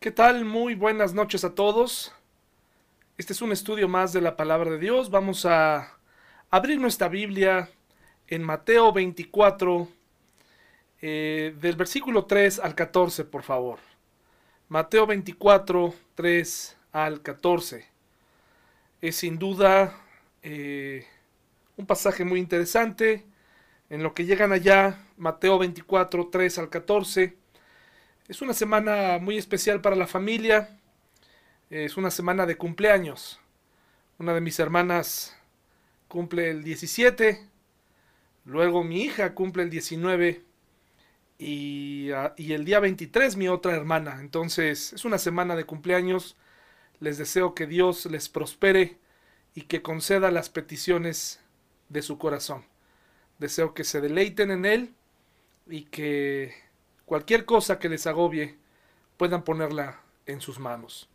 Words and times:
¿Qué 0.00 0.12
tal? 0.12 0.44
Muy 0.44 0.76
buenas 0.76 1.12
noches 1.12 1.42
a 1.42 1.56
todos. 1.56 2.14
Este 3.16 3.32
es 3.32 3.42
un 3.42 3.50
estudio 3.50 3.88
más 3.88 4.12
de 4.12 4.20
la 4.20 4.36
palabra 4.36 4.70
de 4.70 4.78
Dios. 4.78 5.10
Vamos 5.10 5.44
a 5.44 5.98
abrir 6.50 6.78
nuestra 6.78 7.08
Biblia 7.08 7.68
en 8.28 8.44
Mateo 8.44 8.92
24, 8.92 9.88
eh, 11.02 11.52
del 11.60 11.74
versículo 11.74 12.26
3 12.26 12.60
al 12.60 12.76
14, 12.76 13.24
por 13.24 13.42
favor. 13.42 13.80
Mateo 14.68 15.04
24, 15.04 15.92
3 16.14 16.76
al 16.92 17.20
14. 17.20 17.84
Es 19.00 19.16
sin 19.16 19.36
duda 19.36 19.98
eh, 20.44 21.08
un 21.76 21.86
pasaje 21.86 22.24
muy 22.24 22.38
interesante. 22.38 23.26
En 23.90 24.04
lo 24.04 24.14
que 24.14 24.26
llegan 24.26 24.52
allá, 24.52 25.04
Mateo 25.16 25.58
24, 25.58 26.28
3 26.28 26.58
al 26.58 26.68
14. 26.68 27.36
Es 28.28 28.42
una 28.42 28.52
semana 28.52 29.18
muy 29.18 29.38
especial 29.38 29.80
para 29.80 29.96
la 29.96 30.06
familia. 30.06 30.78
Es 31.70 31.96
una 31.96 32.10
semana 32.10 32.44
de 32.44 32.58
cumpleaños. 32.58 33.40
Una 34.18 34.34
de 34.34 34.42
mis 34.42 34.58
hermanas 34.58 35.34
cumple 36.08 36.50
el 36.50 36.62
17. 36.62 37.48
Luego 38.44 38.84
mi 38.84 39.00
hija 39.00 39.34
cumple 39.34 39.62
el 39.62 39.70
19. 39.70 40.42
Y, 41.38 42.10
ah, 42.10 42.34
y, 42.36 42.52
el 42.52 42.66
día 42.66 42.80
23 42.80 43.36
mi 43.36 43.48
otra 43.48 43.74
hermana. 43.74 44.18
Entonces 44.20 44.92
es 44.92 45.06
una 45.06 45.16
semana 45.16 45.56
de 45.56 45.64
cumpleaños. 45.64 46.36
Les 47.00 47.16
deseo 47.16 47.54
que 47.54 47.66
Dios 47.66 48.04
les 48.04 48.28
prospere 48.28 48.98
y 49.54 49.62
que 49.62 49.80
conceda 49.80 50.30
las 50.30 50.50
peticiones 50.50 51.40
de 51.88 52.02
su 52.02 52.18
corazón. 52.18 52.66
Deseo 53.38 53.72
que 53.72 53.84
se 53.84 54.02
deleiten 54.02 54.50
en 54.50 54.66
Él 54.66 54.94
y 55.66 55.84
que 55.84 56.67
cualquier 57.08 57.46
cosa 57.46 57.78
que 57.78 57.88
les 57.88 58.06
agobie, 58.06 58.58
puedan 59.16 59.42
ponerla 59.42 59.98
en 60.26 60.42
sus 60.42 60.58
manos. 60.58 61.08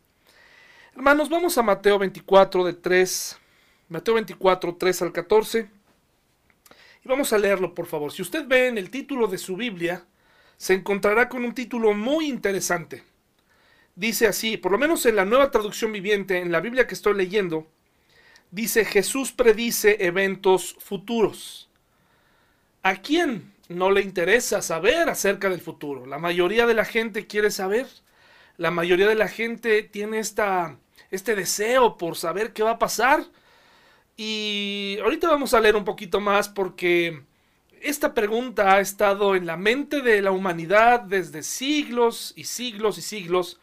Hermanos, 0.92 1.28
vamos 1.28 1.56
a 1.56 1.62
Mateo 1.62 2.00
24 2.00 2.64
de 2.64 2.72
3, 2.72 3.38
Mateo 3.88 4.14
24, 4.14 4.74
3 4.74 5.02
al 5.02 5.12
14. 5.12 5.70
Y 7.04 7.08
vamos 7.08 7.32
a 7.32 7.38
leerlo, 7.38 7.74
por 7.74 7.86
favor. 7.86 8.12
Si 8.12 8.22
usted 8.22 8.44
ve 8.46 8.66
en 8.66 8.76
el 8.76 8.90
título 8.90 9.28
de 9.28 9.38
su 9.38 9.56
Biblia, 9.56 10.04
se 10.56 10.74
encontrará 10.74 11.28
con 11.28 11.44
un 11.44 11.54
título 11.54 11.94
muy 11.94 12.26
interesante. 12.26 13.04
Dice 13.94 14.26
así, 14.26 14.56
por 14.56 14.72
lo 14.72 14.78
menos 14.78 15.06
en 15.06 15.14
la 15.14 15.24
nueva 15.24 15.52
traducción 15.52 15.92
viviente, 15.92 16.40
en 16.40 16.50
la 16.50 16.60
Biblia 16.60 16.88
que 16.88 16.94
estoy 16.94 17.14
leyendo, 17.14 17.68
dice 18.50 18.84
Jesús 18.84 19.30
predice 19.30 20.04
eventos 20.04 20.74
futuros. 20.80 21.70
¿A 22.82 22.96
quién 22.96 23.53
no 23.68 23.90
le 23.90 24.02
interesa 24.02 24.62
saber 24.62 25.08
acerca 25.08 25.48
del 25.48 25.60
futuro. 25.60 26.06
La 26.06 26.18
mayoría 26.18 26.66
de 26.66 26.74
la 26.74 26.84
gente 26.84 27.26
quiere 27.26 27.50
saber. 27.50 27.86
La 28.56 28.70
mayoría 28.70 29.08
de 29.08 29.14
la 29.14 29.28
gente 29.28 29.82
tiene 29.82 30.18
esta, 30.18 30.78
este 31.10 31.34
deseo 31.34 31.96
por 31.96 32.16
saber 32.16 32.52
qué 32.52 32.62
va 32.62 32.72
a 32.72 32.78
pasar. 32.78 33.24
Y 34.16 34.98
ahorita 35.02 35.28
vamos 35.28 35.54
a 35.54 35.60
leer 35.60 35.76
un 35.76 35.84
poquito 35.84 36.20
más 36.20 36.48
porque 36.48 37.22
esta 37.80 38.14
pregunta 38.14 38.74
ha 38.74 38.80
estado 38.80 39.34
en 39.34 39.46
la 39.46 39.56
mente 39.56 40.02
de 40.02 40.22
la 40.22 40.30
humanidad 40.30 41.00
desde 41.00 41.42
siglos 41.42 42.32
y 42.36 42.44
siglos 42.44 42.98
y 42.98 43.02
siglos. 43.02 43.60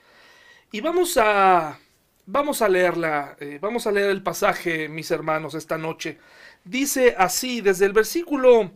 Y 0.71 0.81
vamos 0.81 1.17
a, 1.17 1.79
vamos 2.25 2.61
a 2.61 2.69
leerla, 2.69 3.35
eh, 3.39 3.59
vamos 3.61 3.87
a 3.87 3.91
leer 3.91 4.09
el 4.09 4.23
pasaje, 4.23 4.89
mis 4.89 5.11
hermanos, 5.11 5.53
esta 5.53 5.77
noche. 5.77 6.17
Dice 6.63 7.15
así, 7.17 7.61
desde 7.61 7.85
el 7.85 7.93
versículo 7.93 8.71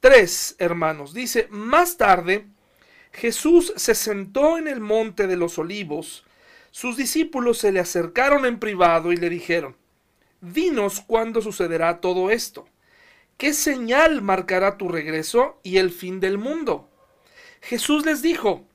Tres, 0.00 0.56
hermanos. 0.58 1.14
Dice, 1.14 1.48
más 1.50 1.96
tarde, 1.96 2.46
Jesús 3.12 3.72
se 3.76 3.94
sentó 3.94 4.58
en 4.58 4.68
el 4.68 4.80
monte 4.80 5.26
de 5.26 5.36
los 5.36 5.58
olivos. 5.58 6.24
Sus 6.70 6.96
discípulos 6.96 7.58
se 7.58 7.72
le 7.72 7.80
acercaron 7.80 8.44
en 8.44 8.58
privado 8.58 9.12
y 9.12 9.16
le 9.16 9.30
dijeron, 9.30 9.76
Dinos 10.42 11.00
cuándo 11.00 11.40
sucederá 11.40 12.00
todo 12.00 12.30
esto. 12.30 12.68
¿Qué 13.38 13.54
señal 13.54 14.20
marcará 14.20 14.76
tu 14.76 14.88
regreso 14.88 15.60
y 15.62 15.78
el 15.78 15.90
fin 15.90 16.20
del 16.20 16.36
mundo? 16.36 16.90
Jesús 17.62 18.04
les 18.04 18.20
dijo, 18.20 18.66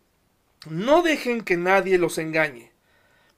No 0.68 1.04
dejen 1.04 1.42
que 1.44 1.58
nadie 1.58 2.00
los 2.00 2.18
engañe, 2.18 2.72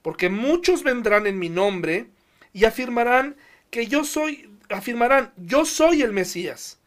porque 0.02 0.30
muchos 0.30 0.84
vendrán 0.84 1.28
en 1.28 1.38
mi 1.38 1.50
nombre 1.50 2.08
y 2.54 2.64
afirmarán 2.64 3.36
que 3.70 3.88
yo 3.88 4.06
soy, 4.06 4.50
afirmarán, 4.70 5.34
yo 5.36 5.66
soy 5.66 6.02
el 6.02 6.14
Mesías 6.14 6.80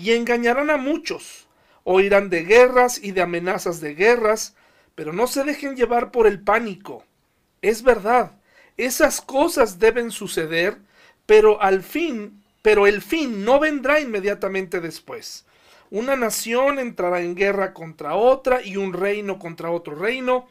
y 0.00 0.12
engañarán 0.12 0.70
a 0.70 0.78
muchos. 0.78 1.46
Oirán 1.84 2.30
de 2.30 2.44
guerras 2.44 2.98
y 3.02 3.12
de 3.12 3.20
amenazas 3.20 3.80
de 3.80 3.94
guerras, 3.94 4.56
pero 4.94 5.12
no 5.12 5.26
se 5.26 5.44
dejen 5.44 5.76
llevar 5.76 6.10
por 6.10 6.26
el 6.26 6.40
pánico. 6.40 7.04
Es 7.60 7.82
verdad, 7.82 8.32
esas 8.78 9.20
cosas 9.20 9.78
deben 9.78 10.10
suceder, 10.10 10.78
pero 11.26 11.60
al 11.60 11.82
fin, 11.82 12.42
pero 12.62 12.86
el 12.86 13.02
fin 13.02 13.44
no 13.44 13.60
vendrá 13.60 14.00
inmediatamente 14.00 14.80
después. 14.80 15.44
Una 15.90 16.16
nación 16.16 16.78
entrará 16.78 17.20
en 17.20 17.34
guerra 17.34 17.74
contra 17.74 18.14
otra 18.14 18.62
y 18.62 18.76
un 18.76 18.94
reino 18.94 19.38
contra 19.38 19.70
otro 19.70 19.96
reino. 19.96 20.48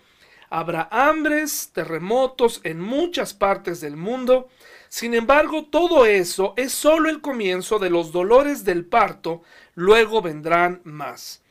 Habrá 0.51 0.87
hambres, 0.91 1.71
terremotos 1.73 2.61
en 2.63 2.79
muchas 2.79 3.33
partes 3.33 3.81
del 3.81 3.95
mundo 3.95 4.49
sin 4.89 5.13
embargo, 5.13 5.65
todo 5.65 6.07
eso 6.07 6.55
es 6.57 6.71
solo 6.71 7.09
el 7.09 7.21
comienzo 7.21 7.77
de 7.77 7.91
los 7.91 8.11
dolores 8.11 8.65
del 8.65 8.85
parto, 8.85 9.43
luego 9.75 10.23
vendrán 10.23 10.81
más. 10.83 11.43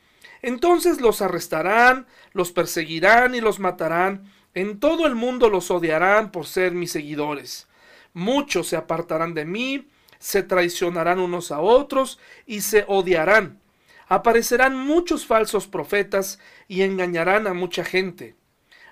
Entonces 0.43 1.01
los 1.01 1.23
arrestarán, 1.23 2.07
los 2.33 2.51
perseguirán 2.51 3.37
y 3.37 3.41
los 3.41 3.61
matarán. 3.61 4.31
En 4.55 4.81
todo 4.81 5.07
el 5.07 5.15
mundo 5.15 5.51
los 5.51 5.71
odiarán 5.71 6.33
por 6.33 6.47
ser 6.47 6.73
mis 6.73 6.91
seguidores. 6.91 7.69
Muchos 8.13 8.67
se 8.67 8.77
apartarán 8.77 9.35
de 9.35 9.45
mí, 9.45 9.89
se 10.19 10.43
traicionarán 10.43 11.21
unos 11.21 11.53
a 11.53 11.61
otros 11.61 12.19
y 12.45 12.63
se 12.63 12.85
odiarán. 12.89 13.61
Aparecerán 14.09 14.77
muchos 14.77 15.27
falsos 15.27 15.69
profetas 15.69 16.41
y 16.67 16.83
engañarán 16.83 17.47
a 17.47 17.55
mucha 17.55 17.85
gente. 17.85 18.35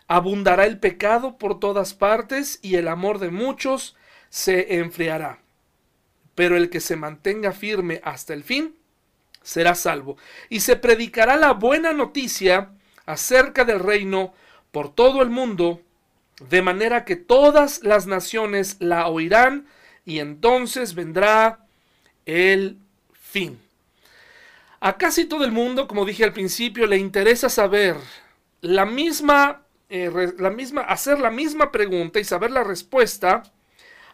Abundará 0.06 0.66
el 0.66 0.78
pecado 0.78 1.36
por 1.36 1.58
todas 1.58 1.94
partes 1.94 2.60
y 2.62 2.76
el 2.76 2.86
amor 2.86 3.18
de 3.18 3.30
muchos 3.30 3.96
se 4.36 4.76
enfriará. 4.80 5.38
Pero 6.34 6.58
el 6.58 6.68
que 6.68 6.80
se 6.80 6.94
mantenga 6.94 7.52
firme 7.52 8.02
hasta 8.04 8.34
el 8.34 8.44
fin 8.44 8.76
será 9.42 9.74
salvo. 9.74 10.18
Y 10.50 10.60
se 10.60 10.76
predicará 10.76 11.36
la 11.36 11.52
buena 11.52 11.94
noticia 11.94 12.68
acerca 13.06 13.64
del 13.64 13.80
reino 13.80 14.34
por 14.72 14.94
todo 14.94 15.22
el 15.22 15.30
mundo, 15.30 15.80
de 16.50 16.60
manera 16.60 17.06
que 17.06 17.16
todas 17.16 17.82
las 17.82 18.06
naciones 18.06 18.76
la 18.78 19.08
oirán 19.08 19.68
y 20.04 20.18
entonces 20.18 20.94
vendrá 20.94 21.60
el 22.26 22.76
fin. 23.14 23.58
A 24.80 24.98
casi 24.98 25.24
todo 25.24 25.46
el 25.46 25.52
mundo, 25.52 25.88
como 25.88 26.04
dije 26.04 26.24
al 26.24 26.34
principio, 26.34 26.86
le 26.86 26.98
interesa 26.98 27.48
saber 27.48 27.96
la 28.60 28.84
misma, 28.84 29.62
eh, 29.88 30.34
la 30.36 30.50
misma, 30.50 30.82
hacer 30.82 31.20
la 31.20 31.30
misma 31.30 31.72
pregunta 31.72 32.20
y 32.20 32.24
saber 32.24 32.50
la 32.50 32.64
respuesta 32.64 33.42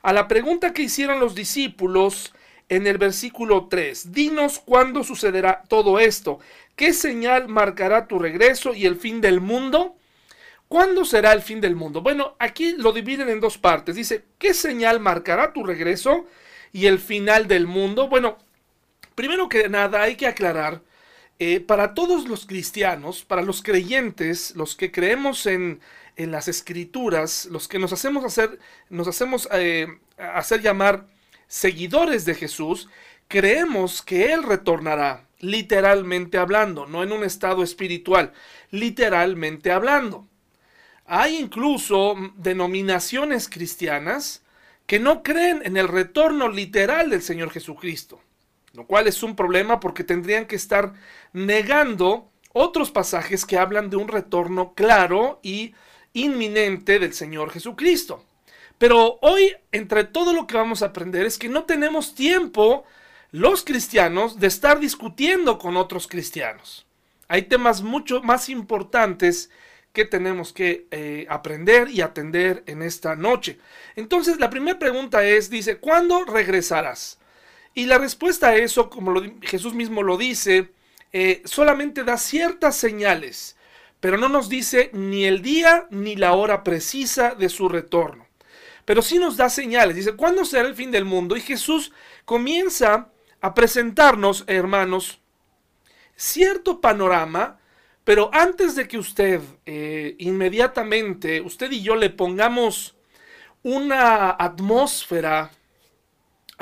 a 0.02 0.12
la 0.12 0.28
pregunta 0.28 0.72
que 0.72 0.82
hicieron 0.82 1.20
los 1.20 1.34
discípulos 1.34 2.34
en 2.68 2.86
el 2.86 2.98
versículo 2.98 3.68
3. 3.68 4.12
Dinos 4.12 4.58
cuándo 4.58 5.04
sucederá 5.04 5.62
todo 5.68 5.98
esto. 5.98 6.40
¿Qué 6.76 6.92
señal 6.92 7.48
marcará 7.48 8.06
tu 8.06 8.18
regreso 8.18 8.74
y 8.74 8.86
el 8.86 8.96
fin 8.96 9.20
del 9.20 9.40
mundo? 9.40 9.96
¿Cuándo 10.68 11.04
será 11.04 11.32
el 11.32 11.42
fin 11.42 11.60
del 11.60 11.76
mundo? 11.76 12.00
Bueno, 12.00 12.34
aquí 12.38 12.74
lo 12.78 12.92
dividen 12.92 13.28
en 13.28 13.40
dos 13.40 13.58
partes. 13.58 13.94
Dice, 13.94 14.24
¿qué 14.38 14.54
señal 14.54 15.00
marcará 15.00 15.52
tu 15.52 15.64
regreso 15.64 16.26
y 16.72 16.86
el 16.86 16.98
final 16.98 17.46
del 17.46 17.66
mundo? 17.66 18.08
Bueno, 18.08 18.38
primero 19.14 19.50
que 19.50 19.68
nada 19.68 20.00
hay 20.00 20.16
que 20.16 20.26
aclarar, 20.26 20.80
eh, 21.44 21.58
para 21.58 21.92
todos 21.92 22.28
los 22.28 22.46
cristianos, 22.46 23.24
para 23.24 23.42
los 23.42 23.64
creyentes, 23.64 24.54
los 24.54 24.76
que 24.76 24.92
creemos 24.92 25.46
en 25.46 25.80
las 26.16 26.46
escrituras, 26.46 27.46
los 27.46 27.66
que 27.66 27.80
nos 27.80 27.92
hacemos 27.92 28.24
hacer, 28.24 28.60
nos 28.90 29.08
hacemos 29.08 29.48
eh, 29.50 29.88
hacer 30.18 30.62
llamar 30.62 31.08
seguidores 31.48 32.24
de 32.26 32.36
Jesús, 32.36 32.88
creemos 33.26 34.02
que 34.02 34.32
Él 34.32 34.44
retornará, 34.44 35.26
literalmente 35.40 36.38
hablando, 36.38 36.86
no 36.86 37.02
en 37.02 37.10
un 37.10 37.24
estado 37.24 37.64
espiritual, 37.64 38.32
literalmente 38.70 39.72
hablando. 39.72 40.28
Hay 41.06 41.38
incluso 41.38 42.14
denominaciones 42.36 43.48
cristianas 43.48 44.44
que 44.86 45.00
no 45.00 45.24
creen 45.24 45.62
en 45.64 45.76
el 45.76 45.88
retorno 45.88 46.48
literal 46.48 47.10
del 47.10 47.20
Señor 47.20 47.50
Jesucristo, 47.50 48.20
lo 48.72 48.86
cual 48.86 49.06
es 49.06 49.22
un 49.22 49.36
problema 49.36 49.80
porque 49.80 50.04
tendrían 50.04 50.46
que 50.46 50.56
estar 50.56 50.94
negando 51.32 52.30
otros 52.52 52.90
pasajes 52.90 53.44
que 53.44 53.58
hablan 53.58 53.90
de 53.90 53.96
un 53.96 54.08
retorno 54.08 54.74
claro 54.74 55.40
y 55.42 55.74
inminente 56.12 56.98
del 56.98 57.14
Señor 57.14 57.50
Jesucristo. 57.50 58.24
Pero 58.78 59.18
hoy, 59.22 59.54
entre 59.70 60.04
todo 60.04 60.32
lo 60.32 60.46
que 60.46 60.56
vamos 60.56 60.82
a 60.82 60.86
aprender, 60.86 61.24
es 61.24 61.38
que 61.38 61.48
no 61.48 61.64
tenemos 61.64 62.14
tiempo 62.14 62.84
los 63.30 63.64
cristianos 63.64 64.38
de 64.40 64.48
estar 64.48 64.80
discutiendo 64.80 65.58
con 65.58 65.76
otros 65.76 66.08
cristianos. 66.08 66.86
Hay 67.28 67.42
temas 67.42 67.82
mucho 67.82 68.22
más 68.22 68.48
importantes 68.48 69.50
que 69.92 70.04
tenemos 70.04 70.52
que 70.52 70.86
eh, 70.90 71.26
aprender 71.28 71.88
y 71.90 72.00
atender 72.00 72.62
en 72.66 72.82
esta 72.82 73.14
noche. 73.14 73.58
Entonces, 73.94 74.38
la 74.38 74.50
primera 74.50 74.78
pregunta 74.78 75.24
es, 75.24 75.48
dice, 75.48 75.78
¿cuándo 75.78 76.24
regresarás? 76.24 77.18
Y 77.74 77.86
la 77.86 77.98
respuesta 77.98 78.48
a 78.48 78.56
eso, 78.56 78.90
como 78.90 79.14
Jesús 79.40 79.74
mismo 79.74 80.02
lo 80.02 80.16
dice, 80.16 80.72
eh, 81.12 81.42
solamente 81.44 82.04
da 82.04 82.18
ciertas 82.18 82.76
señales, 82.76 83.56
pero 84.00 84.16
no 84.16 84.28
nos 84.28 84.48
dice 84.48 84.90
ni 84.92 85.24
el 85.24 85.42
día 85.42 85.86
ni 85.90 86.16
la 86.16 86.32
hora 86.32 86.64
precisa 86.64 87.34
de 87.34 87.48
su 87.48 87.68
retorno. 87.68 88.26
Pero 88.84 89.00
sí 89.00 89.18
nos 89.18 89.36
da 89.36 89.48
señales. 89.48 89.94
Dice, 89.94 90.16
¿cuándo 90.16 90.44
será 90.44 90.66
el 90.66 90.74
fin 90.74 90.90
del 90.90 91.04
mundo? 91.04 91.36
Y 91.36 91.40
Jesús 91.40 91.92
comienza 92.24 93.08
a 93.40 93.54
presentarnos, 93.54 94.44
hermanos, 94.46 95.20
cierto 96.16 96.80
panorama, 96.80 97.58
pero 98.04 98.30
antes 98.32 98.74
de 98.74 98.88
que 98.88 98.98
usted 98.98 99.40
eh, 99.66 100.16
inmediatamente, 100.18 101.40
usted 101.40 101.70
y 101.70 101.82
yo 101.82 101.94
le 101.94 102.10
pongamos 102.10 102.96
una 103.62 104.30
atmósfera 104.30 105.52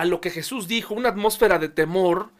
a 0.00 0.06
lo 0.06 0.22
que 0.22 0.30
Jesús 0.30 0.66
dijo, 0.66 0.94
una 0.94 1.10
atmósfera 1.10 1.58
de 1.58 1.68
temor, 1.68 2.30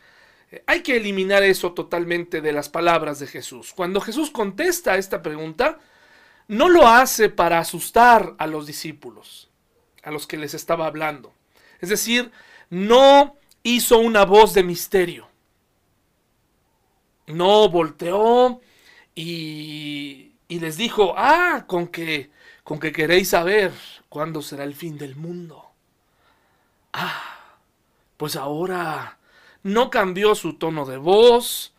eh, 0.50 0.64
hay 0.66 0.80
que 0.80 0.96
eliminar 0.96 1.42
eso 1.42 1.74
totalmente 1.74 2.40
de 2.40 2.52
las 2.52 2.70
palabras 2.70 3.18
de 3.18 3.26
Jesús. 3.26 3.74
Cuando 3.74 4.00
Jesús 4.00 4.30
contesta 4.30 4.96
esta 4.96 5.20
pregunta, 5.20 5.78
no 6.48 6.70
lo 6.70 6.88
hace 6.88 7.28
para 7.28 7.58
asustar 7.58 8.34
a 8.38 8.46
los 8.46 8.66
discípulos, 8.66 9.50
a 10.02 10.10
los 10.10 10.26
que 10.26 10.38
les 10.38 10.54
estaba 10.54 10.86
hablando. 10.86 11.34
Es 11.80 11.90
decir, 11.90 12.32
no 12.70 13.36
hizo 13.62 13.98
una 13.98 14.24
voz 14.24 14.54
de 14.54 14.62
misterio. 14.62 15.28
No 17.26 17.68
volteó 17.68 18.62
y, 19.14 20.32
les 20.48 20.78
dijo, 20.78 21.12
ah, 21.14 21.66
con 21.66 21.88
que, 21.88 22.30
con 22.64 22.80
que 22.80 22.90
queréis 22.90 23.28
saber 23.28 23.70
cuándo 24.08 24.40
será 24.40 24.64
el 24.64 24.74
fin 24.74 24.96
del 24.96 25.14
mundo. 25.14 25.72
Ah, 26.94 27.39
pues 28.20 28.37
ahora 28.37 29.19
no 29.62 29.88
cambió 29.88 30.34
su 30.34 30.58
tono 30.58 30.84
de 30.84 30.99
voz, 30.99 31.72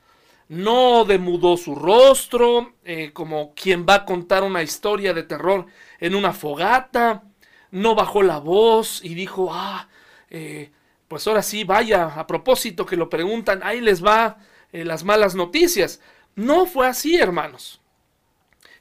no 0.48 1.06
demudó 1.06 1.56
su 1.56 1.76
rostro, 1.76 2.74
eh, 2.84 3.12
como 3.14 3.54
quien 3.54 3.86
va 3.88 3.94
a 3.94 4.06
contar 4.06 4.42
una 4.42 4.64
historia 4.64 5.14
de 5.14 5.22
terror 5.22 5.68
en 6.00 6.16
una 6.16 6.34
fogata, 6.34 7.22
no 7.70 7.94
bajó 7.94 8.24
la 8.24 8.40
voz 8.40 9.02
y 9.04 9.14
dijo, 9.14 9.50
ah, 9.52 9.88
eh, 10.32 10.72
pues 11.08 11.28
ahora 11.28 11.44
sí, 11.44 11.64
vaya, 11.64 12.08
a 12.08 12.26
propósito 12.26 12.88
que 12.88 12.98
lo 12.98 13.08
preguntan, 13.08 13.62
ahí 13.62 13.80
les 13.80 14.04
va 14.04 14.40
eh, 14.72 14.84
las 14.84 15.04
malas 15.04 15.36
noticias. 15.36 16.02
No 16.34 16.66
fue 16.66 16.88
así, 16.88 17.18
hermanos. 17.18 17.82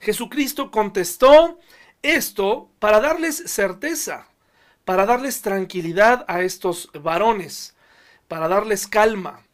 Jesucristo 0.00 0.70
contestó 0.70 1.58
esto 2.00 2.70
para 2.78 3.00
darles 3.00 3.36
certeza, 3.36 4.29
para 4.90 5.06
darles 5.06 5.40
tranquilidad 5.40 6.24
a 6.26 6.42
estos 6.42 6.90
varones, 7.00 7.76
para 8.26 8.48
darles 8.48 8.88
calma. 8.88 9.46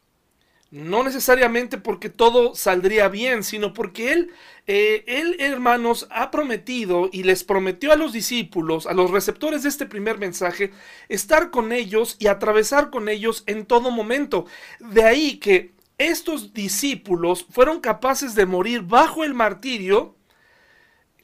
No 0.70 1.04
necesariamente 1.04 1.76
porque 1.76 2.08
todo 2.08 2.54
saldría 2.54 3.08
bien, 3.08 3.44
sino 3.44 3.74
porque 3.74 4.12
Él, 4.12 4.30
eh, 4.66 5.04
Él, 5.06 5.36
hermanos, 5.38 6.08
ha 6.10 6.30
prometido 6.30 7.10
y 7.12 7.24
les 7.24 7.44
prometió 7.44 7.92
a 7.92 7.96
los 7.96 8.14
discípulos, 8.14 8.86
a 8.86 8.94
los 8.94 9.10
receptores 9.10 9.62
de 9.62 9.68
este 9.68 9.84
primer 9.84 10.16
mensaje, 10.16 10.72
estar 11.10 11.50
con 11.50 11.70
ellos 11.70 12.16
y 12.18 12.28
atravesar 12.28 12.88
con 12.88 13.10
ellos 13.10 13.44
en 13.46 13.66
todo 13.66 13.90
momento. 13.90 14.46
De 14.80 15.04
ahí 15.04 15.36
que 15.36 15.74
estos 15.98 16.54
discípulos 16.54 17.44
fueron 17.50 17.80
capaces 17.80 18.34
de 18.34 18.46
morir 18.46 18.80
bajo 18.80 19.22
el 19.22 19.34
martirio 19.34 20.16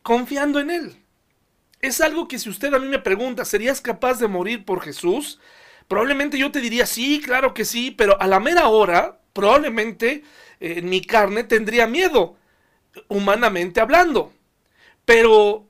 confiando 0.02 0.60
en 0.60 0.70
Él. 0.70 1.01
Es 1.82 2.00
algo 2.00 2.28
que 2.28 2.38
si 2.38 2.48
usted 2.48 2.72
a 2.74 2.78
mí 2.78 2.86
me 2.86 3.00
pregunta, 3.00 3.44
¿serías 3.44 3.80
capaz 3.80 4.20
de 4.20 4.28
morir 4.28 4.64
por 4.64 4.80
Jesús? 4.82 5.40
Probablemente 5.88 6.38
yo 6.38 6.52
te 6.52 6.60
diría, 6.60 6.86
sí, 6.86 7.20
claro 7.20 7.54
que 7.54 7.64
sí, 7.64 7.90
pero 7.90 8.20
a 8.20 8.28
la 8.28 8.38
mera 8.38 8.68
hora 8.68 9.20
probablemente 9.32 10.22
eh, 10.60 10.80
mi 10.82 11.02
carne 11.02 11.42
tendría 11.42 11.88
miedo, 11.88 12.36
humanamente 13.08 13.80
hablando. 13.80 14.32
Pero 15.04 15.66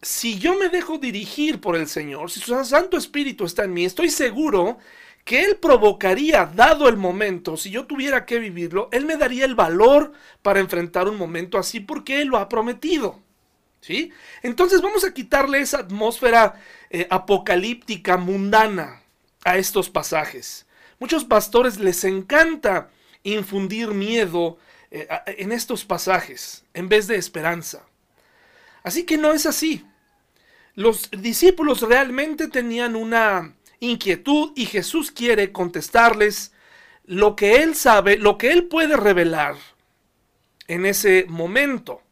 si 0.00 0.38
yo 0.38 0.56
me 0.56 0.68
dejo 0.68 0.98
dirigir 0.98 1.60
por 1.60 1.74
el 1.74 1.88
Señor, 1.88 2.30
si 2.30 2.38
su 2.40 2.64
Santo 2.64 2.96
Espíritu 2.96 3.44
está 3.44 3.64
en 3.64 3.74
mí, 3.74 3.84
estoy 3.84 4.10
seguro 4.10 4.78
que 5.24 5.44
Él 5.44 5.56
provocaría, 5.56 6.46
dado 6.46 6.88
el 6.88 6.96
momento, 6.96 7.56
si 7.56 7.70
yo 7.70 7.86
tuviera 7.86 8.26
que 8.26 8.38
vivirlo, 8.38 8.88
Él 8.92 9.06
me 9.06 9.16
daría 9.16 9.44
el 9.44 9.56
valor 9.56 10.12
para 10.42 10.60
enfrentar 10.60 11.08
un 11.08 11.16
momento 11.18 11.58
así 11.58 11.80
porque 11.80 12.22
Él 12.22 12.28
lo 12.28 12.38
ha 12.38 12.48
prometido. 12.48 13.27
¿Sí? 13.80 14.12
Entonces 14.42 14.82
vamos 14.82 15.04
a 15.04 15.14
quitarle 15.14 15.60
esa 15.60 15.78
atmósfera 15.78 16.60
eh, 16.90 17.06
apocalíptica, 17.10 18.16
mundana 18.16 19.02
a 19.44 19.56
estos 19.56 19.88
pasajes. 19.88 20.66
Muchos 20.98 21.24
pastores 21.24 21.78
les 21.78 22.02
encanta 22.04 22.90
infundir 23.22 23.88
miedo 23.88 24.58
eh, 24.90 25.06
en 25.26 25.52
estos 25.52 25.84
pasajes 25.84 26.64
en 26.74 26.88
vez 26.88 27.06
de 27.06 27.16
esperanza. 27.16 27.86
Así 28.82 29.04
que 29.04 29.16
no 29.16 29.32
es 29.32 29.46
así. 29.46 29.84
Los 30.74 31.10
discípulos 31.10 31.82
realmente 31.82 32.48
tenían 32.48 32.96
una 32.96 33.54
inquietud 33.80 34.52
y 34.56 34.66
Jesús 34.66 35.10
quiere 35.10 35.52
contestarles 35.52 36.52
lo 37.04 37.36
que 37.36 37.62
él 37.62 37.74
sabe, 37.74 38.16
lo 38.16 38.38
que 38.38 38.52
él 38.52 38.66
puede 38.66 38.96
revelar 38.96 39.56
en 40.66 40.86
ese 40.86 41.26
momento. 41.28 42.02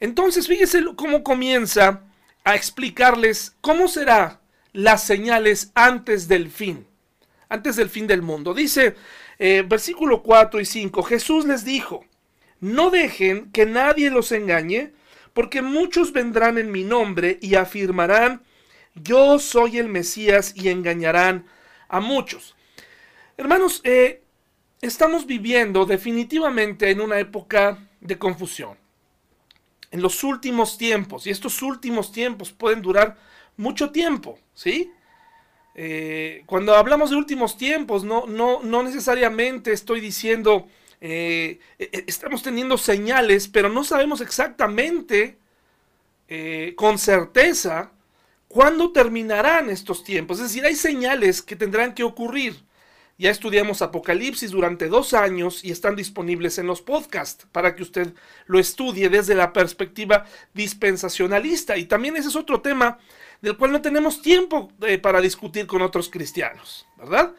Entonces, 0.00 0.46
fíjese 0.46 0.84
cómo 0.96 1.22
comienza 1.22 2.02
a 2.44 2.54
explicarles 2.54 3.56
cómo 3.60 3.88
será 3.88 4.40
las 4.72 5.04
señales 5.04 5.72
antes 5.74 6.28
del 6.28 6.50
fin, 6.50 6.86
antes 7.48 7.76
del 7.76 7.88
fin 7.88 8.06
del 8.06 8.22
mundo. 8.22 8.54
Dice 8.54 8.94
eh, 9.38 9.64
versículo 9.66 10.22
4 10.22 10.60
y 10.60 10.64
5, 10.64 11.02
Jesús 11.02 11.44
les 11.46 11.64
dijo, 11.64 12.04
no 12.60 12.90
dejen 12.90 13.50
que 13.52 13.66
nadie 13.66 14.10
los 14.10 14.32
engañe, 14.32 14.92
porque 15.34 15.60
muchos 15.60 16.12
vendrán 16.12 16.56
en 16.56 16.70
mi 16.70 16.84
nombre 16.84 17.38
y 17.42 17.56
afirmarán, 17.56 18.42
yo 18.94 19.38
soy 19.38 19.78
el 19.78 19.88
Mesías 19.88 20.54
y 20.56 20.68
engañarán 20.68 21.46
a 21.88 22.00
muchos. 22.00 22.56
Hermanos, 23.36 23.82
eh, 23.84 24.22
estamos 24.80 25.26
viviendo 25.26 25.84
definitivamente 25.84 26.90
en 26.90 27.02
una 27.02 27.18
época 27.18 27.86
de 28.00 28.18
confusión. 28.18 28.78
En 29.96 30.02
los 30.02 30.22
últimos 30.24 30.76
tiempos, 30.76 31.26
y 31.26 31.30
estos 31.30 31.62
últimos 31.62 32.12
tiempos 32.12 32.52
pueden 32.52 32.82
durar 32.82 33.16
mucho 33.56 33.92
tiempo, 33.92 34.38
¿sí? 34.52 34.92
Eh, 35.74 36.42
cuando 36.44 36.74
hablamos 36.74 37.08
de 37.08 37.16
últimos 37.16 37.56
tiempos, 37.56 38.04
no, 38.04 38.26
no, 38.26 38.62
no 38.62 38.82
necesariamente 38.82 39.72
estoy 39.72 40.02
diciendo, 40.02 40.68
eh, 41.00 41.60
eh, 41.78 42.04
estamos 42.06 42.42
teniendo 42.42 42.76
señales, 42.76 43.48
pero 43.48 43.70
no 43.70 43.84
sabemos 43.84 44.20
exactamente 44.20 45.38
con 46.76 46.98
certeza 46.98 47.90
cuándo 48.48 48.92
terminarán 48.92 49.70
estos 49.70 50.04
tiempos. 50.04 50.40
Es 50.40 50.48
decir, 50.48 50.66
hay 50.66 50.74
señales 50.74 51.40
que 51.40 51.56
tendrán 51.56 51.94
que 51.94 52.02
ocurrir. 52.02 52.65
Ya 53.18 53.30
estudiamos 53.30 53.80
Apocalipsis 53.80 54.50
durante 54.50 54.88
dos 54.88 55.14
años 55.14 55.64
y 55.64 55.70
están 55.70 55.96
disponibles 55.96 56.58
en 56.58 56.66
los 56.66 56.82
podcasts 56.82 57.46
para 57.50 57.74
que 57.74 57.82
usted 57.82 58.12
lo 58.46 58.58
estudie 58.58 59.08
desde 59.08 59.34
la 59.34 59.54
perspectiva 59.54 60.26
dispensacionalista. 60.52 61.78
Y 61.78 61.86
también 61.86 62.16
ese 62.16 62.28
es 62.28 62.36
otro 62.36 62.60
tema 62.60 62.98
del 63.40 63.56
cual 63.56 63.72
no 63.72 63.80
tenemos 63.80 64.20
tiempo 64.20 64.70
eh, 64.82 64.98
para 64.98 65.22
discutir 65.22 65.66
con 65.66 65.80
otros 65.80 66.10
cristianos, 66.10 66.86
¿verdad? 66.98 67.34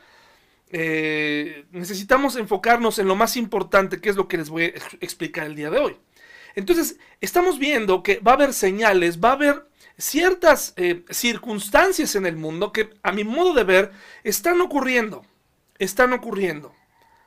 Eh, 0.70 1.66
necesitamos 1.72 2.36
enfocarnos 2.36 2.98
en 2.98 3.08
lo 3.08 3.16
más 3.16 3.38
importante, 3.38 4.02
que 4.02 4.10
es 4.10 4.16
lo 4.16 4.28
que 4.28 4.38
les 4.38 4.50
voy 4.50 4.66
a 4.66 4.68
explicar 5.00 5.46
el 5.46 5.56
día 5.56 5.70
de 5.70 5.80
hoy. 5.80 5.98
Entonces, 6.56 6.98
estamos 7.22 7.60
viendo 7.60 8.02
que 8.02 8.20
va 8.20 8.32
a 8.32 8.36
haber 8.36 8.52
señales, 8.52 9.20
va 9.20 9.30
a 9.30 9.34
haber 9.34 9.68
ciertas 9.98 10.74
eh, 10.76 11.06
circunstancias 11.12 12.16
en 12.16 12.26
el 12.26 12.36
mundo 12.36 12.72
que, 12.72 12.90
a 13.04 13.12
mi 13.12 13.24
modo 13.24 13.54
de 13.54 13.64
ver, 13.64 13.92
están 14.24 14.60
ocurriendo. 14.62 15.24
Están 15.80 16.14
ocurriendo. 16.14 16.74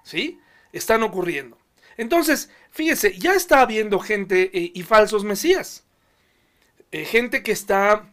¿Sí? 0.03 0.41
Están 0.73 1.03
ocurriendo. 1.03 1.59
Entonces, 1.97 2.51
fíjese, 2.71 3.19
ya 3.19 3.35
está 3.35 3.61
habiendo 3.61 3.99
gente 3.99 4.51
y 4.53 4.83
falsos 4.83 5.25
mesías. 5.25 5.85
gente 6.91 7.43
que 7.43 7.53
está 7.53 8.11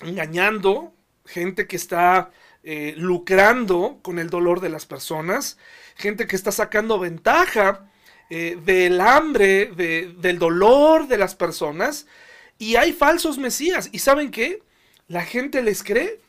engañando, 0.00 0.92
gente 1.24 1.66
que 1.66 1.76
está 1.76 2.30
eh, 2.62 2.94
lucrando 2.96 4.00
con 4.02 4.18
el 4.18 4.28
dolor 4.28 4.60
de 4.60 4.68
las 4.68 4.84
personas, 4.84 5.56
gente 5.96 6.26
que 6.26 6.36
está 6.36 6.52
sacando 6.52 6.98
ventaja 6.98 7.90
eh, 8.28 8.58
del 8.64 9.00
hambre, 9.00 9.66
del 9.66 10.38
dolor 10.38 11.08
de 11.08 11.18
las 11.18 11.34
personas, 11.34 12.06
y 12.58 12.76
hay 12.76 12.92
falsos 12.92 13.38
mesías. 13.38 13.88
¿Y 13.92 14.00
saben 14.00 14.30
qué? 14.30 14.62
La 15.08 15.22
gente 15.22 15.62
les 15.62 15.82
cree. 15.82 16.20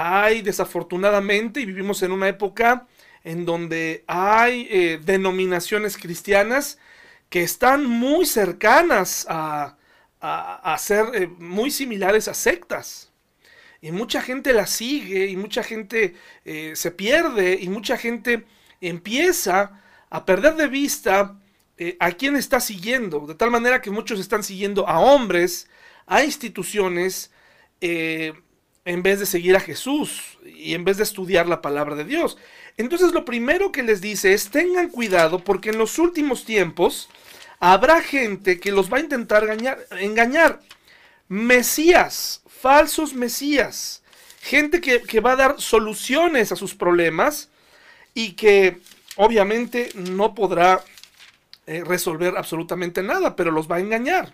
Hay 0.00 0.42
desafortunadamente, 0.42 1.60
y 1.60 1.66
vivimos 1.66 2.04
en 2.04 2.12
una 2.12 2.28
época 2.28 2.86
en 3.24 3.44
donde 3.44 4.04
hay 4.06 4.68
eh, 4.70 5.00
denominaciones 5.04 5.98
cristianas 5.98 6.78
que 7.28 7.42
están 7.42 7.84
muy 7.84 8.24
cercanas 8.24 9.26
a, 9.28 9.76
ser 10.78 11.06
eh, 11.14 11.26
muy 11.26 11.72
similares 11.72 12.28
a 12.28 12.34
sectas. 12.34 13.10
Y 13.80 13.90
mucha 13.90 14.22
gente 14.22 14.52
la 14.52 14.68
sigue 14.68 15.26
y 15.26 15.36
mucha 15.36 15.64
gente 15.64 16.14
eh, 16.44 16.74
se 16.76 16.92
pierde 16.92 17.58
y 17.60 17.68
mucha 17.68 17.96
gente 17.96 18.46
empieza 18.80 19.82
a 20.10 20.24
perder 20.24 20.54
de 20.54 20.68
vista 20.68 21.40
a 21.98 22.12
quién 22.12 22.36
está 22.36 22.60
siguiendo. 22.60 23.26
De 23.26 23.34
tal 23.34 23.50
manera 23.50 23.82
que 23.82 23.90
muchos 23.90 24.20
están 24.20 24.44
siguiendo 24.44 24.86
a 24.86 25.00
hombres, 25.00 25.68
a 26.06 26.22
instituciones, 26.22 27.32
en 28.88 29.02
vez 29.02 29.20
de 29.20 29.26
seguir 29.26 29.54
a 29.54 29.60
Jesús 29.60 30.38
y 30.46 30.72
en 30.72 30.82
vez 30.82 30.96
de 30.96 31.02
estudiar 31.02 31.46
la 31.46 31.60
palabra 31.60 31.94
de 31.94 32.04
Dios. 32.04 32.38
Entonces 32.78 33.12
lo 33.12 33.26
primero 33.26 33.70
que 33.70 33.82
les 33.82 34.00
dice 34.00 34.32
es 34.32 34.48
tengan 34.48 34.88
cuidado 34.88 35.44
porque 35.44 35.68
en 35.68 35.76
los 35.76 35.98
últimos 35.98 36.46
tiempos 36.46 37.10
habrá 37.60 38.00
gente 38.00 38.58
que 38.58 38.72
los 38.72 38.90
va 38.90 38.96
a 38.96 39.00
intentar 39.00 39.44
engañar. 39.44 39.78
engañar. 39.90 40.60
Mesías, 41.28 42.42
falsos 42.46 43.12
mesías, 43.12 44.02
gente 44.40 44.80
que, 44.80 45.20
va 45.20 45.32
a 45.32 45.36
dar 45.36 45.60
soluciones 45.60 46.50
a 46.50 46.56
sus 46.56 46.74
problemas 46.74 47.50
y 48.14 48.32
que 48.32 48.80
obviamente 49.16 49.90
no 49.96 50.34
podrá 50.34 50.82
eh, 51.66 51.84
resolver 51.84 52.38
absolutamente 52.38 53.02
nada, 53.02 53.36
pero 53.36 53.50
los 53.50 53.70
va 53.70 53.76
a 53.76 53.80
engañar. 53.80 54.32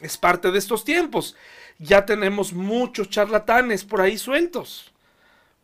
Es 0.00 0.18
parte 0.18 0.50
de 0.50 0.58
estos 0.58 0.84
tiempos. 0.84 1.36
Ya 1.78 2.06
tenemos 2.06 2.52
muchos 2.52 3.10
charlatanes 3.10 3.84
por 3.84 4.00
ahí 4.00 4.16
sueltos. 4.16 4.92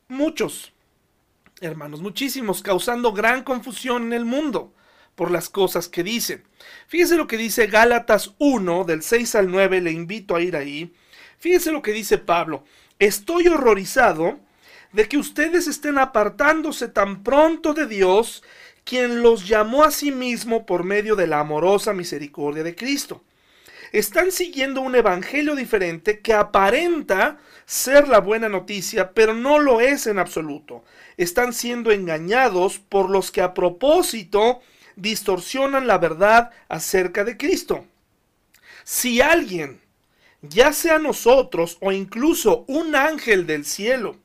Muchos 0.09 0.73
hermanos, 1.61 2.01
muchísimos, 2.01 2.63
causando 2.63 3.13
gran 3.13 3.45
confusión 3.45 4.05
en 4.05 4.13
el 4.13 4.25
mundo 4.25 4.73
por 5.15 5.31
las 5.31 5.49
cosas 5.49 5.89
que 5.89 6.03
dicen. 6.03 6.43
Fíjese 6.89 7.17
lo 7.17 7.27
que 7.27 7.37
dice 7.37 7.67
Gálatas 7.67 8.35
1, 8.39 8.85
del 8.85 9.03
6 9.03 9.35
al 9.37 9.51
9, 9.51 9.81
le 9.81 9.93
invito 9.93 10.35
a 10.35 10.41
ir 10.41 10.57
ahí. 10.57 10.93
Fíjese 11.39 11.73
lo 11.73 11.83
que 11.83 11.93
dice 11.93 12.19
Pablo. 12.19 12.65
Estoy 12.99 13.49
horrorizado 13.49 14.39
de 14.93 15.09
que 15.09 15.19
ustedes 15.19 15.67
estén 15.67 15.99
apartándose 15.99 16.89
tan 16.89 17.23
pronto 17.23 17.75
de 17.75 17.87
Dios, 17.87 18.43
quien 18.85 19.23
los 19.23 19.47
llamó 19.49 19.85
a 19.85 19.91
sí 19.91 20.13
mismo 20.13 20.67
por 20.67 20.85
medio 20.85 21.17
de 21.17 21.27
la 21.27 21.41
amorosa 21.41 21.93
misericordia 21.93 22.63
de 22.63 22.75
Cristo. 22.75 23.23
Están 23.93 24.33
siguiendo 24.33 24.81
un 24.81 24.95
evangelio 24.95 25.55
diferente 25.55 26.21
que 26.21 26.33
aparenta 26.33 27.39
ser 27.67 28.09
la 28.09 28.21
buena 28.21 28.49
noticia, 28.49 29.13
pero 29.13 29.35
no 29.35 29.59
lo 29.59 29.83
es 29.83 30.07
en 30.07 30.19
absoluto. 30.19 30.83
Están 31.19 31.53
siendo 31.53 31.93
engañados 31.93 32.79
por 32.79 33.11
los 33.11 33.31
que 33.31 33.43
a 33.43 33.53
propósito 33.53 34.61
distorsionan 34.97 35.87
la 35.87 35.99
verdad 35.99 36.51
acerca 36.71 37.23
de 37.25 37.37
Cristo. 37.37 37.85
Si 38.83 39.21
alguien, 39.21 39.83
ya 40.41 40.73
sea 40.73 40.99
nosotros 40.99 41.77
o 41.83 41.93
incluso 41.93 42.65
un 42.69 42.97
ángel 42.97 43.47
del 43.47 43.67
cielo, 43.67 44.17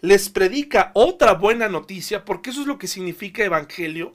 les 0.00 0.28
predica 0.28 0.92
otra 0.94 1.34
buena 1.34 1.68
noticia, 1.68 2.24
porque 2.24 2.50
eso 2.50 2.60
es 2.60 2.68
lo 2.68 2.78
que 2.78 2.86
significa 2.86 3.44
evangelio, 3.44 4.14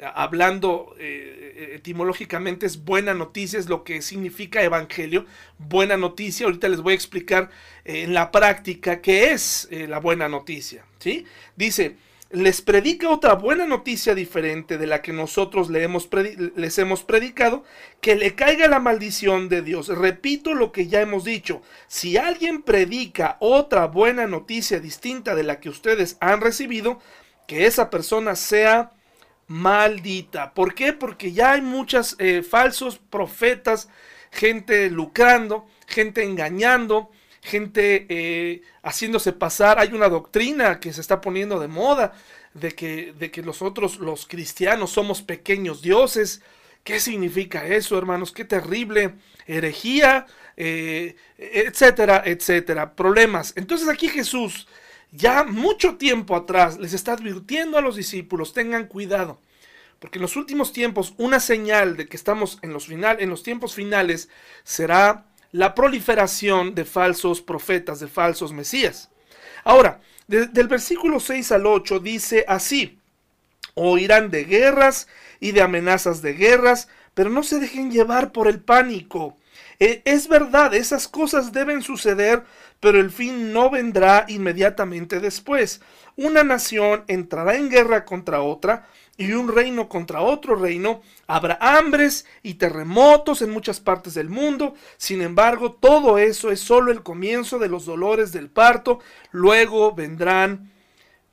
hablando 0.00 0.94
eh, 0.98 1.72
etimológicamente 1.74 2.66
es 2.66 2.84
buena 2.84 3.14
noticia, 3.14 3.58
es 3.58 3.68
lo 3.68 3.84
que 3.84 4.02
significa 4.02 4.62
evangelio, 4.62 5.26
buena 5.58 5.96
noticia, 5.96 6.46
ahorita 6.46 6.68
les 6.68 6.80
voy 6.80 6.92
a 6.92 6.96
explicar 6.96 7.50
eh, 7.84 8.02
en 8.02 8.14
la 8.14 8.30
práctica 8.30 9.00
qué 9.00 9.32
es 9.32 9.68
eh, 9.70 9.86
la 9.86 9.98
buena 10.00 10.28
noticia, 10.28 10.84
¿sí? 10.98 11.24
Dice, 11.56 11.96
les 12.30 12.62
predica 12.62 13.10
otra 13.10 13.34
buena 13.34 13.64
noticia 13.66 14.16
diferente 14.16 14.76
de 14.76 14.88
la 14.88 15.02
que 15.02 15.12
nosotros 15.12 15.70
le 15.70 15.84
hemos 15.84 16.08
les 16.56 16.78
hemos 16.78 17.04
predicado, 17.04 17.62
que 18.00 18.16
le 18.16 18.34
caiga 18.34 18.66
la 18.66 18.80
maldición 18.80 19.48
de 19.48 19.62
Dios. 19.62 19.86
Repito 19.86 20.54
lo 20.54 20.72
que 20.72 20.88
ya 20.88 21.00
hemos 21.00 21.22
dicho, 21.22 21.62
si 21.86 22.16
alguien 22.16 22.62
predica 22.62 23.36
otra 23.38 23.86
buena 23.86 24.26
noticia 24.26 24.80
distinta 24.80 25.36
de 25.36 25.44
la 25.44 25.60
que 25.60 25.68
ustedes 25.68 26.16
han 26.18 26.40
recibido, 26.40 26.98
que 27.46 27.66
esa 27.66 27.88
persona 27.88 28.34
sea 28.34 28.90
maldita. 29.46 30.54
¿Por 30.54 30.74
qué? 30.74 30.92
Porque 30.92 31.32
ya 31.32 31.52
hay 31.52 31.60
muchos 31.60 32.16
eh, 32.18 32.42
falsos 32.42 32.98
profetas, 32.98 33.88
gente 34.30 34.90
lucrando, 34.90 35.66
gente 35.86 36.22
engañando, 36.22 37.10
gente 37.40 38.06
eh, 38.08 38.62
haciéndose 38.82 39.32
pasar. 39.32 39.78
Hay 39.78 39.92
una 39.92 40.08
doctrina 40.08 40.80
que 40.80 40.92
se 40.92 41.00
está 41.00 41.20
poniendo 41.20 41.60
de 41.60 41.68
moda 41.68 42.14
de 42.54 42.72
que, 42.72 43.12
de 43.12 43.30
que 43.30 43.42
nosotros 43.42 43.98
los 43.98 44.26
cristianos 44.26 44.90
somos 44.90 45.22
pequeños 45.22 45.82
dioses. 45.82 46.40
¿Qué 46.82 47.00
significa 47.00 47.66
eso, 47.66 47.98
hermanos? 47.98 48.32
Qué 48.32 48.44
terrible 48.44 49.14
herejía, 49.46 50.26
eh, 50.56 51.16
etcétera, 51.38 52.22
etcétera. 52.24 52.94
Problemas. 52.94 53.52
Entonces 53.56 53.88
aquí 53.88 54.08
Jesús 54.08 54.66
ya 55.14 55.44
mucho 55.44 55.96
tiempo 55.96 56.34
atrás 56.34 56.78
les 56.78 56.92
está 56.92 57.12
advirtiendo 57.12 57.78
a 57.78 57.80
los 57.80 57.96
discípulos, 57.96 58.52
tengan 58.52 58.86
cuidado, 58.86 59.40
porque 60.00 60.18
en 60.18 60.22
los 60.22 60.36
últimos 60.36 60.72
tiempos 60.72 61.14
una 61.18 61.38
señal 61.40 61.96
de 61.96 62.08
que 62.08 62.16
estamos 62.16 62.58
en 62.62 62.72
los, 62.72 62.86
final, 62.86 63.18
en 63.20 63.30
los 63.30 63.42
tiempos 63.42 63.74
finales 63.74 64.28
será 64.64 65.26
la 65.52 65.74
proliferación 65.74 66.74
de 66.74 66.84
falsos 66.84 67.40
profetas, 67.40 68.00
de 68.00 68.08
falsos 68.08 68.52
mesías. 68.52 69.10
Ahora, 69.62 70.00
del 70.26 70.68
versículo 70.68 71.20
6 71.20 71.52
al 71.52 71.66
8 71.66 72.00
dice 72.00 72.44
así, 72.48 72.98
oirán 73.74 74.30
de 74.30 74.44
guerras 74.44 75.06
y 75.38 75.52
de 75.52 75.62
amenazas 75.62 76.22
de 76.22 76.34
guerras, 76.34 76.88
pero 77.14 77.30
no 77.30 77.44
se 77.44 77.60
dejen 77.60 77.92
llevar 77.92 78.32
por 78.32 78.48
el 78.48 78.60
pánico. 78.60 79.36
E, 79.78 80.02
es 80.04 80.28
verdad, 80.28 80.74
esas 80.74 81.08
cosas 81.08 81.52
deben 81.52 81.82
suceder, 81.82 82.42
pero 82.80 83.00
el 83.00 83.10
fin 83.10 83.52
no 83.52 83.70
vendrá 83.70 84.24
inmediatamente 84.28 85.20
después. 85.20 85.80
Una 86.16 86.44
nación 86.44 87.04
entrará 87.08 87.56
en 87.56 87.70
guerra 87.70 88.04
contra 88.04 88.42
otra 88.42 88.86
y 89.16 89.32
un 89.32 89.48
reino 89.48 89.88
contra 89.88 90.20
otro 90.20 90.54
reino. 90.54 91.02
Habrá 91.26 91.58
hambres 91.60 92.26
y 92.42 92.54
terremotos 92.54 93.42
en 93.42 93.50
muchas 93.50 93.80
partes 93.80 94.14
del 94.14 94.28
mundo. 94.28 94.74
Sin 94.96 95.22
embargo, 95.22 95.72
todo 95.72 96.18
eso 96.18 96.50
es 96.50 96.60
solo 96.60 96.92
el 96.92 97.02
comienzo 97.02 97.58
de 97.58 97.68
los 97.68 97.86
dolores 97.86 98.32
del 98.32 98.50
parto. 98.50 99.00
Luego 99.30 99.92
vendrán 99.94 100.72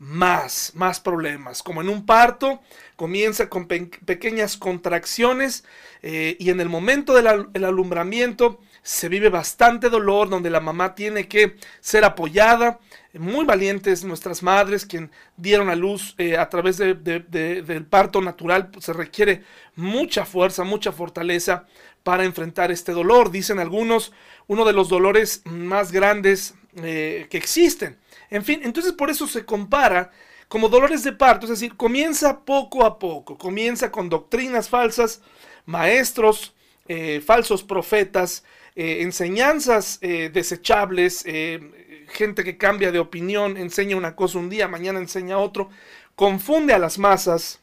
más, 0.01 0.71
más 0.73 0.99
problemas. 0.99 1.61
Como 1.61 1.81
en 1.81 1.89
un 1.89 2.05
parto, 2.05 2.61
comienza 2.95 3.49
con 3.49 3.67
pequeñas 3.67 4.57
contracciones 4.57 5.63
eh, 6.01 6.37
y 6.39 6.49
en 6.49 6.59
el 6.59 6.69
momento 6.69 7.13
del 7.13 7.65
alumbramiento 7.65 8.59
se 8.83 9.09
vive 9.09 9.29
bastante 9.29 9.89
dolor, 9.89 10.29
donde 10.29 10.49
la 10.49 10.59
mamá 10.59 10.95
tiene 10.95 11.27
que 11.27 11.57
ser 11.79 12.03
apoyada. 12.03 12.79
Muy 13.13 13.45
valientes 13.45 14.03
nuestras 14.03 14.41
madres, 14.41 14.85
quien 14.85 15.11
dieron 15.37 15.69
a 15.69 15.75
luz 15.75 16.15
eh, 16.17 16.37
a 16.37 16.49
través 16.49 16.77
del 16.77 17.85
parto 17.89 18.21
natural, 18.21 18.71
pues, 18.71 18.85
se 18.85 18.93
requiere 18.93 19.43
mucha 19.75 20.25
fuerza, 20.25 20.63
mucha 20.63 20.91
fortaleza 20.91 21.67
para 22.03 22.23
enfrentar 22.23 22.71
este 22.71 22.91
dolor. 22.91 23.31
Dicen 23.31 23.59
algunos, 23.59 24.13
uno 24.47 24.65
de 24.65 24.73
los 24.73 24.89
dolores 24.89 25.41
más 25.45 25.91
grandes 25.91 26.55
eh, 26.75 27.27
que 27.29 27.37
existen. 27.37 27.97
En 28.29 28.43
fin, 28.43 28.61
entonces 28.63 28.93
por 28.93 29.09
eso 29.09 29.27
se 29.27 29.45
compara 29.45 30.11
como 30.47 30.67
dolores 30.67 31.03
de 31.03 31.13
parto, 31.13 31.45
es 31.45 31.51
decir, 31.51 31.77
comienza 31.77 32.39
poco 32.43 32.83
a 32.83 32.99
poco, 32.99 33.37
comienza 33.37 33.89
con 33.89 34.09
doctrinas 34.09 34.67
falsas, 34.67 35.21
maestros, 35.65 36.53
eh, 36.89 37.21
falsos 37.25 37.63
profetas, 37.63 38.43
eh, 38.75 39.01
enseñanzas 39.01 39.99
eh, 40.01 40.29
desechables, 40.33 41.23
gente 41.23 42.43
que 42.43 42.57
cambia 42.57 42.91
de 42.91 42.99
opinión, 42.99 43.57
enseña 43.57 43.95
una 43.95 44.15
cosa 44.15 44.39
un 44.39 44.49
día, 44.49 44.67
mañana 44.67 44.99
enseña 44.99 45.37
otro, 45.37 45.69
confunde 46.15 46.73
a 46.73 46.79
las 46.79 46.97
masas, 46.97 47.59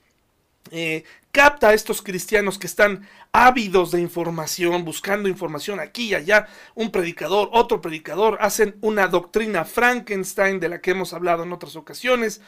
capta 1.33 1.69
a 1.69 1.75
estos 1.75 2.03
cristianos 2.03 2.59
que 2.59 2.67
están 2.67 3.07
ávidos 3.33 3.91
de 3.91 4.01
información, 4.01 4.85
buscando 4.85 5.29
información 5.29 5.81
aquí 5.81 6.09
y 6.09 6.15
allá, 6.15 6.49
un 6.75 6.91
predicador, 6.91 7.51
otro 7.53 7.81
predicador, 7.81 8.39
hacen 8.41 8.77
una 8.81 9.07
doctrina 9.07 9.65
Frankenstein 9.65 10.61
de 10.61 10.69
la 10.69 10.81
que 10.81 10.93
hemos 10.93 11.13
hablado 11.13 11.43
en 11.43 11.53
otras 11.53 11.77
ocasiones, 11.77 12.41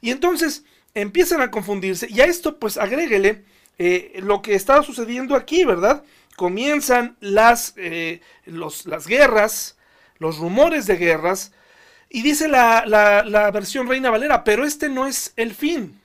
y 0.00 0.10
entonces 0.10 0.64
empiezan 0.94 1.40
a 1.40 1.50
confundirse, 1.50 2.08
y 2.10 2.20
a 2.20 2.26
esto 2.26 2.58
pues 2.58 2.76
agréguele 2.76 3.44
eh, 3.78 4.20
lo 4.22 4.42
que 4.42 4.54
estaba 4.54 4.82
sucediendo 4.82 5.34
aquí, 5.34 5.64
¿verdad? 5.64 6.04
Comienzan 6.36 7.16
las, 7.20 7.74
eh, 7.76 8.20
las 8.46 9.06
guerras, 9.06 9.76
los 10.18 10.38
rumores 10.38 10.86
de 10.86 10.96
guerras, 10.96 11.52
y 12.08 12.22
dice 12.22 12.48
la, 12.48 12.84
la 12.86 13.50
versión 13.50 13.88
Reina 13.88 14.10
Valera, 14.10 14.44
pero 14.44 14.64
este 14.64 14.88
no 14.88 15.06
es 15.06 15.32
el 15.36 15.54
fin. 15.54 16.00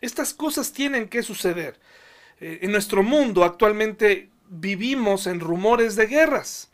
Estas 0.00 0.34
cosas 0.34 0.72
tienen 0.72 1.08
que 1.08 1.22
suceder. 1.22 1.78
Eh, 2.40 2.60
en 2.62 2.72
nuestro 2.72 3.02
mundo 3.02 3.44
actualmente 3.44 4.30
vivimos 4.48 5.26
en 5.26 5.40
rumores 5.40 5.96
de 5.96 6.06
guerras, 6.06 6.70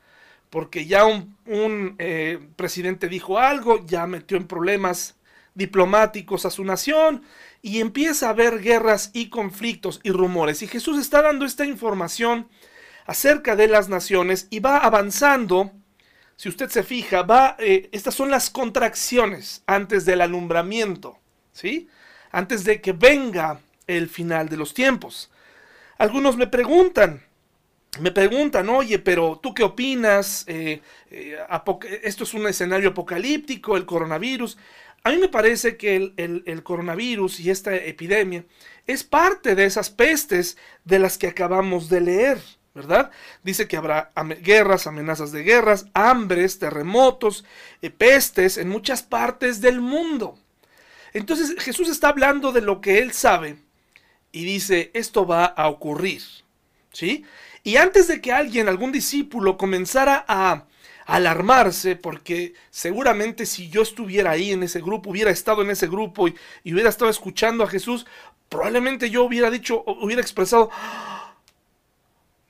porque 0.51 0.87
ya 0.87 1.05
un, 1.05 1.97
eh, 1.99 2.39
presidente 2.57 3.09
dijo 3.09 3.39
algo, 3.39 3.85
ya 3.87 4.07
metió 4.07 4.37
en 4.37 4.47
problemas 4.47 5.17
diplomáticos 5.55 6.45
a 6.45 6.51
su 6.51 6.65
nación 6.65 7.23
y 7.63 7.81
empieza 7.81 8.27
a 8.27 8.31
haber 8.31 8.61
guerras 8.61 9.11
y 9.15 9.31
conflictos 9.31 10.01
y 10.03 10.11
rumores. 10.11 10.63
Y 10.63 10.67
Jesús 10.67 10.99
está 10.99 11.23
dando 11.23 11.45
esta 11.45 11.65
información 11.65 12.49
acerca 13.07 13.57
de 13.57 13.69
las 13.69 13.89
naciones 13.89 14.47
y 14.51 14.61
va 14.61 14.79
avanzando. 14.79 15.73
Si 16.37 16.49
usted 16.49 16.69
se 16.69 16.83
fija, 16.83 17.23
va, 17.23 17.57
eh, 17.59 17.89
estas 17.93 18.15
son 18.15 18.31
las 18.31 18.51
contracciones 18.51 19.63
antes 19.67 20.05
del 20.05 20.21
alumbramiento, 20.21 21.19
¿sí? 21.53 21.89
Antes 22.33 22.65
de 22.65 22.81
que 22.81 22.93
venga 22.93 23.61
el 23.87 24.09
final 24.09 24.49
de 24.49 24.57
los 24.57 24.75
tiempos. 24.75 25.31
Algunos 25.99 26.37
me 26.37 26.49
preguntan, 26.49 27.23
me 28.01 28.11
preguntan, 28.11 28.69
oye, 28.69 28.99
pero 28.99 29.39
tú 29.43 29.55
qué 29.55 29.63
opinas? 29.63 30.45
Eh, 30.49 30.81
eh, 31.11 31.39
esto 32.03 32.25
es 32.25 32.35
un 32.35 32.47
escenario 32.47 32.91
apocalíptico, 32.91 33.77
el 33.77 33.87
coronavirus. 33.87 34.59
A 35.05 35.11
mí 35.11 35.19
me 35.19 35.29
parece 35.29 35.77
que 35.77 36.13
el, 36.17 36.63
coronavirus 36.63 37.41
y 37.41 37.51
esta 37.51 37.75
epidemia 37.77 38.45
es 38.87 39.05
parte 39.05 39.55
de 39.55 39.67
esas 39.67 39.91
pestes 39.91 40.57
de 40.85 40.99
las 40.99 41.19
que 41.19 41.29
acabamos 41.29 41.89
de 41.89 42.01
leer, 42.01 42.39
¿verdad? 42.75 43.11
Dice 43.43 43.69
que 43.69 43.77
habrá 43.77 44.11
guerras, 44.41 44.87
amenazas 44.87 45.31
de 45.31 45.45
guerras, 45.45 45.87
hambres, 45.95 46.59
terremotos, 46.59 47.45
eh, 47.83 47.91
pestes 47.91 48.59
en 48.59 48.69
muchas 48.69 49.03
partes 49.03 49.61
del 49.61 49.81
mundo. 49.81 50.39
Entonces 51.13 51.55
Jesús 51.63 51.89
está 51.89 52.09
hablando 52.09 52.51
de 52.51 52.61
lo 52.61 52.81
que 52.81 52.99
él 52.99 53.13
sabe 53.13 53.57
y 54.33 54.45
dice, 54.45 54.91
esto 54.95 55.25
va 55.25 55.45
a 55.45 55.69
ocurrir, 55.69 56.23
¿sí? 56.93 57.25
Y 57.63 57.77
antes 57.77 58.09
de 58.09 58.21
que 58.21 58.33
alguien, 58.33 58.69
algún 58.69 58.91
discípulo, 58.91 59.57
comenzara 59.57 60.25
a 60.27 60.65
alarmarse, 61.07 61.95
porque 61.97 62.55
seguramente 62.71 63.47
si 63.47 63.69
yo 63.69 63.83
estuviera 63.83 64.33
ahí 64.33 64.53
en 64.53 64.65
ese 64.65 64.81
grupo, 64.81 65.11
hubiera 65.11 65.31
estado 65.31 65.63
en 65.63 65.71
ese 65.71 65.87
grupo 65.87 66.27
y, 66.29 66.35
hubiera 66.65 66.89
estado 66.89 67.11
escuchando 67.11 67.63
a 67.63 67.69
Jesús, 67.69 68.07
probablemente 68.49 69.11
yo 69.11 69.25
hubiera 69.25 69.51
dicho, 69.51 69.85
hubiera 69.87 70.21
expresado, 70.21 70.71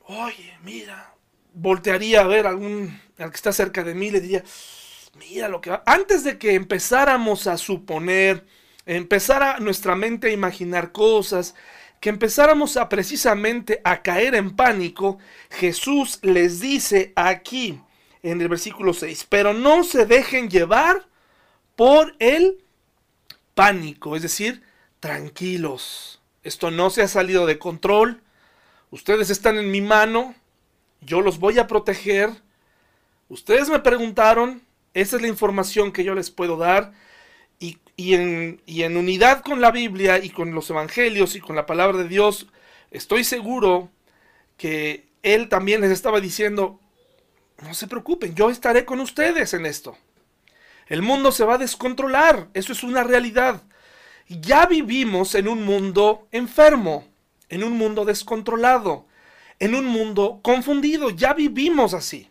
oye, 0.06 0.56
mira, 0.62 1.14
voltearía 1.52 2.20
a 2.20 2.26
ver 2.26 2.46
a 2.46 2.50
algún, 2.50 3.00
al 3.18 3.30
que 3.30 3.36
está 3.36 3.52
cerca 3.52 3.84
de 3.84 3.94
mí, 3.94 4.10
le 4.10 4.20
diría, 4.20 4.44
mira 5.18 5.48
lo 5.48 5.60
que 5.60 5.70
va. 5.70 5.82
Antes 5.86 6.24
de 6.24 6.38
que 6.38 6.54
empezáramos 6.54 7.46
a 7.46 7.56
suponer, 7.56 8.46
empezara 8.86 9.58
nuestra 9.60 9.94
mente 9.96 10.28
a 10.28 10.32
imaginar 10.32 10.92
cosas, 10.92 11.54
que 12.00 12.10
empezáramos 12.10 12.76
a 12.76 12.88
precisamente 12.88 13.80
a 13.84 14.02
caer 14.02 14.34
en 14.34 14.54
pánico, 14.56 15.18
Jesús 15.50 16.18
les 16.22 16.60
dice 16.60 17.12
aquí 17.16 17.80
en 18.22 18.40
el 18.40 18.48
versículo 18.48 18.92
6, 18.92 19.26
pero 19.28 19.54
no 19.54 19.84
se 19.84 20.04
dejen 20.06 20.50
llevar 20.50 21.06
por 21.76 22.14
el 22.18 22.62
pánico, 23.54 24.16
es 24.16 24.22
decir, 24.22 24.62
tranquilos. 25.00 26.20
Esto 26.42 26.70
no 26.70 26.90
se 26.90 27.02
ha 27.02 27.08
salido 27.08 27.46
de 27.46 27.58
control. 27.58 28.22
Ustedes 28.94 29.28
están 29.28 29.58
en 29.58 29.72
mi 29.72 29.80
mano. 29.80 30.36
Yo 31.00 31.20
los 31.20 31.40
voy 31.40 31.58
a 31.58 31.66
proteger. 31.66 32.30
Ustedes 33.28 33.68
me 33.68 33.80
preguntaron. 33.80 34.62
Esa 34.94 35.16
es 35.16 35.22
la 35.22 35.26
información 35.26 35.90
que 35.90 36.04
yo 36.04 36.14
les 36.14 36.30
puedo 36.30 36.56
dar 36.56 36.92
y, 37.58 38.14
en, 38.14 38.62
en 38.68 38.96
unidad 38.96 39.42
con 39.42 39.60
la 39.60 39.72
Biblia 39.72 40.18
y 40.22 40.30
con 40.30 40.54
los 40.54 40.70
evangelios 40.70 41.34
y 41.34 41.40
con 41.40 41.56
la 41.56 41.66
palabra 41.66 41.98
de 41.98 42.08
Dios, 42.08 42.46
estoy 42.92 43.24
seguro 43.24 43.90
que 44.56 45.08
Él 45.24 45.48
también 45.48 45.80
les 45.80 45.90
estaba 45.90 46.20
diciendo, 46.20 46.78
no 47.64 47.74
se 47.74 47.88
preocupen, 47.88 48.36
yo 48.36 48.48
estaré 48.48 48.84
con 48.84 49.00
ustedes 49.00 49.54
en 49.54 49.66
esto. 49.66 49.98
El 50.86 51.02
mundo 51.02 51.32
se 51.32 51.44
va 51.44 51.54
a 51.54 51.58
descontrolar, 51.58 52.48
eso 52.54 52.72
es 52.72 52.84
una 52.84 53.02
realidad. 53.02 53.60
Ya 54.28 54.66
vivimos 54.66 55.34
en 55.34 55.48
un 55.48 55.64
mundo 55.64 56.28
enfermo, 56.30 57.08
en 57.54 57.62
un 57.62 57.78
mundo 57.78 58.04
descontrolado, 58.04 59.06
en 59.60 59.76
un 59.76 59.86
mundo 59.86 60.40
confundido, 60.42 61.10
ya 61.10 61.34
vivimos 61.34 61.94
así. 61.94 62.28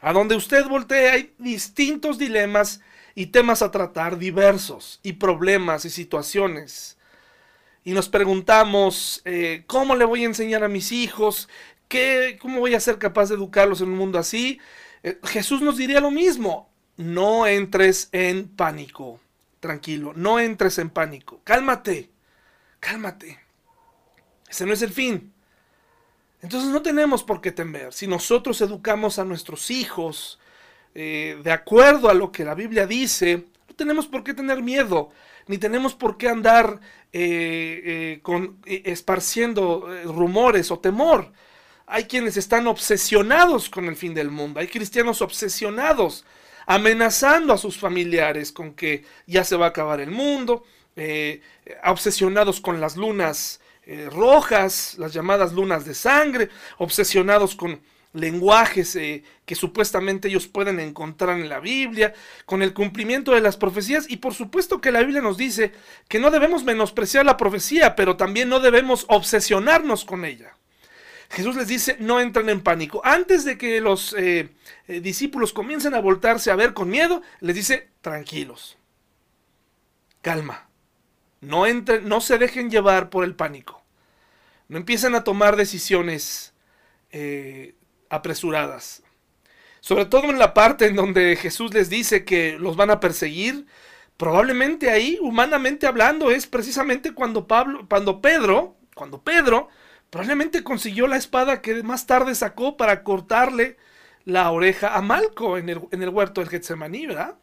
A 0.00 0.12
donde 0.12 0.34
usted 0.34 0.66
voltee 0.66 1.08
hay 1.08 1.34
distintos 1.38 2.18
dilemas 2.18 2.80
y 3.14 3.26
temas 3.26 3.62
a 3.62 3.70
tratar 3.70 4.18
diversos 4.18 4.98
y 5.04 5.12
problemas 5.12 5.84
y 5.84 5.90
situaciones. 5.90 6.98
Y 7.84 7.92
nos 7.92 8.08
preguntamos, 8.08 9.22
eh, 9.24 9.62
¿cómo 9.68 9.94
le 9.94 10.04
voy 10.04 10.24
a 10.24 10.26
enseñar 10.26 10.64
a 10.64 10.68
mis 10.68 10.90
hijos? 10.90 11.48
¿Qué, 11.86 12.38
¿Cómo 12.42 12.58
voy 12.58 12.74
a 12.74 12.80
ser 12.80 12.98
capaz 12.98 13.28
de 13.28 13.36
educarlos 13.36 13.80
en 13.82 13.90
un 13.90 13.98
mundo 13.98 14.18
así? 14.18 14.58
Eh, 15.04 15.20
Jesús 15.22 15.62
nos 15.62 15.76
diría 15.76 16.00
lo 16.00 16.10
mismo, 16.10 16.68
no 16.96 17.46
entres 17.46 18.08
en 18.10 18.48
pánico, 18.48 19.20
tranquilo, 19.60 20.12
no 20.16 20.40
entres 20.40 20.78
en 20.78 20.90
pánico, 20.90 21.40
cálmate, 21.44 22.10
cálmate. 22.80 23.39
Ese 24.50 24.66
no 24.66 24.72
es 24.72 24.82
el 24.82 24.90
fin. 24.90 25.32
Entonces 26.42 26.70
no 26.70 26.82
tenemos 26.82 27.22
por 27.22 27.40
qué 27.40 27.52
temer. 27.52 27.92
Si 27.92 28.06
nosotros 28.06 28.60
educamos 28.60 29.18
a 29.18 29.24
nuestros 29.24 29.70
hijos 29.70 30.40
eh, 30.94 31.38
de 31.44 31.52
acuerdo 31.52 32.10
a 32.10 32.14
lo 32.14 32.32
que 32.32 32.44
la 32.44 32.54
Biblia 32.54 32.86
dice, 32.86 33.44
no 33.68 33.74
tenemos 33.76 34.08
por 34.08 34.24
qué 34.24 34.34
tener 34.34 34.60
miedo, 34.62 35.10
ni 35.46 35.56
tenemos 35.56 35.94
por 35.94 36.16
qué 36.16 36.28
andar 36.28 36.80
eh, 37.12 37.82
eh, 37.84 38.20
con, 38.22 38.58
esparciendo 38.64 39.88
rumores 40.04 40.70
o 40.70 40.80
temor. 40.80 41.32
Hay 41.86 42.04
quienes 42.04 42.36
están 42.36 42.66
obsesionados 42.66 43.68
con 43.68 43.86
el 43.86 43.96
fin 43.96 44.14
del 44.14 44.30
mundo, 44.30 44.60
hay 44.60 44.68
cristianos 44.68 45.22
obsesionados, 45.22 46.24
amenazando 46.66 47.52
a 47.52 47.58
sus 47.58 47.78
familiares 47.78 48.52
con 48.52 48.74
que 48.74 49.04
ya 49.26 49.44
se 49.44 49.56
va 49.56 49.66
a 49.66 49.70
acabar 49.70 50.00
el 50.00 50.10
mundo, 50.10 50.64
obsesionados 51.84 52.60
con 52.60 52.80
las 52.80 52.96
lunas 52.96 53.60
rojas, 54.10 54.96
las 54.98 55.12
llamadas 55.12 55.52
lunas 55.52 55.84
de 55.84 55.94
sangre, 55.94 56.48
obsesionados 56.78 57.54
con 57.54 57.80
lenguajes 58.12 58.96
eh, 58.96 59.22
que 59.46 59.54
supuestamente 59.54 60.28
ellos 60.28 60.48
pueden 60.48 60.80
encontrar 60.80 61.38
en 61.38 61.48
la 61.48 61.60
Biblia, 61.60 62.12
con 62.44 62.62
el 62.62 62.74
cumplimiento 62.74 63.32
de 63.32 63.40
las 63.40 63.56
profecías 63.56 64.06
y 64.08 64.16
por 64.16 64.34
supuesto 64.34 64.80
que 64.80 64.92
la 64.92 65.00
Biblia 65.00 65.20
nos 65.20 65.36
dice 65.36 65.72
que 66.08 66.18
no 66.18 66.30
debemos 66.30 66.64
menospreciar 66.64 67.24
la 67.24 67.36
profecía, 67.36 67.94
pero 67.94 68.16
también 68.16 68.48
no 68.48 68.60
debemos 68.60 69.04
obsesionarnos 69.08 70.04
con 70.04 70.24
ella. 70.24 70.56
Jesús 71.30 71.54
les 71.54 71.68
dice, 71.68 71.96
no 72.00 72.20
entren 72.20 72.48
en 72.48 72.60
pánico. 72.60 73.00
Antes 73.04 73.44
de 73.44 73.56
que 73.56 73.80
los 73.80 74.14
eh, 74.14 74.50
eh, 74.88 75.00
discípulos 75.00 75.52
comiencen 75.52 75.94
a 75.94 76.00
voltarse 76.00 76.50
a 76.50 76.56
ver 76.56 76.74
con 76.74 76.90
miedo, 76.90 77.22
les 77.38 77.54
dice, 77.54 77.90
tranquilos, 78.00 78.76
calma, 80.22 80.68
no, 81.40 81.66
entren, 81.66 82.08
no 82.08 82.20
se 82.20 82.36
dejen 82.36 82.68
llevar 82.68 83.10
por 83.10 83.22
el 83.22 83.36
pánico, 83.36 83.79
no 84.70 84.78
empiecen 84.78 85.14
a 85.14 85.24
tomar 85.24 85.56
decisiones 85.56 86.54
apresuradas. 88.08 89.02
Sobre 89.80 90.06
todo 90.06 90.30
en 90.30 90.38
la 90.38 90.54
parte 90.54 90.86
en 90.86 90.94
donde 90.94 91.36
Jesús 91.36 91.74
les 91.74 91.90
dice 91.90 92.24
que 92.24 92.56
los 92.58 92.76
van 92.76 92.90
a 92.90 93.00
perseguir, 93.00 93.66
probablemente 94.16 94.90
ahí, 94.90 95.18
humanamente 95.20 95.86
hablando, 95.86 96.30
es 96.30 96.46
precisamente 96.46 97.12
cuando 97.12 97.46
Pablo, 97.46 97.86
cuando 97.88 98.20
Pedro, 98.20 98.76
cuando 98.94 99.22
Pedro 99.22 99.68
probablemente 100.10 100.62
consiguió 100.62 101.06
la 101.06 101.16
espada 101.16 101.62
que 101.62 101.82
más 101.82 102.06
tarde 102.06 102.34
sacó 102.34 102.76
para 102.76 103.02
cortarle 103.02 103.76
la 104.24 104.50
oreja 104.50 104.94
a 104.94 105.00
Malco 105.00 105.56
en 105.56 105.68
el, 105.68 105.80
en 105.90 106.02
el 106.02 106.10
huerto 106.10 106.40
del 106.40 106.50
Getsemaní, 106.50 107.06
¿verdad? 107.06 107.36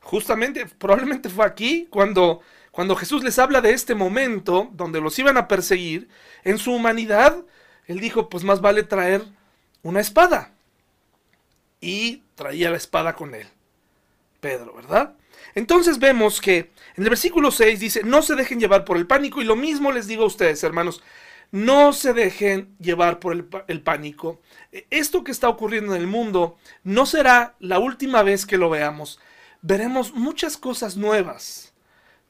Justamente, 0.00 0.66
probablemente 0.66 1.28
fue 1.28 1.44
aquí 1.44 1.86
cuando, 1.90 2.40
cuando 2.70 2.96
Jesús 2.96 3.24
les 3.24 3.38
habla 3.38 3.60
de 3.60 3.72
este 3.72 3.94
momento 3.94 4.70
donde 4.72 5.00
los 5.00 5.18
iban 5.18 5.36
a 5.36 5.48
perseguir, 5.48 6.08
en 6.44 6.58
su 6.58 6.72
humanidad, 6.72 7.44
él 7.86 8.00
dijo, 8.00 8.28
pues 8.28 8.44
más 8.44 8.60
vale 8.60 8.82
traer 8.82 9.24
una 9.82 10.00
espada. 10.00 10.52
Y 11.80 12.22
traía 12.34 12.70
la 12.70 12.76
espada 12.76 13.14
con 13.14 13.34
él. 13.34 13.48
Pedro, 14.40 14.74
¿verdad? 14.74 15.14
Entonces 15.54 15.98
vemos 15.98 16.40
que 16.40 16.70
en 16.96 17.04
el 17.04 17.10
versículo 17.10 17.50
6 17.50 17.80
dice, 17.80 18.02
no 18.04 18.22
se 18.22 18.36
dejen 18.36 18.60
llevar 18.60 18.84
por 18.84 18.96
el 18.96 19.06
pánico. 19.06 19.40
Y 19.40 19.44
lo 19.44 19.56
mismo 19.56 19.90
les 19.90 20.06
digo 20.06 20.24
a 20.24 20.28
ustedes, 20.28 20.62
hermanos, 20.62 21.02
no 21.50 21.92
se 21.92 22.12
dejen 22.12 22.76
llevar 22.78 23.18
por 23.18 23.32
el, 23.32 23.48
el, 23.66 23.82
pánico. 23.82 24.40
Esto 24.90 25.24
que 25.24 25.32
está 25.32 25.48
ocurriendo 25.48 25.94
en 25.94 26.00
el 26.00 26.06
mundo 26.06 26.56
no 26.84 27.06
será 27.06 27.56
la 27.58 27.78
última 27.78 28.22
vez 28.22 28.46
que 28.46 28.58
lo 28.58 28.70
veamos. 28.70 29.18
Veremos 29.62 30.14
muchas 30.14 30.56
cosas 30.56 30.96
nuevas. 30.96 31.69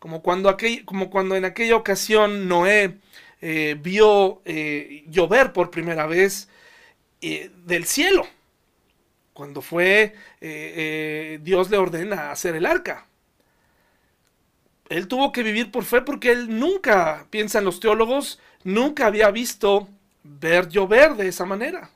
Como 0.00 0.22
cuando, 0.22 0.48
aquel, 0.48 0.84
como 0.86 1.10
cuando 1.10 1.36
en 1.36 1.44
aquella 1.44 1.76
ocasión 1.76 2.48
Noé 2.48 2.98
eh, 3.42 3.76
vio 3.78 4.40
eh, 4.46 5.04
llover 5.08 5.52
por 5.52 5.70
primera 5.70 6.06
vez 6.06 6.48
eh, 7.20 7.50
del 7.66 7.84
cielo, 7.84 8.26
cuando 9.34 9.62
fue, 9.62 10.14
Dios 11.42 11.70
le 11.70 11.76
ordena 11.76 12.30
hacer 12.30 12.56
el 12.56 12.66
arca. 12.66 13.06
Él 14.88 15.06
tuvo 15.06 15.32
que 15.32 15.42
vivir 15.42 15.70
por 15.70 15.84
fe 15.84 16.00
porque 16.00 16.32
él 16.32 16.58
nunca, 16.58 17.26
piensan 17.30 17.64
los 17.64 17.78
teólogos, 17.78 18.40
nunca 18.64 19.06
había 19.06 19.30
visto 19.30 19.88
ver 20.24 20.68
llover 20.68 21.14
de 21.14 21.28
esa 21.28 21.44
manera. 21.44 21.90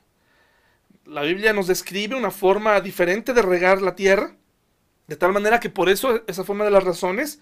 La 1.05 1.23
Biblia 1.23 1.53
nos 1.53 1.67
describe 1.67 2.15
una 2.15 2.31
forma 2.31 2.79
diferente 2.81 3.33
de 3.33 3.41
regar 3.41 3.81
la 3.81 3.95
tierra, 3.95 4.35
De 5.07 5.15
tal 5.15 5.33
manera 5.33 5.59
que 5.59 5.69
por 5.69 5.89
eso 5.89 6.23
esa 6.25 6.43
fue 6.43 6.55
una 6.55 6.65
de 6.65 6.71
las 6.71 6.83
razones 6.83 7.39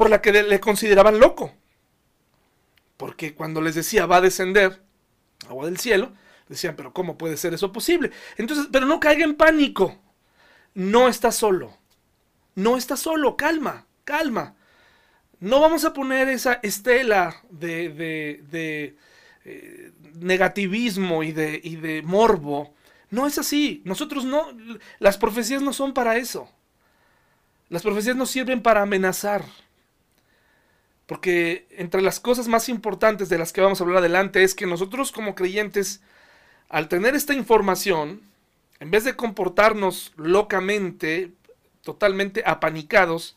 por 0.00 0.08
la 0.08 0.22
que 0.22 0.32
le 0.32 0.60
consideraban 0.60 1.20
loco. 1.20 1.52
Porque 2.96 3.34
cuando 3.34 3.60
les 3.60 3.74
decía 3.74 4.06
va 4.06 4.16
a 4.16 4.20
descender 4.22 4.80
agua 5.46 5.66
del 5.66 5.76
cielo, 5.76 6.14
decían, 6.48 6.74
pero 6.74 6.94
¿cómo 6.94 7.18
puede 7.18 7.36
ser 7.36 7.52
eso 7.52 7.70
posible? 7.70 8.10
Entonces, 8.38 8.68
pero 8.72 8.86
no 8.86 8.98
caiga 8.98 9.24
en 9.24 9.34
pánico. 9.34 10.00
No 10.72 11.06
está 11.06 11.30
solo. 11.30 11.76
No 12.54 12.78
está 12.78 12.96
solo, 12.96 13.36
calma, 13.36 13.88
calma. 14.04 14.54
No 15.38 15.60
vamos 15.60 15.84
a 15.84 15.92
poner 15.92 16.30
esa 16.30 16.60
estela 16.62 17.36
de, 17.50 17.90
de, 17.90 18.96
eh, 19.44 19.92
negativismo 20.14 21.22
y 21.24 21.32
de, 21.32 21.60
y 21.62 21.76
de 21.76 22.00
morbo. 22.00 22.72
No 23.10 23.26
es 23.26 23.36
así. 23.36 23.82
Nosotros 23.84 24.24
no, 24.24 24.46
las 24.98 25.18
profecías 25.18 25.60
no 25.60 25.74
son 25.74 25.92
para 25.92 26.16
eso. 26.16 26.50
Las 27.68 27.82
profecías 27.82 28.16
no 28.16 28.24
sirven 28.24 28.62
para 28.62 28.80
amenazar. 28.80 29.44
Porque 31.10 31.66
entre 31.72 32.02
las 32.02 32.20
cosas 32.20 32.46
más 32.46 32.68
importantes 32.68 33.28
de 33.28 33.36
las 33.36 33.52
que 33.52 33.60
vamos 33.60 33.80
a 33.80 33.82
hablar 33.82 33.98
adelante 33.98 34.44
es 34.44 34.54
que 34.54 34.64
nosotros 34.64 35.10
como 35.10 35.34
creyentes, 35.34 36.02
al 36.68 36.86
tener 36.86 37.16
esta 37.16 37.34
información, 37.34 38.20
en 38.78 38.92
vez 38.92 39.02
de 39.02 39.16
comportarnos 39.16 40.12
locamente, 40.16 41.32
totalmente 41.82 42.44
apanicados, 42.46 43.36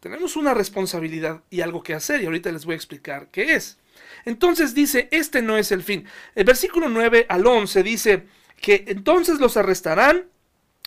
tenemos 0.00 0.34
una 0.34 0.54
responsabilidad 0.54 1.42
y 1.50 1.60
algo 1.60 1.82
que 1.82 1.92
hacer 1.92 2.22
y 2.22 2.24
ahorita 2.24 2.52
les 2.52 2.64
voy 2.64 2.72
a 2.72 2.76
explicar 2.76 3.28
qué 3.30 3.54
es. 3.54 3.76
Entonces 4.24 4.74
dice, 4.74 5.10
este 5.10 5.42
no 5.42 5.58
es 5.58 5.72
el 5.72 5.82
fin. 5.82 6.06
El 6.34 6.44
versículo 6.44 6.88
9 6.88 7.26
al 7.28 7.46
11 7.46 7.82
dice 7.82 8.28
que 8.62 8.84
entonces 8.88 9.40
los 9.40 9.58
arrestarán, 9.58 10.24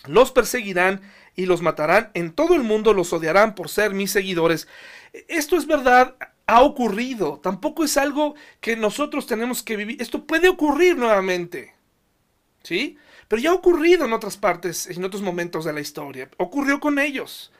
los 0.08 0.32
perseguirán 0.32 1.00
y 1.36 1.46
los 1.46 1.62
matarán. 1.62 2.10
En 2.14 2.32
todo 2.32 2.54
el 2.54 2.62
mundo 2.62 2.92
los 2.92 3.12
odiarán 3.12 3.54
por 3.54 3.68
ser 3.68 3.94
mis 3.94 4.10
seguidores. 4.10 4.68
Esto 5.28 5.56
es 5.56 5.66
verdad, 5.66 6.16
ha 6.46 6.62
ocurrido. 6.62 7.40
Tampoco 7.42 7.84
es 7.84 7.96
algo 7.96 8.34
que 8.60 8.76
nosotros 8.76 9.26
tenemos 9.26 9.62
que 9.62 9.76
vivir. 9.76 10.00
Esto 10.00 10.24
puede 10.26 10.48
ocurrir 10.48 10.96
nuevamente. 10.96 11.74
¿Sí? 12.62 12.98
Pero 13.28 13.40
ya 13.42 13.50
ha 13.50 13.54
ocurrido 13.54 14.04
en 14.04 14.12
otras 14.12 14.36
partes, 14.36 14.86
en 14.86 15.04
otros 15.04 15.22
momentos 15.22 15.64
de 15.64 15.72
la 15.72 15.80
historia. 15.80 16.28
Ocurrió 16.36 16.80
con 16.80 16.98
ellos. 16.98 17.52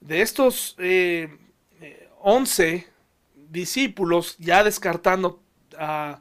De 0.00 0.22
estos 0.22 0.76
eh, 0.78 1.38
11 2.20 2.86
discípulos, 3.50 4.36
ya 4.38 4.64
descartando 4.64 5.42
a, 5.78 6.20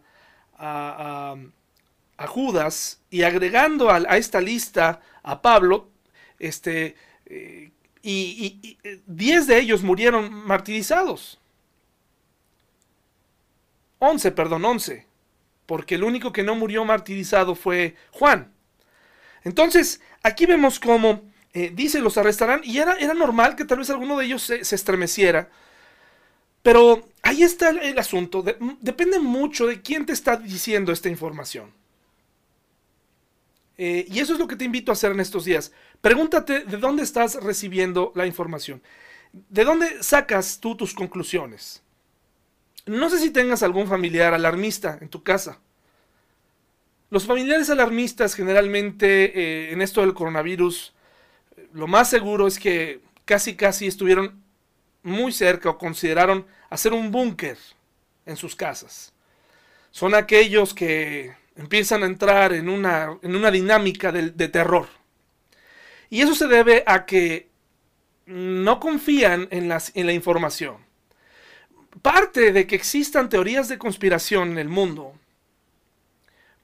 Judas 2.25 3.01
y 3.09 3.23
agregando 3.23 3.89
a, 3.89 3.99
esta 4.17 4.39
lista 4.39 5.01
a 5.23 5.41
Pablo, 5.41 5.89
este, 6.39 6.95
eh, 7.25 7.71
y, 8.01 8.77
10 9.07 9.47
de 9.47 9.59
ellos 9.59 9.83
murieron 9.83 10.33
martirizados. 10.33 11.39
11, 13.99 14.31
perdón, 14.31 14.65
11. 14.65 15.05
Porque 15.65 15.95
el 15.95 16.03
único 16.03 16.33
que 16.33 16.43
no 16.43 16.55
murió 16.55 16.83
martirizado 16.83 17.55
fue 17.55 17.95
Juan. 18.11 18.51
Entonces, 19.43 20.01
aquí 20.21 20.45
vemos 20.45 20.79
cómo 20.79 21.21
eh, 21.55 21.71
dice, 21.73 21.99
los 22.01 22.17
arrestarán, 22.17 22.61
y 22.63 22.79
era, 22.79 22.93
era 22.93 23.13
normal 23.13 23.55
que 23.55 23.63
tal 23.63 23.77
vez 23.77 23.89
alguno 23.91 24.17
de 24.17 24.25
ellos 24.25 24.41
se, 24.41 24.61
estremeciera, 24.61 25.49
pero 26.63 27.07
ahí 27.21 27.43
está 27.43 27.69
el, 27.69 27.99
asunto, 27.99 28.43
depende 28.81 29.19
mucho 29.19 29.67
de 29.67 29.79
quién 29.79 30.07
te 30.07 30.13
está 30.13 30.35
diciendo 30.37 30.91
esta 30.91 31.09
información. 31.09 31.71
Eh, 33.77 34.05
y 34.09 34.19
eso 34.19 34.33
es 34.33 34.39
lo 34.39 34.47
que 34.47 34.55
te 34.55 34.65
invito 34.65 34.91
a 34.91 34.93
hacer 34.93 35.11
en 35.11 35.19
estos 35.19 35.45
días. 35.45 35.71
Pregúntate 36.03 36.65
de 36.65 36.75
dónde 36.75 37.01
estás 37.01 37.41
recibiendo 37.41 38.11
la 38.13 38.25
información. 38.25 38.83
¿De 39.31 39.63
dónde 39.63 40.03
sacas 40.03 40.59
tú 40.59 40.75
tus 40.75 40.93
conclusiones? 40.93 41.81
No 42.85 43.09
sé 43.09 43.19
si 43.19 43.29
tengas 43.29 43.63
algún 43.63 43.87
familiar 43.87 44.33
alarmista 44.33 44.97
en 44.99 45.07
tu 45.07 45.23
casa. 45.23 45.61
Los 47.09 47.25
familiares 47.25 47.69
alarmistas 47.69 48.35
generalmente 48.35 49.31
eh, 49.33 49.71
en 49.71 49.81
esto 49.81 50.01
del 50.01 50.13
coronavirus, 50.13 50.93
lo 51.71 51.87
más 51.87 52.09
seguro 52.09 52.47
es 52.47 52.59
que 52.59 52.99
casi 53.23 53.55
casi 53.55 53.87
estuvieron 53.87 54.43
muy 55.03 55.31
cerca 55.31 55.69
o 55.69 55.77
consideraron 55.77 56.45
hacer 56.69 56.91
un 56.91 57.11
búnker 57.11 57.57
en 58.25 58.35
sus 58.35 58.57
casas. 58.57 59.13
Son 59.89 60.15
aquellos 60.15 60.73
que 60.73 61.33
empiezan 61.55 62.03
a 62.03 62.07
entrar 62.07 62.51
en 62.51 62.67
una, 62.67 63.17
en 63.21 63.37
una 63.37 63.51
dinámica 63.51 64.11
de 64.11 64.49
terror. 64.49 64.89
Y 66.13 66.21
eso 66.21 66.35
se 66.35 66.45
debe 66.47 66.83
a 66.85 67.07
que 67.07 67.49
no 68.27 68.79
confían 68.79 69.47
en, 69.49 69.67
las, 69.67 69.91
en 69.95 70.05
la 70.05 70.13
información. 70.13 70.77
Parte 72.03 72.51
de 72.51 72.67
que 72.67 72.75
existan 72.75 73.29
teorías 73.29 73.67
de 73.67 73.79
conspiración 73.79 74.51
en 74.51 74.57
el 74.59 74.69
mundo 74.69 75.15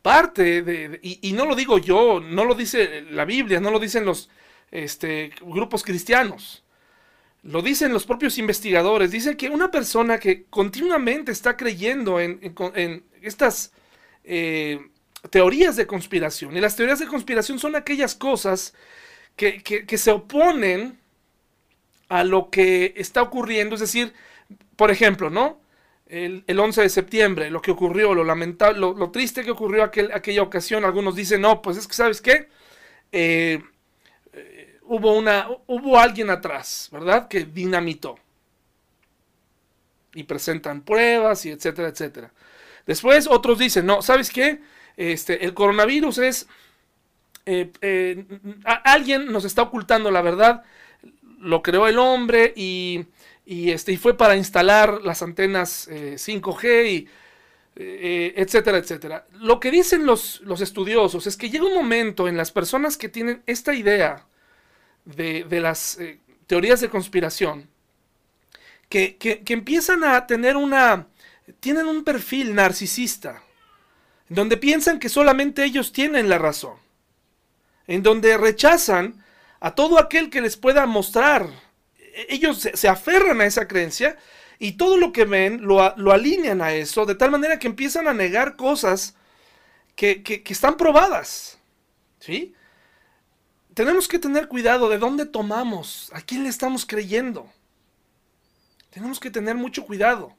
parte 0.04 0.62
de, 0.62 1.00
y, 1.02 1.32
no 1.34 1.46
lo 1.46 1.56
digo 1.56 1.80
yo, 1.80 2.20
no 2.20 2.46
lo 2.46 2.54
dice 2.54 3.02
la 3.10 3.26
Biblia, 3.26 3.60
no 3.60 3.72
lo 3.72 3.80
dicen 3.80 4.06
los 4.06 4.30
este, 4.70 5.32
grupos 5.42 5.84
cristianos, 5.84 6.64
lo 7.42 7.64
dicen 7.64 7.92
los 7.92 8.06
propios 8.06 8.38
investigadores, 8.38 9.10
dice 9.10 9.36
que 9.36 9.50
una 9.50 9.72
persona 9.72 10.20
que 10.20 10.46
continuamente 10.46 11.32
está 11.32 11.58
creyendo 11.58 12.20
en, 12.20 13.04
estas 13.22 13.74
eh, 14.24 14.80
teorías 15.32 15.76
de 15.76 15.88
conspiración, 15.88 16.56
y 16.56 16.62
las 16.62 16.76
teorías 16.76 17.00
de 17.00 17.08
conspiración 17.08 17.58
son 17.58 17.76
aquellas 17.76 18.14
cosas 18.14 18.74
que, 19.36 19.98
se 19.98 20.12
oponen 20.12 20.98
a 22.10 22.24
lo 22.24 22.50
que 22.50 22.94
está 22.98 23.22
ocurriendo, 23.22 23.76
es 23.76 23.82
decir, 23.82 24.14
por 24.76 24.92
ejemplo, 24.92 25.30
¿no? 25.30 25.60
el, 26.10 26.60
11 26.60 26.82
de 26.82 26.90
septiembre, 26.90 27.52
lo 27.52 27.62
que 27.62 27.72
ocurrió, 27.72 28.14
lo 28.16 28.24
lamentable, 28.24 28.80
lo, 28.80 29.12
triste 29.12 29.44
que 29.44 29.52
ocurrió 29.52 29.84
aquel, 29.84 30.12
aquella 30.12 30.42
ocasión. 30.42 30.84
Algunos 30.84 31.16
dicen, 31.16 31.42
no, 31.42 31.62
pues 31.62 31.78
es 31.78 31.88
que, 31.88 31.94
¿sabes 31.94 32.20
qué? 32.20 32.50
Eh, 33.12 33.62
eh, 34.34 34.80
hubo, 34.84 35.16
una, 35.16 35.48
hubo 35.68 36.00
alguien 36.00 36.32
atrás, 36.32 36.90
¿verdad? 36.92 37.28
Que 37.28 37.46
dinamitó. 37.46 38.18
Y 40.14 40.24
presentan 40.24 40.82
pruebas 40.82 41.46
y 41.46 41.52
etcétera, 41.52 41.90
etcétera. 41.90 42.32
Después 42.88 43.28
otros 43.28 43.60
dicen, 43.60 43.86
no, 43.86 44.02
¿sabes 44.02 44.32
qué? 44.32 44.60
Este, 44.98 45.46
el 45.46 45.54
coronavirus 45.54 46.18
es... 46.18 46.48
Eh, 47.46 48.26
alguien 48.84 49.32
nos 49.32 49.46
está 49.46 49.64
ocultando 49.64 50.12
la 50.12 50.22
verdad, 50.22 50.64
lo 51.40 51.62
creó 51.64 51.88
el 51.88 51.98
hombre 51.98 52.54
y 52.56 53.06
y, 53.50 53.72
este, 53.72 53.94
y 53.94 53.98
fue 53.98 54.16
para 54.16 54.38
instalar 54.38 55.02
las 55.04 55.24
antenas 55.24 55.90
5G 55.90 56.66
eh, 56.66 56.92
y 56.92 57.08
eh, 57.78 58.34
etcétera, 58.36 58.78
etcétera. 58.78 59.26
Lo 59.40 59.60
que 59.60 59.72
dicen 59.72 60.06
los, 60.06 60.42
los, 60.42 60.62
estudiosos 60.62 61.26
es 61.26 61.36
que 61.36 61.50
llega 61.50 61.66
un 61.66 61.74
momento 61.74 62.28
en 62.28 62.38
las 62.38 62.52
personas 62.52 62.96
que 62.96 63.10
tienen 63.10 63.42
esta 63.48 63.74
idea 63.74 64.28
de, 65.04 65.48
las 65.50 65.98
eh, 66.00 66.20
teorías 66.46 66.80
de 66.80 66.90
conspiración, 66.90 67.68
que, 68.88 69.18
que, 69.18 69.42
empiezan 69.48 70.04
a 70.04 70.28
tener 70.28 70.56
una, 70.56 71.08
tienen 71.60 71.88
un 71.88 72.04
perfil 72.04 72.54
narcisista, 72.54 73.42
donde 74.28 74.58
piensan 74.58 75.00
que 75.00 75.10
solamente 75.10 75.64
ellos 75.64 75.92
tienen 75.92 76.30
la 76.30 76.38
razón, 76.38 76.76
en 77.90 78.04
donde 78.04 78.38
rechazan 78.38 79.22
a 79.60 79.76
todo 79.76 80.00
aquel 80.00 80.30
que 80.30 80.40
les 80.40 80.56
pueda 80.56 80.86
mostrar 80.86 81.50
ellos 82.28 82.68
se, 82.74 82.88
aferran 82.88 83.42
a 83.42 83.46
esa 83.46 83.68
creencia 83.68 84.18
y 84.58 84.74
todo 84.74 84.98
lo 84.98 85.14
que 85.14 85.26
ven 85.26 85.62
lo, 85.66 85.82
alinean 86.12 86.62
a 86.62 86.74
eso, 86.74 87.06
de 87.06 87.16
tal 87.16 87.32
manera 87.32 87.60
que 87.60 87.68
empiezan 87.68 88.08
a 88.08 88.14
negar 88.14 88.56
cosas 88.56 89.16
que, 89.96 90.44
están 90.48 90.78
probadas. 90.78 91.58
¿Sí? 92.20 92.54
Tenemos 93.74 94.08
que 94.08 94.20
tener 94.20 94.48
cuidado 94.48 94.90
de 94.90 94.98
dónde 94.98 95.26
tomamos, 95.26 96.12
a 96.14 96.22
quién 96.22 96.44
le 96.44 96.50
estamos 96.50 96.86
creyendo. 96.86 97.50
Tenemos 98.90 99.20
que 99.20 99.32
tener 99.32 99.56
mucho 99.56 99.86
cuidado. 99.86 100.36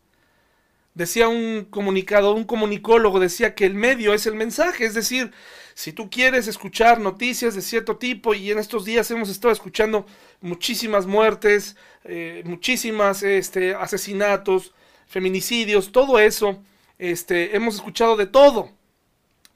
Decía 0.93 1.29
un 1.29 1.65
comunicado, 1.71 2.35
un 2.35 2.45
comunicólogo 2.45 3.21
decía 3.21 3.55
que 3.55 3.65
el 3.65 3.75
medio 3.75 4.13
es 4.13 4.27
el 4.27 4.35
mensaje, 4.35 4.85
es 4.85 4.93
decir, 4.93 5.33
si 5.81 5.95
tú 5.95 6.11
quieres 6.11 6.47
escuchar 6.47 7.01
noticias 7.01 7.55
de 7.55 7.63
cierto 7.63 7.97
tipo, 7.97 8.35
y 8.35 8.51
en 8.51 8.59
estos 8.59 8.85
días 8.85 9.11
hemos 9.11 9.31
estado 9.31 9.51
escuchando 9.51 10.05
muchísimas 10.43 11.07
muertes, 11.07 11.75
eh, 12.05 12.43
muchísimas 12.45 13.23
este, 13.23 13.75
asesinatos, 13.75 14.75
feminicidios, 15.07 15.91
todo 15.91 16.19
eso, 16.19 16.63
este, 16.99 17.57
hemos 17.57 17.77
escuchado 17.77 18.19
de 18.19 18.27
todo. 18.27 18.73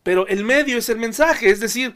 Pero 0.02 0.26
el 0.26 0.44
medio 0.44 0.78
es 0.78 0.88
el 0.88 0.96
mensaje, 0.96 1.50
es 1.50 1.60
decir, 1.60 1.94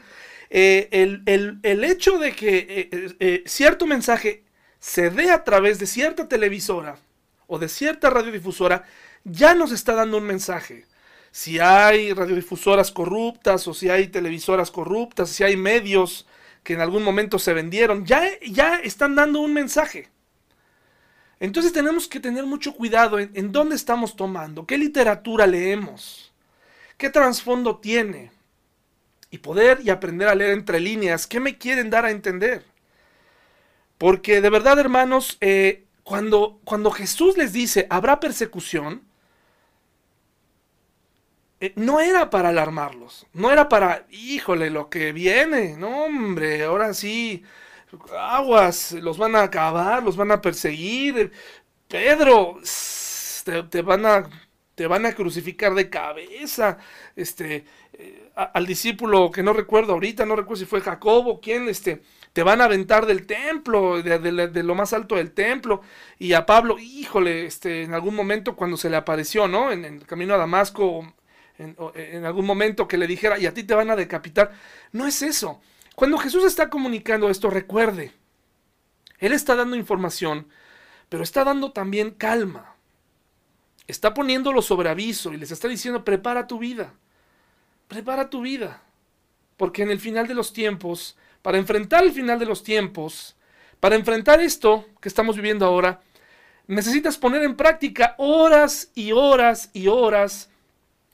eh, 0.51 0.89
el, 0.91 1.83
hecho 1.83 2.19
de 2.19 2.35
que 2.35 2.87
eh, 3.19 3.43
cierto 3.47 3.87
mensaje 3.87 4.43
se 4.79 5.09
dé 5.09 5.31
a 5.31 5.43
través 5.43 5.79
de 5.79 5.87
cierta 5.87 6.27
televisora 6.27 6.99
o 7.47 7.57
de 7.57 7.67
cierta 7.67 8.11
radiodifusora, 8.11 8.85
ya 9.23 9.55
nos 9.55 9.71
está 9.71 9.95
dando 9.95 10.17
un 10.17 10.25
mensaje 10.25 10.85
si 11.31 11.59
hay 11.59 12.13
radiodifusoras 12.13 12.91
corruptas 12.91 13.67
o 13.67 13.73
si 13.73 13.89
hay 13.89 14.07
televisoras 14.07 14.71
corruptas, 14.71 15.29
si 15.29 15.43
hay 15.43 15.55
medios 15.55 16.25
que 16.63 16.73
en 16.73 16.81
algún 16.81 17.03
momento 17.03 17.39
se 17.39 17.53
vendieron, 17.53 18.05
ya, 18.05 18.23
ya 18.41 18.77
están 18.77 19.15
dando 19.15 19.39
un 19.39 19.53
mensaje. 19.53 20.09
Entonces 21.39 21.71
tenemos 21.71 22.07
que 22.07 22.19
tener 22.19 22.45
mucho 22.45 22.73
cuidado 22.73 23.19
en, 23.19 23.31
en 23.33 23.51
dónde 23.51 23.75
estamos 23.75 24.15
tomando, 24.15 24.65
qué 24.65 24.77
literatura 24.77 25.47
leemos, 25.47 26.33
qué 26.97 27.09
trasfondo 27.09 27.77
tiene, 27.77 28.31
y 29.31 29.37
poder 29.39 29.79
y 29.83 29.89
aprender 29.89 30.27
a 30.27 30.35
leer 30.35 30.51
entre 30.51 30.79
líneas, 30.79 31.27
qué 31.27 31.39
me 31.39 31.57
quieren 31.57 31.89
dar 31.89 32.05
a 32.05 32.11
entender. 32.11 32.65
Porque 33.97 34.41
de 34.41 34.49
verdad, 34.49 34.79
hermanos, 34.79 35.37
eh, 35.41 35.85
cuando, 36.03 36.59
cuando 36.63 36.91
Jesús 36.91 37.37
les 37.37 37.53
dice, 37.53 37.85
habrá 37.89 38.19
persecución, 38.19 39.03
eh, 41.59 41.73
no 41.75 41.99
era 41.99 42.29
para 42.29 42.49
alarmarlos, 42.49 43.27
no 43.33 43.51
era 43.51 43.69
para, 43.69 44.05
híjole, 44.11 44.69
lo 44.69 44.89
que 44.89 45.11
viene, 45.11 45.75
no 45.77 46.05
hombre, 46.05 46.63
ahora 46.63 46.93
sí, 46.93 47.43
aguas, 48.17 48.93
los 48.93 49.17
van 49.17 49.35
a 49.35 49.43
acabar, 49.43 50.03
los 50.03 50.15
van 50.15 50.31
a 50.31 50.41
perseguir, 50.41 51.31
Pedro, 51.87 52.59
te, 53.69 53.81
van 53.81 54.05
a 54.05 54.29
te 54.75 54.87
van 54.87 55.05
a 55.05 55.13
crucificar 55.13 55.73
de 55.73 55.89
cabeza, 55.89 56.77
este, 57.15 57.65
eh, 57.93 58.31
al 58.35 58.65
discípulo 58.65 59.29
que 59.31 59.43
no 59.43 59.51
recuerdo 59.53 59.93
ahorita, 59.93 60.25
no 60.25 60.35
recuerdo 60.37 60.61
si 60.61 60.65
fue 60.65 60.81
Jacobo, 60.81 61.41
quién, 61.41 61.67
este, 61.67 62.01
te 62.33 62.43
van 62.43 62.61
a 62.61 62.65
aventar 62.65 63.05
del 63.05 63.25
templo, 63.25 64.01
de, 64.01 64.63
lo 64.63 64.75
más 64.75 64.93
alto 64.93 65.15
del 65.15 65.31
templo, 65.31 65.81
y 66.17 66.33
a 66.33 66.45
Pablo, 66.45 66.77
híjole, 66.79 67.45
este, 67.45 67.83
en 67.83 67.93
algún 67.93 68.15
momento 68.15 68.55
cuando 68.55 68.77
se 68.77 68.89
le 68.89 68.97
apareció, 68.97 69.47
¿no? 69.47 69.71
En, 69.71 69.83
el 69.83 70.05
camino 70.05 70.35
a 70.35 70.37
Damasco, 70.37 71.13
en, 71.59 72.25
algún 72.25 72.45
momento 72.45 72.87
que 72.87 72.97
le 72.97 73.05
dijera, 73.05 73.37
y 73.37 73.45
a 73.45 73.53
ti 73.53 73.63
te 73.63 73.75
van 73.75 73.89
a 73.89 73.95
decapitar. 73.95 74.51
No 74.91 75.05
es 75.05 75.21
eso. 75.21 75.61
Cuando 75.95 76.17
Jesús 76.17 76.45
está 76.45 76.69
comunicando 76.69 77.29
esto, 77.29 77.49
recuerde, 77.49 78.13
Él 79.19 79.33
está 79.33 79.55
dando 79.55 79.75
información, 79.75 80.47
pero 81.09 81.23
está 81.23 81.43
dando 81.43 81.71
también 81.71 82.11
calma. 82.11 82.75
Está 83.87 84.13
poniéndolo 84.13 84.61
sobre 84.61 84.89
aviso 84.89 85.33
y 85.33 85.37
les 85.37 85.51
está 85.51 85.67
diciendo, 85.67 86.05
prepara 86.05 86.47
tu 86.47 86.59
vida, 86.59 86.93
prepara 87.87 88.29
tu 88.29 88.41
vida. 88.41 88.81
Porque 89.57 89.83
en 89.83 89.91
el 89.91 89.99
final 89.99 90.27
de 90.27 90.35
los 90.35 90.53
tiempos, 90.53 91.17
para 91.41 91.57
enfrentar 91.57 92.03
el 92.03 92.13
final 92.13 92.39
de 92.39 92.45
los 92.45 92.63
tiempos, 92.63 93.35
para 93.81 93.95
enfrentar 93.95 94.39
esto 94.39 94.85
que 95.01 95.09
estamos 95.09 95.35
viviendo 95.35 95.65
ahora, 95.65 96.01
necesitas 96.67 97.17
poner 97.17 97.43
en 97.43 97.57
práctica 97.57 98.15
horas 98.17 98.91
y 98.95 99.11
horas 99.11 99.71
y 99.73 99.87
horas 99.87 100.49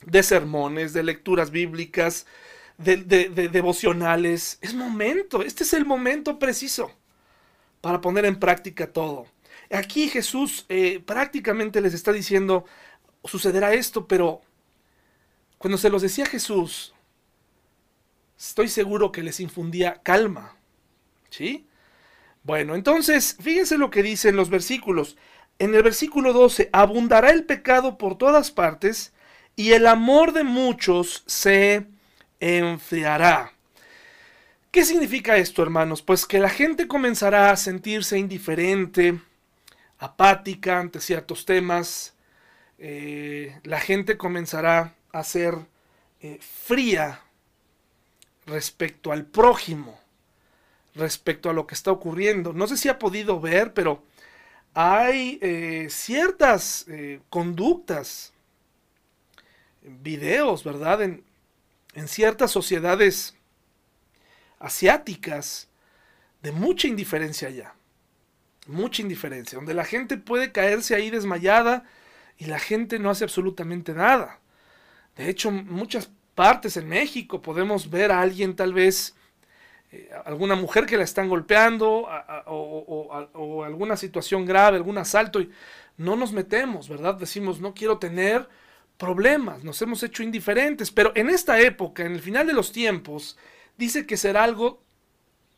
de 0.05 0.23
sermones, 0.23 0.93
de 0.93 1.03
lecturas 1.03 1.51
bíblicas, 1.51 2.25
de, 2.77 2.97
devocionales. 3.51 4.57
Es 4.61 4.73
momento, 4.73 5.41
este 5.41 5.63
es 5.63 5.73
el 5.73 5.85
momento 5.85 6.39
preciso 6.39 6.91
para 7.81 8.01
poner 8.01 8.25
en 8.25 8.39
práctica 8.39 8.91
todo. 8.91 9.27
Aquí 9.71 10.09
Jesús 10.09 10.65
eh, 10.69 11.01
prácticamente 11.05 11.81
les 11.81 11.93
está 11.93 12.11
diciendo, 12.11 12.65
sucederá 13.23 13.73
esto, 13.73 14.07
pero 14.07 14.41
cuando 15.57 15.77
se 15.77 15.89
los 15.89 16.01
decía 16.01 16.25
Jesús, 16.25 16.93
estoy 18.37 18.67
seguro 18.67 19.11
que 19.11 19.23
les 19.23 19.39
infundía 19.39 20.01
calma. 20.03 20.55
¿Sí? 21.29 21.67
Bueno, 22.43 22.75
entonces, 22.75 23.35
fíjense 23.41 23.77
lo 23.77 23.89
que 23.89 24.03
dicen 24.03 24.35
los 24.35 24.49
versículos. 24.49 25.17
En 25.57 25.73
el 25.73 25.81
versículo 25.81 26.31
12, 26.31 26.69
abundará 26.71 27.31
el 27.31 27.45
pecado 27.45 27.97
por 27.97 28.17
todas 28.17 28.51
partes 28.51 29.13
y 29.55 29.71
el 29.71 29.87
amor 29.87 30.33
de 30.33 30.43
muchos 30.43 31.23
se 31.25 31.87
enfriará. 32.39 33.53
¿Qué 34.71 34.83
significa 34.83 35.37
esto, 35.37 35.63
hermanos? 35.63 36.01
Pues 36.01 36.25
que 36.25 36.39
la 36.39 36.49
gente 36.49 36.87
comenzará 36.87 37.49
a 37.51 37.55
sentirse 37.55 38.17
indiferente, 38.17 39.19
apática 39.99 40.79
ante 40.79 40.99
ciertos 40.99 41.45
temas, 41.45 42.13
eh, 42.77 43.57
la 43.63 43.79
gente 43.79 44.17
comenzará 44.17 44.93
a 45.13 45.23
ser 45.23 45.55
eh, 46.19 46.39
fría 46.41 47.21
respecto 48.45 49.11
al 49.13 49.25
prójimo, 49.25 49.97
respecto 50.93 51.49
a 51.49 51.53
lo 51.53 51.65
que 51.65 51.75
está 51.75 51.91
ocurriendo. 51.91 52.51
No 52.51 52.67
sé 52.67 52.75
si 52.75 52.89
ha 52.89 52.99
podido 52.99 53.39
ver, 53.39 53.73
pero 53.73 54.03
hay 54.73 55.39
eh, 55.41 55.87
ciertas 55.89 56.85
conductas, 57.29 58.33
videos, 59.86 60.63
¿verdad? 60.63 61.02
En, 61.02 61.24
ciertas 62.08 62.52
sociedades 62.52 63.36
asiáticas 64.60 65.69
de 66.41 66.52
mucha 66.52 66.89
indiferencia 66.89 67.50
ya 67.50 67.74
mucha 68.67 69.02
indiferencia, 69.02 69.58
donde 69.58 69.74
la 69.74 69.86
gente 69.86 70.17
puede 70.17 70.52
caerse 70.52 70.95
ahí 70.95 71.10
desmayada 71.10 71.84
y 72.38 72.45
la 72.45 72.60
gente 72.60 73.00
no 73.00 73.10
hace 73.10 73.24
absolutamente 73.24 73.93
nada. 73.93 74.39
De 75.15 75.30
hecho, 75.30 75.52
muchas 75.52 76.10
partes 76.34 76.76
en 76.78 76.89
México 76.89 77.41
podemos 77.41 77.89
ver 77.89 78.12
a 78.12 78.21
alguien 78.21 78.56
tal 78.56 78.74
vez, 78.74 79.15
eh, 79.91 80.10
alguna 80.26 80.56
mujer 80.56 80.86
que 80.86 80.98
la 80.98 81.04
están 81.04 81.30
golpeando 81.30 82.08
o, 82.48 83.63
alguna 83.63 83.95
situación 83.95 84.45
grave, 84.45 84.78
algún 84.78 84.98
asalto 84.98 85.39
y 85.39 85.52
no 85.98 86.15
nos 86.15 86.34
metemos, 86.34 86.89
¿verdad? 86.89 87.15
Decimos, 87.15 87.62
no 87.62 87.74
quiero 87.74 88.00
tener 88.00 88.50
problemas, 88.97 89.63
nos 89.63 89.81
hemos 89.81 90.03
hecho 90.03 90.23
indiferentes, 90.23 90.91
pero 90.91 91.12
en 91.15 91.29
esta 91.29 91.60
época, 91.60 92.03
en 92.03 92.13
el 92.13 92.21
final 92.21 92.47
de 92.47 92.53
los 92.53 92.71
tiempos, 92.71 93.38
dice 93.77 94.05
que 94.05 94.17
será 94.17 94.43
algo 94.43 94.84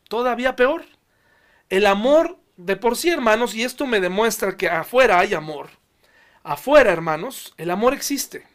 todavía 0.07 0.55
peor. 0.55 0.85
El 1.69 1.85
amor 1.85 2.39
de 2.55 2.75
por 2.75 2.95
sí, 2.95 3.09
hermanos, 3.09 3.53
y 3.53 3.63
esto 3.63 3.85
me 3.85 3.99
demuestra 3.99 4.57
que 4.57 4.69
afuera 4.69 5.19
hay 5.19 5.33
amor. 5.33 5.69
Afuera, 6.43 6.91
hermanos, 6.91 7.53
el 7.57 7.69
amor 7.69 7.93
existe. 7.93 8.47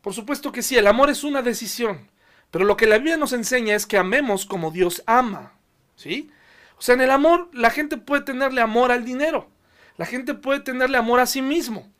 Por 0.00 0.14
supuesto 0.14 0.52
que 0.52 0.62
sí, 0.62 0.76
el 0.76 0.86
amor 0.86 1.10
es 1.10 1.24
una 1.24 1.42
decisión. 1.42 2.10
Pero 2.50 2.64
lo 2.64 2.76
que 2.76 2.86
la 2.86 2.98
Biblia 2.98 3.16
nos 3.16 3.32
enseña 3.32 3.74
es 3.74 3.86
que 3.86 3.96
amemos 3.96 4.44
como 4.44 4.70
Dios 4.70 5.02
ama. 5.06 5.54
¿Sí? 5.96 6.30
O 6.76 6.82
sea, 6.82 6.94
en 6.94 7.00
el 7.00 7.10
amor 7.10 7.48
la 7.52 7.70
gente 7.70 7.96
puede 7.96 8.22
tenerle 8.22 8.60
amor 8.60 8.92
al 8.92 9.04
dinero. 9.04 9.48
La 9.96 10.06
gente 10.06 10.34
puede 10.34 10.60
tenerle 10.60 10.98
amor 10.98 11.20
a 11.20 11.26
sí 11.26 11.40
mismo. 11.40 11.90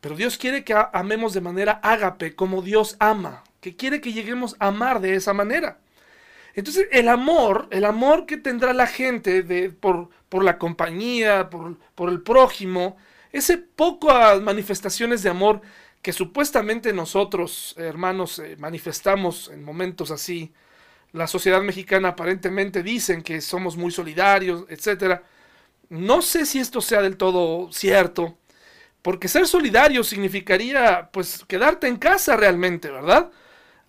Pero 0.00 0.16
Dios 0.16 0.38
quiere 0.38 0.64
que 0.64 0.74
amemos 0.92 1.34
de 1.34 1.40
manera 1.40 1.80
ágape, 1.82 2.34
como 2.34 2.62
Dios 2.62 2.96
ama. 3.00 3.44
Que 3.60 3.76
quiere 3.76 4.00
que 4.00 4.12
lleguemos 4.12 4.56
a 4.58 4.68
amar 4.68 5.00
de 5.00 5.14
esa 5.14 5.34
manera. 5.34 5.78
Entonces, 6.54 6.88
el 6.90 7.08
amor, 7.08 7.68
el 7.70 7.84
amor 7.84 8.26
que 8.26 8.36
tendrá 8.36 8.72
la 8.72 8.86
gente 8.86 9.42
de, 9.42 9.70
por, 9.70 10.08
por 10.28 10.42
la 10.42 10.58
compañía, 10.58 11.50
por, 11.50 11.76
por 11.94 12.08
el 12.08 12.22
prójimo, 12.22 12.96
ese 13.32 13.58
pocas 13.58 14.40
manifestaciones 14.40 15.22
de 15.22 15.30
amor 15.30 15.60
que 16.02 16.12
supuestamente 16.12 16.92
nosotros, 16.92 17.74
hermanos, 17.76 18.38
eh, 18.38 18.56
manifestamos 18.58 19.50
en 19.52 19.62
momentos 19.62 20.10
así. 20.10 20.52
La 21.12 21.26
sociedad 21.26 21.60
mexicana 21.62 22.10
aparentemente 22.10 22.82
dicen 22.82 23.22
que 23.22 23.40
somos 23.40 23.76
muy 23.76 23.90
solidarios, 23.90 24.64
etc. 24.68 25.20
No 25.88 26.22
sé 26.22 26.46
si 26.46 26.58
esto 26.58 26.80
sea 26.80 27.02
del 27.02 27.16
todo 27.16 27.70
cierto, 27.72 28.38
porque 29.02 29.28
ser 29.28 29.46
solidario 29.46 30.04
significaría 30.04 31.08
pues 31.12 31.44
quedarte 31.48 31.86
en 31.88 31.96
casa 31.96 32.36
realmente, 32.36 32.90
¿verdad? 32.90 33.30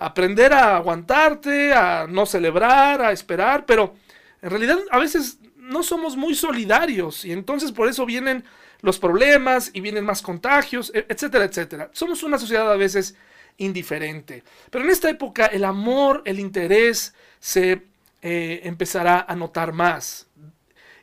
aprender 0.01 0.51
a 0.51 0.77
aguantarte, 0.77 1.73
a 1.73 2.07
no 2.07 2.25
celebrar, 2.25 3.03
a 3.03 3.11
esperar, 3.11 3.67
pero 3.67 3.93
en 4.41 4.49
realidad 4.49 4.79
a 4.89 4.97
veces 4.97 5.37
no 5.57 5.83
somos 5.83 6.17
muy 6.17 6.33
solidarios 6.33 7.23
y 7.23 7.31
entonces 7.31 7.71
por 7.71 7.87
eso 7.87 8.03
vienen 8.07 8.43
los 8.81 8.97
problemas 8.97 9.69
y 9.73 9.79
vienen 9.79 10.03
más 10.03 10.23
contagios, 10.23 10.91
e, 10.95 11.05
etcétera, 11.07 11.45
etcétera. 11.45 11.91
Somos 11.93 12.23
una 12.23 12.39
sociedad 12.39 12.71
a 12.71 12.77
veces 12.77 13.15
indiferente. 13.57 14.43
Pero 14.71 14.83
en 14.83 14.89
esta 14.89 15.07
época 15.07 15.45
el 15.45 15.63
amor, 15.63 16.23
el 16.25 16.39
interés 16.39 17.13
se 17.39 17.83
eh, 18.23 18.61
empezará 18.63 19.23
a 19.27 19.35
notar 19.35 19.71
más. 19.71 20.25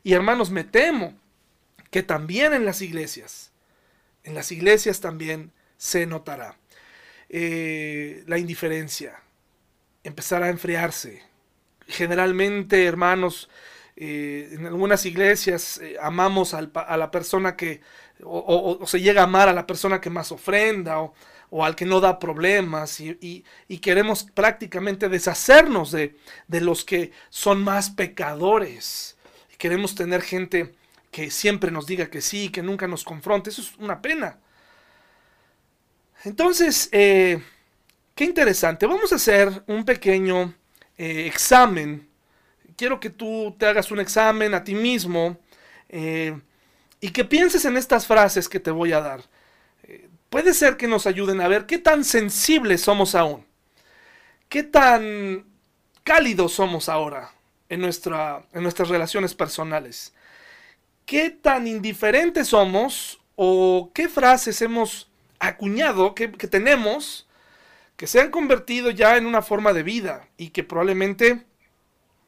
Y 0.03 0.13
hermanos, 0.15 0.51
me 0.51 0.65
temo 0.65 1.15
que 1.93 2.03
también 2.03 2.53
en 2.53 2.65
las 2.65 2.83
iglesias, 2.83 3.48
en 4.29 4.35
las 4.35 4.53
iglesias 4.53 5.01
también 5.01 5.53
se 5.79 6.07
notará. 6.07 6.59
Eh, 7.31 8.25
la 8.27 8.39
indiferencia, 8.39 9.21
empezar 10.05 10.43
a 10.43 10.51
enfriarse. 10.51 11.23
Generalmente, 11.87 12.85
hermanos, 12.85 13.49
eh, 13.97 14.51
en 14.53 14.67
algunas 14.67 15.07
iglesias 15.07 15.79
eh, 15.79 15.97
amamos 16.01 16.55
a 16.55 16.61
la 16.97 17.11
persona 17.11 17.57
que, 17.57 17.81
o, 18.23 18.87
se 18.87 19.01
llega 19.01 19.23
a 19.23 19.25
amar 19.25 19.49
a 19.49 19.55
la 19.55 19.67
persona 19.67 20.01
que 20.01 20.11
más 20.11 20.31
ofrenda, 20.31 21.01
o, 21.01 21.65
al 21.65 21.75
que 21.75 21.87
no 21.87 22.01
da 22.01 22.19
problemas, 22.19 23.01
y, 23.01 23.45
queremos 23.81 24.25
prácticamente 24.25 25.09
deshacernos 25.09 25.91
de, 25.91 26.17
de, 26.49 26.61
los 26.61 26.85
que 26.85 27.13
son 27.31 27.63
más 27.63 27.89
pecadores. 27.89 29.17
Queremos 29.57 29.95
tener 29.95 30.21
gente 30.21 30.78
que 31.11 31.31
siempre 31.31 31.71
nos 31.71 31.87
diga 31.87 32.11
que 32.11 32.21
sí, 32.21 32.51
que 32.51 32.63
nunca 32.63 32.87
nos 32.87 33.05
confronte. 33.05 33.51
Eso 33.51 33.63
es 33.63 33.77
una 33.79 34.01
pena. 34.03 34.39
Entonces, 36.25 36.89
eh, 36.93 37.43
qué 38.15 38.25
interesante. 38.25 38.87
Vamos 38.87 39.13
a 39.13 39.17
hacer 39.17 39.63
un 39.67 39.85
pequeño 39.85 40.55
eh, 40.97 41.27
examen 41.27 42.09
quiero 42.79 43.01
que 43.01 43.11
tú 43.11 43.55
te 43.59 43.67
hagas 43.67 43.91
un 43.91 43.99
examen 43.99 44.55
a 44.55 44.63
ti 44.63 44.75
mismo 44.75 45.37
eh, 45.89 46.41
y 47.01 47.11
que 47.11 47.25
pienses 47.25 47.65
en 47.65 47.77
estas 47.77 48.07
frases 48.07 48.49
que 48.49 48.61
te 48.61 48.71
voy 48.71 48.93
a 48.93 49.01
dar. 49.01 49.23
Puede 50.31 50.55
ser 50.55 50.77
que 50.77 50.87
nos 50.87 51.07
ayuden 51.07 51.41
a 51.41 51.49
ver 51.49 51.67
qué 51.67 51.79
tan 51.79 52.05
sensibles 52.05 52.83
somos 52.83 53.15
aún, 53.15 53.45
qué 54.49 54.63
tan 54.63 55.47
cálidos 56.05 56.53
somos 56.53 56.89
ahora 56.89 57.33
en, 57.69 57.81
nuestra, 57.81 58.47
en 58.53 58.63
nuestras 58.63 58.89
relaciones 58.91 59.35
personales, 59.35 60.15
qué 61.09 61.31
tan 61.31 61.67
indiferentes 61.67 62.49
somos 62.49 63.19
o 63.35 63.91
qué 63.95 64.11
frases 64.11 64.61
hemos 64.61 65.11
acuñado, 65.41 66.15
que, 66.15 66.29
tenemos, 66.29 67.27
que 67.97 68.07
se 68.07 68.21
han 68.21 68.31
convertido 68.31 68.91
ya 68.91 69.17
en 69.17 69.25
una 69.25 69.41
forma 69.41 69.73
de 69.73 69.83
vida 69.83 70.29
y 70.37 70.51
que 70.51 70.65
probablemente 70.65 71.47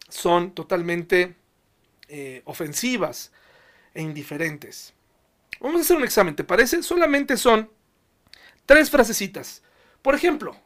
son 0.08 0.52
totalmente 0.52 1.36
eh, 2.08 2.40
ofensivas 2.46 3.32
e 3.92 4.00
indiferentes. 4.00 4.94
Vamos 5.60 5.80
a 5.80 5.84
hacer 5.84 5.98
un 5.98 6.04
examen, 6.04 6.34
¿te 6.34 6.44
parece? 6.44 6.82
Solamente 6.82 7.36
son 7.36 7.70
tres 8.64 8.88
frasecitas. 8.88 9.62
Por 10.00 10.14
ejemplo, 10.14 10.56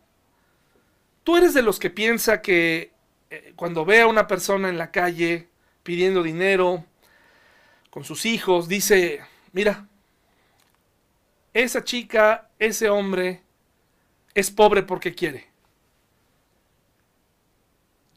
tú 1.25 1.37
eres 1.37 1.53
de 1.53 1.63
los 1.63 1.81
que 1.81 1.91
piensa 1.91 2.43
que 2.43 2.93
eh, 3.31 3.55
cuando 3.57 3.85
ve 3.85 4.03
a 4.03 4.07
una 4.07 4.29
persona 4.29 4.69
en 4.69 4.79
la 4.79 4.93
calle 4.93 5.49
pidiendo 5.83 6.23
dinero 6.23 6.87
con 7.95 8.03
sus 8.03 8.27
hijos, 8.27 8.67
dice, 8.67 9.21
mira, 9.53 9.87
esa 11.53 11.85
chica, 11.85 12.51
ese 12.59 12.89
hombre, 12.89 13.41
es 14.35 14.51
pobre 14.51 14.83
porque 14.83 15.15
quiere. 15.15 15.47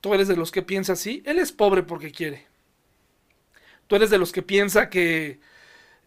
Tú 0.02 0.16
eres 0.16 0.28
de 0.28 0.36
los 0.36 0.52
que 0.52 0.63
piensa 0.63 0.94
así, 0.94 1.22
él 1.28 1.38
es 1.38 1.52
pobre 1.52 1.84
porque 1.84 2.12
quiere. 2.12 2.48
Tú 3.86 3.98
eres 3.98 4.10
de 4.10 4.18
los 4.18 4.32
que 4.32 4.42
piensa 4.42 4.90
que 4.90 5.40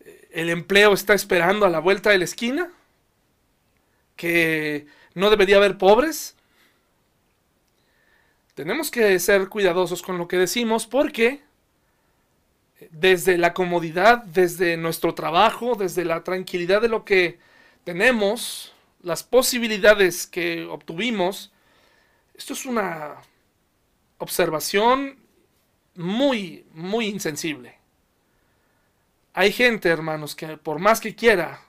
eh, 0.00 0.28
el 0.32 0.50
empleo 0.50 0.92
está 0.92 1.14
esperando 1.14 1.64
a 1.64 1.70
la 1.70 1.78
vuelta 1.78 2.10
de 2.10 2.18
la 2.18 2.24
esquina, 2.24 2.72
que 4.16 4.88
no 5.14 5.30
debería 5.30 5.58
haber 5.58 5.78
pobres. 5.78 6.34
Tenemos 8.54 8.90
que 8.90 9.16
ser 9.20 9.48
cuidadosos 9.48 10.02
con 10.02 10.18
lo 10.18 10.26
que 10.26 10.38
decimos 10.38 10.88
porque 10.88 11.48
desde 12.90 13.38
la 13.38 13.52
comodidad, 13.52 14.24
desde 14.24 14.76
nuestro 14.76 15.14
trabajo, 15.14 15.74
desde 15.74 16.04
la 16.04 16.24
tranquilidad 16.24 16.80
de 16.80 16.88
lo 16.88 17.04
que 17.04 17.38
tenemos, 17.84 18.74
las 19.02 19.22
posibilidades 19.22 20.26
que 20.26 20.64
obtuvimos, 20.64 21.52
esto 22.34 22.54
es 22.54 22.64
una 22.64 23.16
observación 24.18 25.18
muy, 25.94 26.64
muy 26.72 27.06
insensible. 27.06 27.78
Hay 29.32 29.52
gente, 29.52 29.88
hermanos, 29.88 30.34
que 30.34 30.56
por 30.56 30.78
más 30.78 31.00
que 31.00 31.14
quiera, 31.14 31.60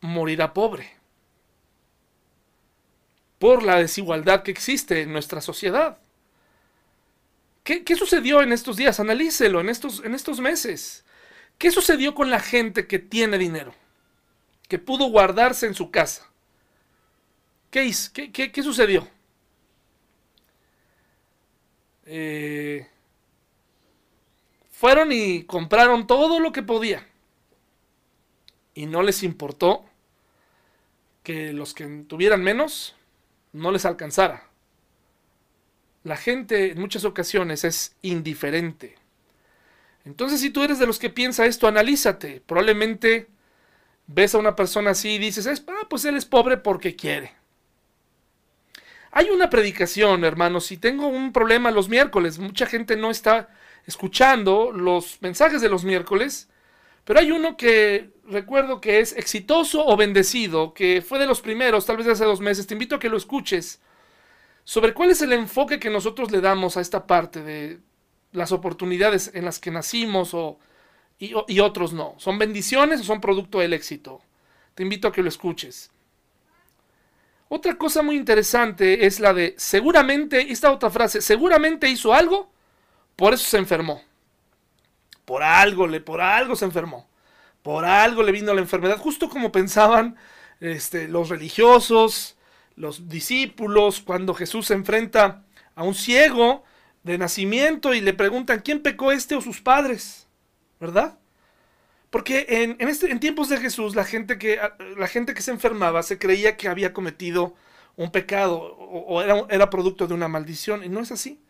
morirá 0.00 0.52
pobre. 0.52 0.96
Por 3.38 3.62
la 3.62 3.76
desigualdad 3.76 4.42
que 4.42 4.50
existe 4.50 5.02
en 5.02 5.12
nuestra 5.12 5.40
sociedad. 5.40 5.98
¿Qué, 7.66 7.82
qué 7.82 7.96
sucedió 7.96 8.42
en 8.42 8.52
estos 8.52 8.76
días? 8.76 9.00
Analícelo 9.00 9.60
en 9.60 9.68
estos, 9.68 10.00
en 10.04 10.14
estos 10.14 10.38
meses. 10.38 11.04
¿Qué 11.58 11.72
sucedió 11.72 12.14
con 12.14 12.30
la 12.30 12.38
gente 12.38 12.86
que 12.86 13.00
tiene 13.00 13.38
dinero? 13.38 13.74
Que 14.68 14.78
pudo 14.78 15.06
guardarse 15.06 15.66
en 15.66 15.74
su 15.74 15.90
casa. 15.90 16.30
¿Qué, 17.72 17.92
qué, 18.32 18.52
qué 18.52 18.62
sucedió? 18.62 19.08
Eh, 22.04 22.86
fueron 24.70 25.10
y 25.10 25.42
compraron 25.42 26.06
todo 26.06 26.38
lo 26.38 26.52
que 26.52 26.62
podían. 26.62 27.04
Y 28.74 28.86
no 28.86 29.02
les 29.02 29.24
importó 29.24 29.84
que 31.24 31.52
los 31.52 31.74
que 31.74 31.84
tuvieran 32.06 32.44
menos 32.44 32.94
no 33.52 33.72
les 33.72 33.84
alcanzara. 33.86 34.45
La 36.06 36.16
gente 36.16 36.70
en 36.70 36.78
muchas 36.78 37.04
ocasiones 37.04 37.64
es 37.64 37.96
indiferente. 38.00 38.94
Entonces 40.04 40.40
si 40.40 40.50
tú 40.50 40.62
eres 40.62 40.78
de 40.78 40.86
los 40.86 41.00
que 41.00 41.10
piensa 41.10 41.46
esto, 41.46 41.66
analízate. 41.66 42.40
Probablemente 42.46 43.26
ves 44.06 44.32
a 44.36 44.38
una 44.38 44.54
persona 44.54 44.92
así 44.92 45.14
y 45.14 45.18
dices, 45.18 45.48
ah, 45.48 45.86
pues 45.90 46.04
él 46.04 46.16
es 46.16 46.24
pobre 46.24 46.58
porque 46.58 46.94
quiere. 46.94 47.32
Hay 49.10 49.30
una 49.30 49.50
predicación, 49.50 50.24
hermanos, 50.24 50.66
si 50.66 50.76
tengo 50.76 51.08
un 51.08 51.32
problema 51.32 51.72
los 51.72 51.88
miércoles, 51.88 52.38
mucha 52.38 52.66
gente 52.66 52.96
no 52.96 53.10
está 53.10 53.48
escuchando 53.84 54.70
los 54.70 55.20
mensajes 55.22 55.60
de 55.60 55.68
los 55.68 55.82
miércoles, 55.82 56.48
pero 57.04 57.18
hay 57.18 57.32
uno 57.32 57.56
que 57.56 58.10
recuerdo 58.28 58.80
que 58.80 59.00
es 59.00 59.12
exitoso 59.16 59.84
o 59.84 59.96
bendecido, 59.96 60.72
que 60.72 61.02
fue 61.02 61.18
de 61.18 61.26
los 61.26 61.40
primeros, 61.40 61.84
tal 61.84 61.96
vez 61.96 62.06
hace 62.06 62.24
dos 62.24 62.40
meses, 62.40 62.68
te 62.68 62.74
invito 62.74 62.94
a 62.94 63.00
que 63.00 63.08
lo 63.08 63.16
escuches, 63.16 63.80
sobre 64.66 64.94
cuál 64.94 65.10
es 65.10 65.22
el 65.22 65.32
enfoque 65.32 65.78
que 65.78 65.90
nosotros 65.90 66.32
le 66.32 66.40
damos 66.40 66.76
a 66.76 66.80
esta 66.80 67.06
parte 67.06 67.40
de 67.40 67.78
las 68.32 68.50
oportunidades 68.50 69.30
en 69.32 69.44
las 69.44 69.60
que 69.60 69.70
nacimos 69.70 70.34
o, 70.34 70.58
y, 71.20 71.60
otros 71.60 71.92
no. 71.92 72.16
¿Son 72.18 72.36
bendiciones 72.36 73.00
o 73.00 73.04
son 73.04 73.20
producto 73.20 73.60
del 73.60 73.72
éxito? 73.72 74.20
Te 74.74 74.82
invito 74.82 75.06
a 75.06 75.12
que 75.12 75.22
lo 75.22 75.28
escuches. 75.28 75.92
Otra 77.48 77.76
cosa 77.76 78.02
muy 78.02 78.16
interesante 78.16 79.06
es 79.06 79.20
la 79.20 79.32
de 79.32 79.54
seguramente, 79.56 80.50
esta 80.50 80.72
otra 80.72 80.90
frase, 80.90 81.20
seguramente 81.20 81.88
hizo 81.88 82.12
algo, 82.12 82.50
por 83.14 83.34
eso 83.34 83.44
se 83.44 83.58
enfermó. 83.58 84.02
Por 85.24 85.44
algo, 85.44 85.86
le, 85.86 86.00
por 86.00 86.20
algo 86.20 86.56
se 86.56 86.64
enfermó. 86.64 87.08
Por 87.62 87.84
algo 87.84 88.24
le 88.24 88.32
vino 88.32 88.52
la 88.52 88.62
enfermedad, 88.62 88.98
justo 88.98 89.28
como 89.28 89.52
pensaban 89.52 90.16
este, 90.58 91.06
los 91.06 91.28
religiosos, 91.28 92.35
los 92.76 93.08
discípulos, 93.08 94.00
cuando 94.00 94.34
Jesús 94.34 94.66
se 94.66 94.74
enfrenta 94.74 95.44
a 95.74 95.82
un 95.82 95.94
ciego 95.94 96.64
de 97.02 97.18
nacimiento 97.18 97.94
y 97.94 98.00
le 98.00 98.12
preguntan, 98.12 98.60
¿quién 98.60 98.82
pecó 98.82 99.12
este 99.12 99.34
o 99.34 99.40
sus 99.40 99.60
padres? 99.60 100.26
¿Verdad? 100.78 101.18
Porque 102.10 102.46
en, 102.48 102.88
este, 102.88 103.10
en 103.10 103.20
tiempos 103.20 103.48
de 103.48 103.58
Jesús, 103.58 103.94
la 103.94 104.04
gente, 104.04 104.38
que, 104.38 104.58
la 104.96 105.06
gente 105.06 105.34
que 105.34 105.42
se 105.42 105.50
enfermaba 105.50 106.02
se 106.02 106.18
creía 106.18 106.56
que 106.56 106.68
había 106.68 106.92
cometido 106.92 107.54
un 107.96 108.10
pecado 108.10 108.58
o, 108.58 109.22
era, 109.22 109.44
era 109.48 109.70
producto 109.70 110.06
de 110.06 110.14
una 110.14 110.28
maldición, 110.28 110.84
y 110.84 110.88
no 110.88 111.00
es 111.00 111.12
así. 111.12 111.40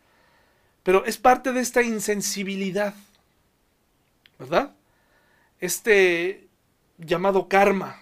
Pero 0.83 1.05
es 1.05 1.17
parte 1.17 1.51
de 1.51 1.59
esta 1.59 1.83
insensibilidad, 1.83 2.95
¿verdad? 4.39 4.73
Este 5.59 6.47
llamado 6.97 7.49
karma. 7.49 8.01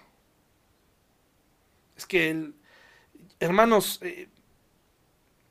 Es 1.97 2.05
que, 2.05 2.51
hermanos, 3.45 3.99
eh, 4.01 4.27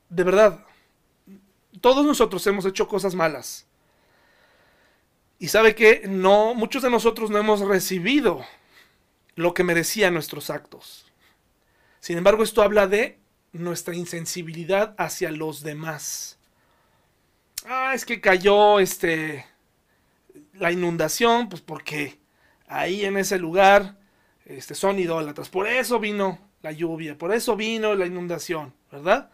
de 0.09 0.23
verdad, 0.23 0.65
todos 1.81 2.05
nosotros 2.05 2.45
hemos 2.47 2.65
hecho 2.65 2.87
cosas 2.87 3.15
malas. 3.15 3.65
Y 5.39 5.49
sabe 5.49 5.75
que 5.75 6.03
no, 6.07 6.53
muchos 6.53 6.83
de 6.83 6.89
nosotros 6.89 7.29
no 7.29 7.37
hemos 7.37 7.59
recibido 7.61 8.45
lo 9.35 9.53
que 9.53 9.63
merecían 9.63 10.13
nuestros 10.13 10.49
actos. 10.49 11.11
Sin 11.99 12.17
embargo, 12.17 12.43
esto 12.43 12.61
habla 12.61 12.87
de 12.87 13.19
nuestra 13.51 13.95
insensibilidad 13.95 14.95
hacia 14.97 15.31
los 15.31 15.61
demás. 15.61 16.37
Ah, 17.65 17.93
es 17.95 18.05
que 18.05 18.21
cayó 18.21 18.79
este 18.79 19.45
la 20.53 20.71
inundación, 20.71 21.49
pues 21.49 21.61
porque 21.61 22.19
ahí 22.67 23.05
en 23.05 23.17
ese 23.17 23.37
lugar 23.37 23.97
este, 24.45 24.75
son 24.75 24.99
idólatras. 24.99 25.49
Por 25.49 25.67
eso 25.67 25.99
vino 25.99 26.39
la 26.65 26.71
lluvia, 26.71 27.15
por 27.15 27.31
eso 27.31 27.55
vino 27.55 27.93
la 27.93 28.07
inundación, 28.07 28.73
¿verdad? 28.91 29.29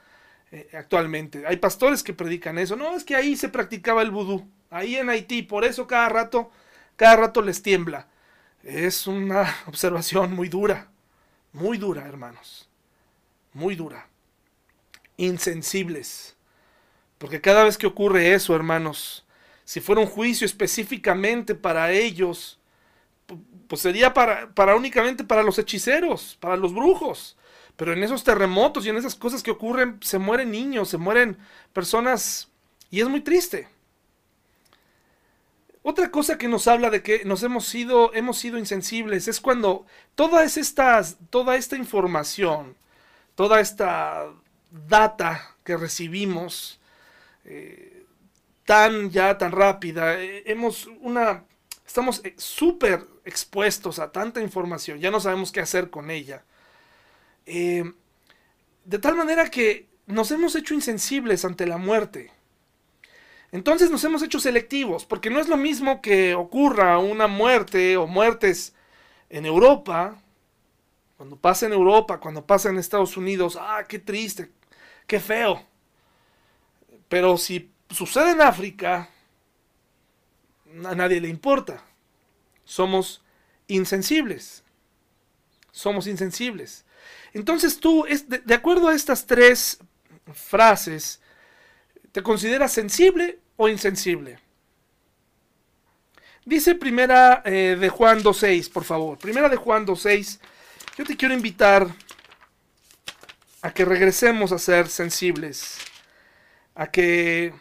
Eh, 0.51 0.69
actualmente. 0.73 1.47
Hay 1.47 1.55
pastores 1.55 2.03
que 2.03 2.13
predican 2.13 2.57
eso. 2.57 2.75
No, 2.75 2.93
es 2.93 3.05
que 3.05 3.15
ahí 3.15 3.37
se 3.37 3.47
practicaba 3.47 4.01
el 4.01 4.11
vudú 4.11 4.45
ahí 4.69 4.97
en 4.97 5.09
Haití, 5.09 5.41
por 5.43 5.63
eso 5.63 5.87
cada 5.87 6.09
rato, 6.09 6.51
cada 6.97 7.15
rato 7.15 7.41
les 7.41 7.63
tiembla. 7.63 8.07
Es 8.63 9.07
una 9.07 9.55
observación 9.67 10.33
muy 10.33 10.49
dura, 10.49 10.89
muy 11.53 11.77
dura, 11.77 12.05
hermanos, 12.05 12.67
muy 13.53 13.75
dura. 13.75 14.07
Insensibles. 15.15 16.35
Porque 17.17 17.39
cada 17.39 17.63
vez 17.63 17.77
que 17.77 17.87
ocurre 17.87 18.33
eso, 18.33 18.53
hermanos, 18.53 19.25
si 19.63 19.79
fuera 19.79 20.01
un 20.01 20.07
juicio 20.07 20.45
específicamente 20.45 21.55
para 21.55 21.91
ellos, 21.91 22.59
pues 23.67 23.81
sería 23.81 24.13
para, 24.13 24.53
para 24.53 24.75
únicamente 24.75 25.23
para 25.23 25.43
los 25.43 25.57
hechiceros, 25.59 26.37
para 26.39 26.57
los 26.57 26.73
brujos. 26.73 27.37
Pero 27.75 27.93
en 27.93 28.03
esos 28.03 28.23
terremotos 28.23 28.85
y 28.85 28.89
en 28.89 28.97
esas 28.97 29.15
cosas 29.15 29.41
que 29.41 29.51
ocurren, 29.51 29.97
se 30.01 30.19
mueren 30.19 30.51
niños, 30.51 30.89
se 30.89 30.97
mueren 30.97 31.37
personas, 31.73 32.49
y 32.89 32.99
es 32.99 33.07
muy 33.07 33.21
triste. 33.21 33.67
Otra 35.83 36.11
cosa 36.11 36.37
que 36.37 36.47
nos 36.47 36.67
habla 36.67 36.91
de 36.91 37.01
que 37.01 37.25
nos 37.25 37.41
hemos 37.41 37.65
sido, 37.65 38.13
hemos 38.13 38.37
sido 38.37 38.59
insensibles 38.59 39.27
es 39.27 39.41
cuando 39.41 39.85
todas 40.13 40.57
estas, 40.57 41.17
toda 41.31 41.55
esta 41.55 41.75
información, 41.75 42.75
toda 43.33 43.59
esta 43.59 44.27
data 44.87 45.55
que 45.63 45.77
recibimos, 45.77 46.79
eh, 47.45 48.05
tan 48.65 49.09
ya 49.09 49.39
tan 49.39 49.51
rápida. 49.51 50.21
Eh, 50.21 50.43
hemos 50.45 50.87
una 50.99 51.45
estamos 51.91 52.21
eh, 52.23 52.33
súper 52.37 53.05
expuestos 53.25 53.99
a 53.99 54.13
tanta 54.13 54.41
información, 54.41 54.99
ya 54.99 55.11
no 55.11 55.19
sabemos 55.19 55.51
qué 55.51 55.59
hacer 55.59 55.89
con 55.89 56.09
ella. 56.09 56.45
Eh, 57.45 57.83
de 58.85 58.97
tal 58.97 59.15
manera 59.15 59.51
que 59.51 59.89
nos 60.05 60.31
hemos 60.31 60.55
hecho 60.55 60.73
insensibles 60.73 61.43
ante 61.43 61.67
la 61.67 61.77
muerte. 61.77 62.31
Entonces 63.51 63.91
nos 63.91 64.03
hemos 64.05 64.23
hecho 64.23 64.39
selectivos, 64.39 65.05
porque 65.05 65.29
no 65.29 65.41
es 65.41 65.49
lo 65.49 65.57
mismo 65.57 66.01
que 66.01 66.33
ocurra 66.33 66.97
una 66.97 67.27
muerte 67.27 67.97
o 67.97 68.07
muertes 68.07 68.73
en 69.29 69.45
Europa, 69.45 70.17
cuando 71.17 71.35
pasa 71.35 71.65
en 71.65 71.73
Europa, 71.73 72.21
cuando 72.21 72.45
pasa 72.45 72.69
en 72.69 72.77
Estados 72.77 73.17
Unidos, 73.17 73.57
ah, 73.59 73.83
qué 73.87 73.99
triste, 73.99 74.49
qué 75.05 75.19
feo. 75.19 75.61
Pero 77.09 77.37
si 77.37 77.69
sucede 77.89 78.31
en 78.31 78.41
África, 78.41 79.09
a 80.85 80.95
nadie 80.95 81.21
le 81.21 81.27
importa. 81.27 81.83
Somos 82.63 83.21
insensibles. 83.67 84.63
Somos 85.71 86.07
insensibles. 86.07 86.85
Entonces 87.33 87.79
tú, 87.79 88.05
de, 88.27 88.53
acuerdo 88.53 88.89
a 88.89 88.95
estas 88.95 89.25
tres 89.25 89.79
frases, 90.33 91.21
¿te 92.11 92.21
consideras 92.21 92.71
sensible 92.73 93.39
o 93.55 93.69
insensible? 93.69 94.39
Dice 96.43 96.75
primera 96.75 97.41
eh, 97.45 97.77
de 97.79 97.89
Juan 97.89 98.21
2.6, 98.21 98.71
por 98.71 98.83
favor. 98.83 99.17
Primera 99.17 99.47
de 99.47 99.55
Juan 99.55 99.85
2.6. 99.85 100.39
Yo 100.97 101.05
te 101.05 101.15
quiero 101.15 101.33
invitar 101.33 101.87
a 103.61 103.73
que 103.73 103.85
regresemos 103.85 104.51
a 104.51 104.59
ser 104.59 104.87
sensibles. 104.87 105.77
A 106.75 106.87
que 106.87 107.53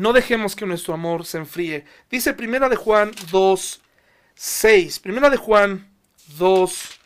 no 0.00 0.14
dejemos 0.14 0.56
que 0.56 0.64
nuestro 0.64 0.94
amor 0.94 1.26
se 1.26 1.36
enfríe. 1.36 1.84
Dice 2.10 2.32
primera 2.32 2.70
de 2.70 2.76
Juan 2.76 3.12
2.6. 3.12 4.98
Primera 5.02 5.28
de 5.28 5.36
Juan 5.36 5.92
2, 6.38 7.00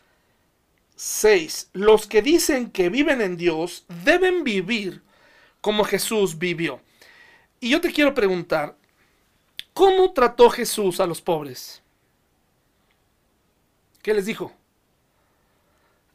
6. 0.95 1.70
Los 1.72 2.07
que 2.07 2.22
dicen 2.22 2.70
que 2.70 2.90
viven 2.90 3.20
en 3.20 3.36
Dios 3.36 3.84
deben 4.05 4.45
vivir 4.45 5.03
como 5.61 5.82
Jesús 5.82 6.38
vivió. 6.38 6.80
Y 7.59 7.70
yo 7.70 7.80
te 7.80 7.92
quiero 7.92 8.14
preguntar, 8.14 8.76
¿cómo 9.72 10.12
trató 10.12 10.49
Jesús 10.49 11.01
a 11.01 11.07
los 11.07 11.20
pobres? 11.20 11.82
¿Qué 14.03 14.14
les 14.14 14.26
dijo? 14.26 14.53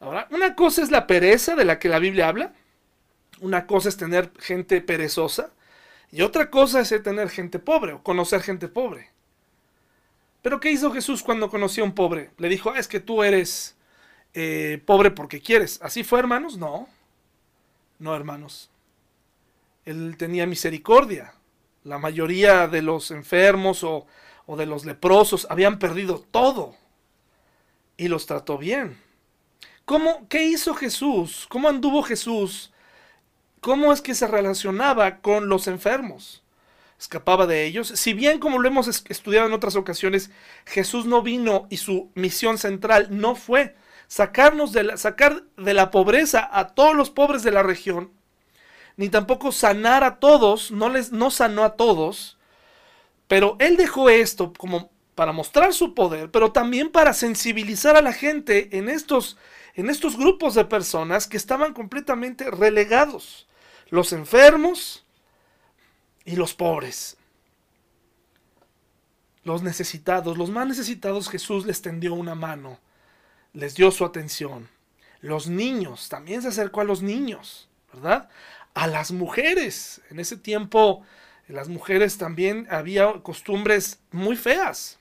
Ahora, 0.00 0.28
una 0.30 0.54
cosa 0.54 0.82
es 0.82 0.90
la 0.90 1.06
pereza 1.06 1.54
de 1.56 1.66
la 1.66 1.78
que 1.78 1.90
la 1.90 1.98
Biblia 1.98 2.28
habla. 2.28 2.54
Una 3.40 3.66
cosa 3.66 3.90
es 3.90 3.98
tener 3.98 4.32
gente 4.38 4.80
perezosa. 4.80 5.50
Y 6.12 6.22
otra 6.22 6.50
cosa 6.50 6.80
es 6.80 7.02
tener 7.02 7.30
gente 7.30 7.58
pobre 7.58 7.92
o 7.92 8.02
conocer 8.02 8.42
gente 8.42 8.68
pobre. 8.68 9.10
Pero 10.42 10.58
¿qué 10.58 10.70
hizo 10.70 10.90
Jesús 10.92 11.22
cuando 11.22 11.50
conoció 11.50 11.84
a 11.84 11.86
un 11.86 11.94
pobre? 11.94 12.30
Le 12.38 12.48
dijo, 12.48 12.70
ah, 12.70 12.78
es 12.78 12.88
que 12.88 13.00
tú 13.00 13.22
eres 13.22 13.76
eh, 14.34 14.82
pobre 14.86 15.10
porque 15.10 15.40
quieres. 15.40 15.78
¿Así 15.82 16.02
fue, 16.02 16.18
hermanos? 16.18 16.56
No. 16.56 16.88
No, 17.98 18.16
hermanos. 18.16 18.70
Él 19.84 20.16
tenía 20.16 20.46
misericordia. 20.46 21.34
La 21.84 21.98
mayoría 21.98 22.66
de 22.66 22.82
los 22.82 23.10
enfermos 23.10 23.84
o, 23.84 24.06
o 24.46 24.56
de 24.56 24.66
los 24.66 24.84
leprosos 24.84 25.46
habían 25.50 25.78
perdido 25.78 26.24
todo. 26.30 26.74
Y 27.96 28.08
los 28.08 28.26
trató 28.26 28.58
bien. 28.58 28.98
¿Cómo, 29.84 30.26
¿Qué 30.28 30.44
hizo 30.44 30.74
Jesús? 30.74 31.46
¿Cómo 31.48 31.68
anduvo 31.68 32.02
Jesús? 32.02 32.72
¿Cómo 33.60 33.92
es 33.92 34.00
que 34.00 34.14
se 34.14 34.26
relacionaba 34.26 35.18
con 35.18 35.48
los 35.48 35.66
enfermos? 35.66 36.42
escapaba 37.00 37.46
de 37.46 37.64
ellos. 37.64 37.88
Si 37.88 38.12
bien, 38.12 38.38
como 38.38 38.58
lo 38.58 38.68
hemos 38.68 38.86
estudiado 39.08 39.46
en 39.46 39.54
otras 39.54 39.74
ocasiones, 39.74 40.30
Jesús 40.66 41.06
no 41.06 41.22
vino 41.22 41.66
y 41.70 41.78
su 41.78 42.10
misión 42.14 42.58
central 42.58 43.08
no 43.10 43.34
fue 43.34 43.74
sacarnos 44.06 44.72
de 44.72 44.82
la, 44.82 44.96
sacar 44.98 45.44
de 45.56 45.72
la 45.72 45.90
pobreza 45.90 46.46
a 46.52 46.74
todos 46.74 46.94
los 46.94 47.10
pobres 47.10 47.42
de 47.42 47.52
la 47.52 47.62
región, 47.62 48.10
ni 48.96 49.08
tampoco 49.08 49.50
sanar 49.50 50.04
a 50.04 50.18
todos, 50.18 50.72
no 50.72 50.90
les 50.90 51.10
no 51.10 51.30
sanó 51.30 51.64
a 51.64 51.76
todos, 51.76 52.38
pero 53.28 53.56
él 53.60 53.76
dejó 53.76 54.10
esto 54.10 54.52
como 54.52 54.90
para 55.14 55.32
mostrar 55.32 55.72
su 55.72 55.94
poder, 55.94 56.30
pero 56.30 56.52
también 56.52 56.90
para 56.90 57.14
sensibilizar 57.14 57.96
a 57.96 58.02
la 58.02 58.12
gente 58.12 58.76
en 58.76 58.88
estos 58.88 59.38
en 59.74 59.88
estos 59.88 60.18
grupos 60.18 60.54
de 60.54 60.64
personas 60.64 61.28
que 61.28 61.36
estaban 61.36 61.72
completamente 61.72 62.50
relegados, 62.50 63.46
los 63.90 64.12
enfermos 64.12 65.04
y 66.24 66.36
los 66.36 66.54
pobres. 66.54 67.16
Los 69.44 69.62
necesitados, 69.62 70.38
los 70.38 70.50
más 70.50 70.66
necesitados, 70.66 71.28
Jesús 71.28 71.66
les 71.66 71.82
tendió 71.82 72.14
una 72.14 72.34
mano 72.34 72.78
les 73.52 73.74
dio 73.74 73.90
su 73.90 74.04
atención. 74.04 74.68
Los 75.20 75.48
niños, 75.48 76.08
también 76.08 76.42
se 76.42 76.48
acercó 76.48 76.80
a 76.80 76.84
los 76.84 77.02
niños, 77.02 77.68
¿verdad? 77.92 78.28
A 78.74 78.86
las 78.86 79.12
mujeres. 79.12 80.00
En 80.10 80.20
ese 80.20 80.36
tiempo, 80.36 81.04
las 81.48 81.68
mujeres 81.68 82.16
también 82.16 82.66
había 82.70 83.12
costumbres 83.22 84.00
muy 84.10 84.36
feas. 84.36 84.98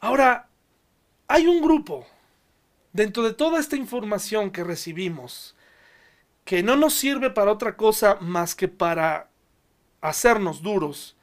Ahora, 0.00 0.48
hay 1.28 1.46
un 1.46 1.60
grupo, 1.60 2.06
dentro 2.92 3.22
de 3.22 3.34
toda 3.34 3.60
esta 3.60 3.76
información 3.76 4.50
que 4.50 4.64
recibimos, 4.64 5.54
que 6.50 6.64
no 6.64 6.74
nos 6.74 6.94
sirve 6.94 7.30
para 7.30 7.52
otra 7.52 7.76
cosa 7.76 8.16
más 8.20 8.56
que 8.56 8.66
para 8.66 9.30
hacernos 10.00 10.62
duros. 10.62 11.16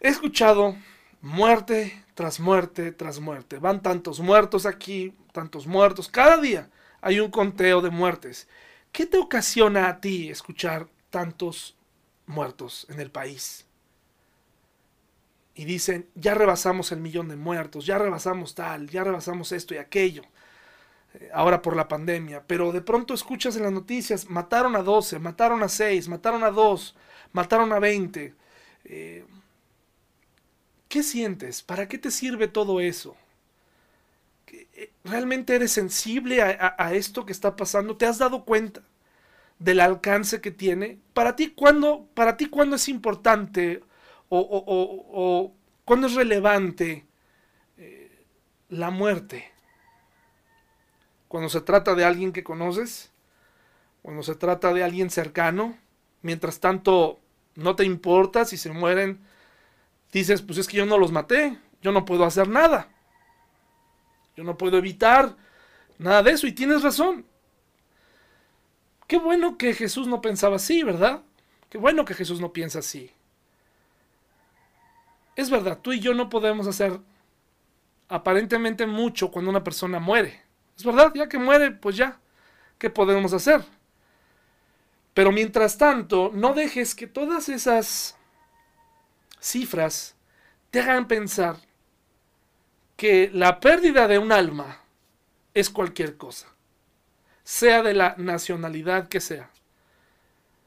He 0.00 0.08
escuchado 0.08 0.74
muerte 1.20 2.04
tras 2.14 2.40
muerte 2.40 2.90
tras 2.90 3.20
muerte. 3.20 3.60
Van 3.60 3.80
tantos 3.80 4.18
muertos 4.18 4.66
aquí, 4.66 5.14
tantos 5.30 5.68
muertos. 5.68 6.08
Cada 6.08 6.36
día 6.38 6.68
hay 7.00 7.20
un 7.20 7.30
conteo 7.30 7.80
de 7.80 7.90
muertes. 7.90 8.48
¿Qué 8.90 9.06
te 9.06 9.18
ocasiona 9.18 9.86
a 9.86 10.00
ti 10.00 10.30
escuchar 10.30 10.88
tantos 11.08 11.76
muertos 12.26 12.88
en 12.90 12.98
el 12.98 13.12
país? 13.12 13.66
Y 15.54 15.64
dicen, 15.64 16.08
ya 16.16 16.34
rebasamos 16.34 16.90
el 16.90 16.98
millón 16.98 17.28
de 17.28 17.36
muertos, 17.36 17.86
ya 17.86 17.98
rebasamos 17.98 18.56
tal, 18.56 18.90
ya 18.90 19.04
rebasamos 19.04 19.52
esto 19.52 19.74
y 19.74 19.76
aquello. 19.76 20.24
Ahora 21.32 21.60
por 21.60 21.76
la 21.76 21.88
pandemia. 21.88 22.42
Pero 22.46 22.72
de 22.72 22.80
pronto 22.80 23.14
escuchas 23.14 23.56
en 23.56 23.64
las 23.64 23.72
noticias, 23.72 24.28
mataron 24.30 24.76
a 24.76 24.82
12, 24.82 25.18
mataron 25.18 25.62
a 25.62 25.68
6, 25.68 26.08
mataron 26.08 26.42
a 26.44 26.50
2, 26.50 26.96
mataron 27.32 27.72
a 27.72 27.78
20. 27.78 28.34
Eh, 28.84 29.24
¿Qué 30.88 31.02
sientes? 31.02 31.62
¿Para 31.62 31.88
qué 31.88 31.98
te 31.98 32.10
sirve 32.10 32.48
todo 32.48 32.80
eso? 32.80 33.16
Eh, 34.48 34.92
¿Realmente 35.04 35.54
eres 35.54 35.72
sensible 35.72 36.42
a, 36.42 36.92
esto 36.94 37.24
que 37.24 37.32
está 37.32 37.56
pasando? 37.56 37.96
¿Te 37.96 38.06
has 38.06 38.18
dado 38.18 38.44
cuenta 38.44 38.82
del 39.58 39.80
alcance 39.80 40.40
que 40.40 40.50
tiene? 40.50 40.98
¿Para 41.14 41.36
ti 41.36 41.50
cuándo, 41.50 42.06
para 42.14 42.36
ti, 42.36 42.46
¿cuándo 42.46 42.76
es 42.76 42.88
importante 42.88 43.82
o, 44.28 44.38
o, 44.40 45.54
cuándo 45.84 46.06
es 46.08 46.14
relevante 46.14 47.06
eh, 47.78 48.26
la 48.68 48.90
muerte? 48.90 49.51
Cuando 51.32 51.48
se 51.48 51.62
trata 51.62 51.94
de 51.94 52.04
alguien 52.04 52.30
que 52.30 52.44
conoces, 52.44 53.10
cuando 54.02 54.22
se 54.22 54.34
trata 54.34 54.74
de 54.74 54.84
alguien 54.84 55.08
cercano, 55.08 55.78
mientras 56.20 56.60
tanto 56.60 57.20
no 57.54 57.74
te 57.74 57.86
importa 57.86 58.44
si 58.44 58.58
se 58.58 58.70
mueren 58.70 59.18
dices, 60.12 60.42
pues 60.42 60.58
es 60.58 60.68
que 60.68 60.76
yo 60.76 60.84
no 60.84 60.98
los 60.98 61.10
maté, 61.10 61.58
yo 61.80 61.90
no 61.90 62.04
puedo 62.04 62.26
hacer 62.26 62.48
nada. 62.48 62.90
Yo 64.36 64.44
no 64.44 64.58
puedo 64.58 64.76
evitar 64.76 65.34
nada 65.96 66.22
de 66.22 66.32
eso 66.32 66.46
y 66.46 66.52
tienes 66.52 66.82
razón. 66.82 67.24
Qué 69.06 69.16
bueno 69.18 69.56
que 69.56 69.72
Jesús 69.72 70.06
no 70.08 70.20
pensaba 70.20 70.56
así, 70.56 70.82
¿verdad? 70.82 71.22
Qué 71.70 71.78
bueno 71.78 72.04
que 72.04 72.12
Jesús 72.12 72.42
no 72.42 72.52
piensa 72.52 72.80
así. 72.80 73.10
Es 75.34 75.48
verdad, 75.48 75.78
tú 75.80 75.94
y 75.94 76.00
yo 76.00 76.12
no 76.12 76.28
podemos 76.28 76.66
hacer 76.66 77.00
aparentemente 78.10 78.84
mucho 78.84 79.30
cuando 79.30 79.50
una 79.50 79.64
persona 79.64 79.98
muere. 79.98 80.51
Es 80.76 80.84
verdad, 80.84 81.12
ya 81.14 81.28
que 81.28 81.38
muere, 81.38 81.70
pues 81.70 81.96
ya, 81.96 82.18
¿qué 82.78 82.90
podemos 82.90 83.32
hacer? 83.32 83.64
Pero 85.14 85.30
mientras 85.30 85.76
tanto, 85.76 86.30
no 86.32 86.54
dejes 86.54 86.94
que 86.94 87.06
todas 87.06 87.48
esas 87.48 88.16
cifras 89.40 90.14
te 90.70 90.80
hagan 90.80 91.06
pensar 91.06 91.56
que 92.96 93.30
la 93.32 93.60
pérdida 93.60 94.08
de 94.08 94.18
un 94.18 94.32
alma 94.32 94.80
es 95.54 95.68
cualquier 95.68 96.16
cosa, 96.16 96.46
sea 97.44 97.82
de 97.82 97.94
la 97.94 98.14
nacionalidad 98.16 99.08
que 99.08 99.20
sea. 99.20 99.50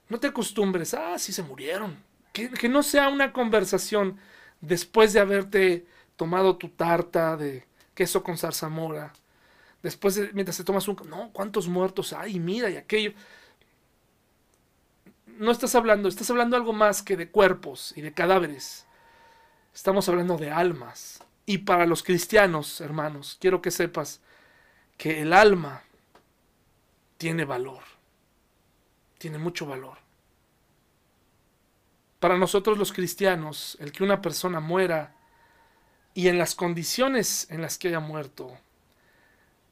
No 0.10 0.20
te 0.20 0.28
acostumbres, 0.28 0.94
ah, 0.94 1.18
sí 1.18 1.34
se 1.34 1.42
murieron. 1.42 1.98
Que, 2.34 2.50
que 2.50 2.70
no 2.70 2.84
sea 2.84 3.10
una 3.10 3.34
conversación 3.34 4.20
después 4.62 5.14
de 5.14 5.22
haberte 5.22 5.86
tomado 6.16 6.58
tu 6.58 6.70
tarta 6.70 7.38
de 7.38 7.66
queso 7.96 8.22
con 8.22 8.38
zarzamora. 8.38 9.14
Después, 9.86 10.16
de, 10.16 10.32
mientras 10.34 10.58
te 10.58 10.64
tomas 10.64 10.88
un... 10.88 10.98
No, 11.08 11.30
¿cuántos 11.32 11.68
muertos 11.68 12.12
hay? 12.12 12.40
Mira, 12.40 12.72
y 12.72 12.76
aquello 12.76 13.14
no 15.38 15.52
estás 15.52 15.76
hablando, 15.76 16.10
estás 16.10 16.28
hablando 16.32 16.58
algo 16.58 16.74
más 16.74 17.04
que 17.04 17.16
de 17.16 17.30
cuerpos 17.30 17.94
y 17.96 18.02
de 18.02 18.12
cadáveres. 18.12 18.88
Estamos 19.76 20.10
hablando 20.10 20.38
de 20.38 20.50
almas. 20.50 21.24
Y 21.46 21.60
para 21.60 21.86
los 21.86 22.02
cristianos, 22.02 22.82
hermanos, 22.82 23.38
quiero 23.40 23.62
que 23.62 23.70
sepas 23.70 24.22
que 24.98 25.22
el 25.22 25.34
alma 25.34 25.84
tiene 27.20 27.46
valor. 27.46 27.84
Tiene 29.20 29.38
mucho 29.38 29.68
valor. 29.68 30.00
Para 32.20 32.40
nosotros 32.40 32.80
los 32.80 32.92
cristianos, 32.92 33.78
el 33.80 33.92
que 33.92 34.04
una 34.04 34.20
persona 34.20 34.60
muera 34.60 35.14
y 36.16 36.28
en 36.28 36.40
las 36.40 36.56
condiciones 36.56 37.46
en 37.52 37.62
las 37.62 37.78
que 37.78 37.90
haya 37.90 38.00
muerto, 38.00 38.58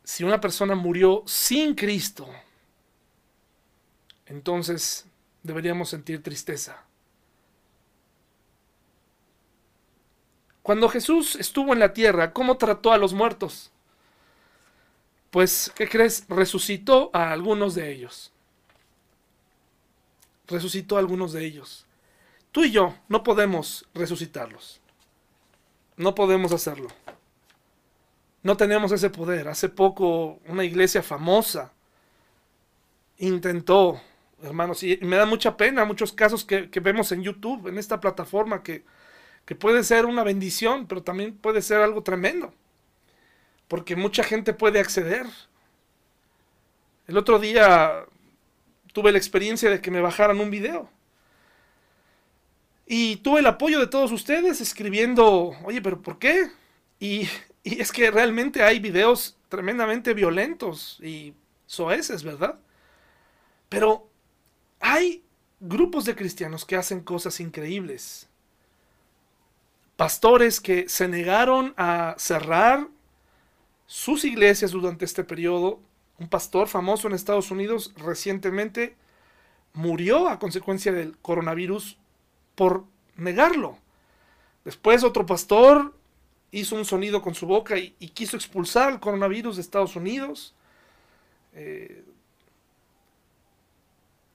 si 0.03 0.23
una 0.23 0.41
persona 0.41 0.75
murió 0.75 1.23
sin 1.25 1.75
Cristo, 1.75 2.27
entonces 4.25 5.05
deberíamos 5.43 5.89
sentir 5.89 6.21
tristeza. 6.21 6.83
Cuando 10.61 10.87
Jesús 10.87 11.35
estuvo 11.35 11.73
en 11.73 11.79
la 11.79 11.93
tierra, 11.93 12.31
¿cómo 12.31 12.57
trató 12.57 12.93
a 12.93 12.97
los 12.97 13.13
muertos? 13.13 13.71
Pues, 15.29 15.71
¿qué 15.75 15.89
crees? 15.89 16.25
Resucitó 16.29 17.09
a 17.13 17.31
algunos 17.31 17.75
de 17.75 17.91
ellos. 17.91 18.31
Resucitó 20.47 20.95
a 20.95 20.99
algunos 20.99 21.33
de 21.33 21.45
ellos. 21.45 21.85
Tú 22.51 22.63
y 22.63 22.71
yo 22.71 22.95
no 23.09 23.23
podemos 23.23 23.85
resucitarlos. 23.93 24.79
No 25.97 26.15
podemos 26.15 26.51
hacerlo. 26.51 26.87
No 28.43 28.57
tenemos 28.57 28.91
ese 28.91 29.09
poder. 29.09 29.47
Hace 29.47 29.69
poco 29.69 30.39
una 30.47 30.63
iglesia 30.63 31.01
famosa 31.01 31.73
intentó, 33.17 34.01
hermanos, 34.43 34.83
y 34.83 34.99
me 35.01 35.15
da 35.15 35.25
mucha 35.25 35.55
pena 35.55 35.85
muchos 35.85 36.11
casos 36.11 36.43
que, 36.43 36.69
que 36.69 36.79
vemos 36.79 37.11
en 37.11 37.23
YouTube, 37.23 37.67
en 37.67 37.77
esta 37.77 37.99
plataforma 37.99 38.61
que 38.61 38.83
que 39.45 39.55
puede 39.55 39.83
ser 39.83 40.05
una 40.05 40.23
bendición, 40.23 40.87
pero 40.87 41.03
también 41.03 41.35
puede 41.35 41.61
ser 41.61 41.81
algo 41.81 42.03
tremendo, 42.03 42.53
porque 43.67 43.95
mucha 43.95 44.23
gente 44.23 44.53
puede 44.53 44.79
acceder. 44.79 45.25
El 47.07 47.17
otro 47.17 47.39
día 47.39 48.05
tuve 48.93 49.11
la 49.11 49.17
experiencia 49.17 49.69
de 49.69 49.81
que 49.81 49.91
me 49.91 50.01
bajaran 50.01 50.39
un 50.39 50.49
video. 50.49 50.89
Y 52.85 53.17
tuve 53.17 53.39
el 53.39 53.47
apoyo 53.47 53.79
de 53.79 53.87
todos 53.87 54.11
ustedes 54.11 54.61
escribiendo, 54.61 55.55
oye, 55.63 55.81
pero 55.81 56.01
¿por 56.01 56.19
qué? 56.19 56.49
Y, 56.99 57.27
y 57.63 57.81
es 57.81 57.91
que 57.91 58.11
realmente 58.11 58.63
hay 58.63 58.79
videos 58.79 59.37
tremendamente 59.49 60.13
violentos 60.13 60.99
y 61.01 61.33
soeces, 61.65 62.23
¿verdad? 62.23 62.59
Pero 63.69 64.07
hay 64.79 65.23
grupos 65.59 66.05
de 66.05 66.15
cristianos 66.15 66.65
que 66.65 66.75
hacen 66.75 67.01
cosas 67.01 67.39
increíbles 67.39 68.27
pastores 69.95 70.59
que 70.59 70.89
se 70.89 71.07
negaron 71.07 71.73
a 71.77 72.15
cerrar 72.17 72.87
sus 73.85 74.25
iglesias 74.25 74.71
durante 74.71 75.05
este 75.05 75.23
periodo. 75.23 75.79
Un 76.19 76.27
pastor 76.27 76.67
famoso 76.67 77.07
en 77.07 77.13
Estados 77.13 77.51
Unidos 77.51 77.93
recientemente 77.95 78.95
murió 79.73 80.29
a 80.29 80.39
consecuencia 80.39 80.91
del 80.91 81.17
coronavirus 81.19 81.97
por 82.55 82.85
negarlo. 83.15 83.77
Después 84.65 85.03
otro 85.03 85.25
pastor 85.25 85.93
hizo 86.59 86.75
un 86.75 86.85
sonido 86.85 87.21
con 87.21 87.35
su 87.35 87.45
boca 87.45 87.77
y, 87.77 87.91
quiso 88.13 88.37
expulsar 88.37 88.93
el 88.93 88.99
coronavirus 88.99 89.57
de 89.57 89.61
Estados 89.61 89.95
Unidos. 89.95 90.55
Eh, 91.53 92.03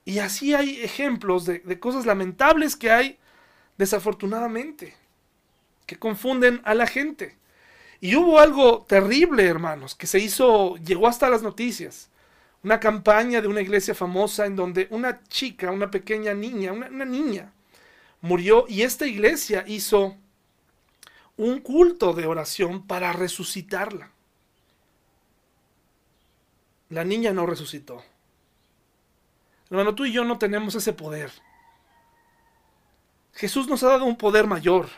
y 0.05 0.19
así 0.19 0.55
hay 0.55 0.81
ejemplos 0.83 1.45
de 1.47 1.81
cosas 1.81 2.07
lamentables 2.07 2.77
que 2.77 2.91
hay 2.91 3.19
desafortunadamente 3.77 4.95
que 5.89 5.99
confunden 5.99 6.61
a 6.65 6.75
la 6.75 6.87
gente. 6.87 7.37
Y 8.01 8.15
hubo 8.15 8.39
algo 8.39 8.85
terrible, 8.87 9.47
hermanos, 9.47 9.97
que 9.97 10.07
se 10.07 10.21
hizo, 10.21 10.77
llegó 10.77 11.09
hasta 11.09 11.31
las 11.31 11.43
noticias. 11.43 12.11
Una 12.63 12.79
campaña 12.79 13.41
de 13.41 13.49
una 13.49 13.63
iglesia 13.63 13.95
famosa 13.95 14.47
en 14.47 14.55
donde 14.55 14.87
una 14.91 15.25
chica, 15.25 15.73
una 15.73 15.91
pequeña 15.91 16.35
niña, 16.35 16.73
una, 16.73 17.05
niña, 17.05 17.53
murió 18.21 18.67
y 18.69 18.83
esta 18.83 19.07
iglesia 19.07 19.65
hizo 19.67 20.17
un 21.39 21.61
culto 21.61 22.13
de 22.13 22.27
oración 22.27 22.87
para 22.87 23.13
resucitarla. 23.13 24.11
La 26.91 27.05
niña 27.05 27.33
no 27.33 27.47
resucitó. 27.47 28.03
Hermano, 29.71 29.95
tú 29.95 30.05
y 30.05 30.13
yo 30.13 30.25
no 30.25 30.39
tenemos 30.39 30.75
ese 30.75 30.93
poder. 30.93 31.31
Jesús 33.35 33.69
nos 33.69 33.83
ha 33.85 33.89
dado 33.89 34.05
un 34.05 34.17
poder 34.17 34.47
mayor 34.47 34.89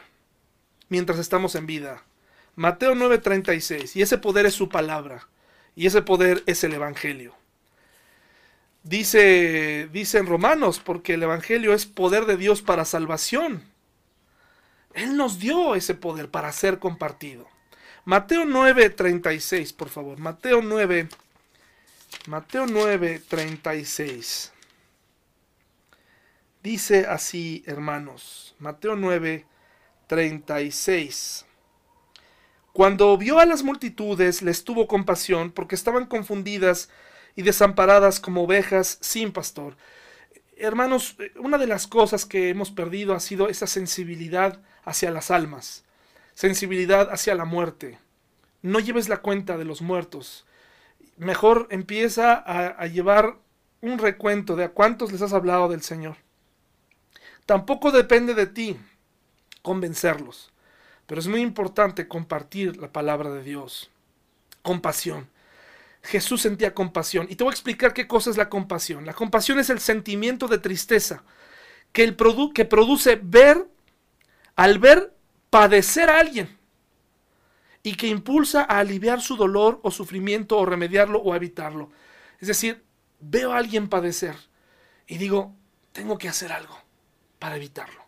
mientras 0.88 1.18
estamos 1.18 1.54
en 1.54 1.66
vida. 1.66 2.02
Mateo 2.56 2.94
9:36, 2.94 3.96
y 3.96 4.02
ese 4.02 4.18
poder 4.18 4.46
es 4.46 4.54
su 4.54 4.68
palabra, 4.68 5.28
y 5.76 5.86
ese 5.86 6.02
poder 6.02 6.42
es 6.46 6.64
el 6.64 6.72
Evangelio. 6.72 7.34
Dice, 8.82 9.88
dice 9.92 10.18
en 10.18 10.26
Romanos, 10.26 10.80
porque 10.80 11.14
el 11.14 11.22
Evangelio 11.22 11.74
es 11.74 11.84
poder 11.84 12.24
de 12.24 12.38
Dios 12.38 12.62
para 12.62 12.86
salvación. 12.86 13.69
Él 14.94 15.16
nos 15.16 15.38
dio 15.38 15.74
ese 15.74 15.94
poder 15.94 16.30
para 16.30 16.52
ser 16.52 16.78
compartido. 16.78 17.46
Mateo 18.04 18.44
9:36, 18.44 19.72
por 19.72 19.88
favor. 19.88 20.18
Mateo 20.18 20.62
9, 20.62 21.08
Mateo 22.26 22.66
9:36. 22.66 24.52
Dice 26.62 27.06
así, 27.06 27.62
hermanos. 27.66 28.54
Mateo 28.58 28.94
9, 28.94 29.46
36. 30.06 31.46
Cuando 32.72 33.16
vio 33.16 33.38
a 33.38 33.46
las 33.46 33.62
multitudes, 33.62 34.42
les 34.42 34.64
tuvo 34.64 34.86
compasión, 34.86 35.52
porque 35.52 35.74
estaban 35.74 36.06
confundidas 36.06 36.90
y 37.34 37.42
desamparadas 37.42 38.20
como 38.20 38.42
ovejas 38.42 38.98
sin 39.00 39.32
pastor. 39.32 39.76
Hermanos, 40.56 41.16
una 41.36 41.56
de 41.56 41.66
las 41.66 41.86
cosas 41.86 42.26
que 42.26 42.50
hemos 42.50 42.70
perdido 42.70 43.14
ha 43.14 43.20
sido 43.20 43.48
esa 43.48 43.66
sensibilidad 43.66 44.60
hacia 44.84 45.10
las 45.10 45.30
almas, 45.30 45.84
sensibilidad 46.34 47.10
hacia 47.12 47.34
la 47.34 47.44
muerte. 47.44 47.98
No 48.62 48.78
lleves 48.78 49.08
la 49.08 49.18
cuenta 49.18 49.56
de 49.56 49.64
los 49.64 49.82
muertos. 49.82 50.46
Mejor 51.16 51.66
empieza 51.70 52.34
a, 52.34 52.86
llevar 52.86 53.38
un 53.80 53.98
recuento 53.98 54.56
de 54.56 54.64
a 54.64 54.68
cuántos 54.70 55.12
les 55.12 55.22
has 55.22 55.32
hablado 55.32 55.68
del 55.68 55.82
Señor. 55.82 56.16
Tampoco 57.46 57.90
depende 57.90 58.34
de 58.34 58.46
ti 58.46 58.76
convencerlos. 59.62 60.52
Pero 61.06 61.20
es 61.20 61.26
muy 61.26 61.40
importante 61.40 62.06
compartir 62.06 62.76
la 62.76 62.92
palabra 62.92 63.30
de 63.30 63.42
Dios. 63.42 63.90
Compasión. 64.62 65.28
Jesús 66.02 66.42
sentía 66.42 66.74
compasión. 66.74 67.26
Y 67.28 67.36
te 67.36 67.44
voy 67.44 67.50
a 67.50 67.54
explicar 67.54 67.92
qué 67.92 68.06
cosa 68.06 68.30
es 68.30 68.36
la 68.36 68.48
compasión. 68.48 69.04
La 69.04 69.12
compasión 69.12 69.58
es 69.58 69.70
el 69.70 69.80
sentimiento 69.80 70.48
de 70.48 70.58
tristeza 70.58 71.24
que, 71.92 72.04
el 72.04 72.16
que 72.54 72.64
produce 72.64 73.18
ver, 73.22 73.66
al 74.60 74.78
ver 74.78 75.16
padecer 75.48 76.10
a 76.10 76.18
alguien 76.18 76.58
y 77.82 77.94
que 77.94 78.08
impulsa 78.08 78.60
a 78.60 78.80
aliviar 78.80 79.22
su 79.22 79.34
dolor 79.38 79.80
o 79.82 79.90
sufrimiento 79.90 80.58
o 80.58 80.66
remediarlo 80.66 81.18
o 81.18 81.34
evitarlo. 81.34 81.90
Es 82.40 82.48
decir, 82.48 82.84
veo 83.20 83.54
a 83.54 83.56
alguien 83.56 83.88
padecer 83.88 84.36
y 85.06 85.16
digo, 85.16 85.54
tengo 85.92 86.18
que 86.18 86.28
hacer 86.28 86.52
algo 86.52 86.76
para 87.38 87.56
evitarlo. 87.56 88.02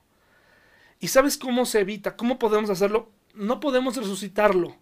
¿Y 1.00 1.08
sabes 1.08 1.38
cómo 1.38 1.64
se 1.64 1.80
evita? 1.80 2.16
¿Cómo 2.16 2.38
podemos 2.38 2.68
hacerlo? 2.68 3.10
No 3.32 3.58
podemos 3.58 3.96
resucitarlo, 3.96 4.76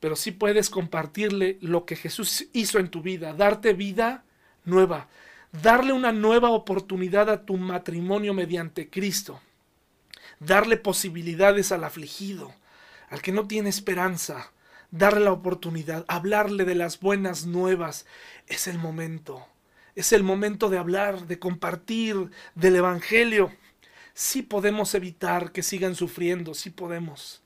pero 0.00 0.16
sí 0.16 0.32
puedes 0.32 0.68
compartirle 0.68 1.56
lo 1.62 1.86
que 1.86 1.96
Jesús 1.96 2.46
hizo 2.52 2.78
en 2.78 2.90
tu 2.90 3.00
vida, 3.00 3.32
darte 3.32 3.72
vida 3.72 4.24
nueva, 4.66 5.08
darle 5.62 5.94
una 5.94 6.12
nueva 6.12 6.50
oportunidad 6.50 7.30
a 7.30 7.46
tu 7.46 7.56
matrimonio 7.56 8.34
mediante 8.34 8.90
Cristo, 8.90 9.40
darle 10.38 10.76
posibilidades 10.76 11.72
al 11.72 11.84
afligido, 11.84 12.54
al 13.08 13.22
que 13.22 13.32
no 13.32 13.46
tiene 13.46 13.68
esperanza, 13.68 14.52
darle 14.90 15.20
la 15.20 15.32
oportunidad, 15.32 16.04
hablarle 16.08 16.64
de 16.64 16.74
las 16.74 17.00
buenas 17.00 17.46
nuevas. 17.46 18.06
Es 18.46 18.66
el 18.66 18.78
momento, 18.78 19.46
es 19.94 20.12
el 20.12 20.22
momento 20.22 20.68
de 20.68 20.78
hablar, 20.78 21.26
de 21.26 21.38
compartir 21.38 22.30
del 22.54 22.76
Evangelio 22.76 23.50
sí 24.20 24.42
podemos 24.42 24.94
evitar 24.94 25.50
que 25.50 25.62
sigan 25.62 25.94
sufriendo, 25.94 26.52
sí 26.52 26.68
podemos. 26.68 27.42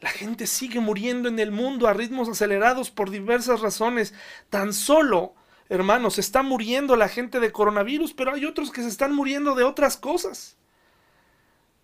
La 0.00 0.08
gente 0.08 0.46
sigue 0.46 0.80
muriendo 0.80 1.28
en 1.28 1.38
el 1.38 1.50
mundo 1.50 1.86
a 1.86 1.92
ritmos 1.92 2.28
acelerados 2.28 2.90
por 2.90 3.10
diversas 3.10 3.60
razones. 3.60 4.14
Tan 4.48 4.72
solo, 4.72 5.34
hermanos, 5.68 6.18
está 6.18 6.42
muriendo 6.42 6.96
la 6.96 7.08
gente 7.08 7.38
de 7.38 7.52
coronavirus, 7.52 8.14
pero 8.14 8.32
hay 8.32 8.46
otros 8.46 8.70
que 8.70 8.80
se 8.80 8.88
están 8.88 9.14
muriendo 9.14 9.54
de 9.54 9.64
otras 9.64 9.98
cosas, 9.98 10.56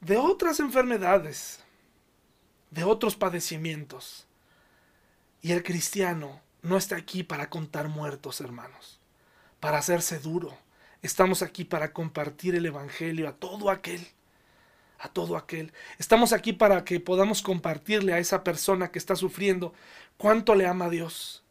de 0.00 0.16
otras 0.16 0.60
enfermedades, 0.60 1.60
de 2.70 2.84
otros 2.84 3.16
padecimientos. 3.16 4.26
Y 5.42 5.52
el 5.52 5.62
cristiano 5.62 6.40
no 6.62 6.76
está 6.76 6.96
aquí 6.96 7.22
para 7.22 7.48
contar 7.48 7.88
muertos, 7.88 8.40
hermanos, 8.40 9.00
para 9.60 9.78
hacerse 9.78 10.18
duro. 10.18 10.56
Estamos 11.02 11.42
aquí 11.42 11.64
para 11.64 11.92
compartir 11.92 12.54
el 12.54 12.66
Evangelio 12.66 13.28
a 13.28 13.32
todo 13.32 13.70
aquel, 13.70 14.06
a 14.98 15.08
todo 15.08 15.36
aquel. 15.36 15.72
Estamos 15.98 16.32
aquí 16.32 16.52
para 16.52 16.84
que 16.84 16.98
podamos 17.00 17.42
compartirle 17.42 18.12
a 18.12 18.18
esa 18.18 18.42
persona 18.42 18.90
que 18.90 18.98
está 18.98 19.14
sufriendo 19.14 19.72
cuánto 20.16 20.54
le 20.54 20.66
ama 20.66 20.86
a 20.86 20.90
Dios. 20.90 21.44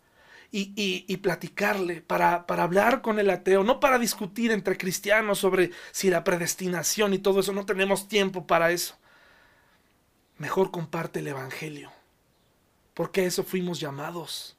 Y, 0.58 1.18
platicarle, 1.18 2.00
para, 2.00 2.48
para 2.48 2.64
hablar 2.64 3.02
con 3.02 3.20
el 3.20 3.30
ateo, 3.30 3.66
no 3.66 3.82
para 3.82 4.00
discutir 4.00 4.52
entre 4.52 4.78
cristianos 4.78 5.40
sobre 5.40 5.72
si 5.92 6.10
la 6.10 6.24
predestinación 6.24 7.14
y 7.14 7.20
todo 7.20 7.42
eso, 7.42 7.52
no 7.52 7.66
tenemos 7.66 8.08
tiempo 8.08 8.48
para 8.48 8.72
eso. 8.72 8.96
Mejor 10.38 10.72
comparte 10.72 11.20
el 11.20 11.28
Evangelio, 11.28 11.92
porque 12.94 13.26
eso 13.26 13.44
fuimos 13.44 13.82
llamados. 13.82 14.56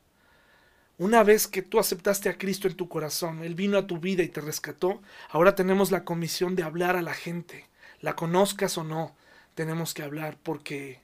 Una 0.98 1.22
vez 1.22 1.46
que 1.46 1.62
tú 1.62 1.78
aceptaste 1.78 2.28
a 2.28 2.36
Cristo 2.36 2.68
en 2.68 2.74
tu 2.74 2.90
corazón, 2.90 3.42
Él 3.42 3.54
vino 3.54 3.78
a 3.78 3.86
tu 3.86 3.98
vida 3.98 4.22
y 4.22 4.28
te 4.28 4.42
rescató, 4.42 5.00
ahora 5.30 5.54
tenemos 5.54 5.90
la 5.90 6.04
comisión 6.04 6.56
de 6.56 6.62
hablar 6.62 6.96
a 6.96 7.02
la 7.02 7.14
gente. 7.14 7.70
La 8.02 8.16
conozcas 8.16 8.76
o 8.76 8.84
no, 8.84 9.16
tenemos 9.54 9.94
que 9.94 10.02
hablar 10.02 10.36
porque 10.42 11.00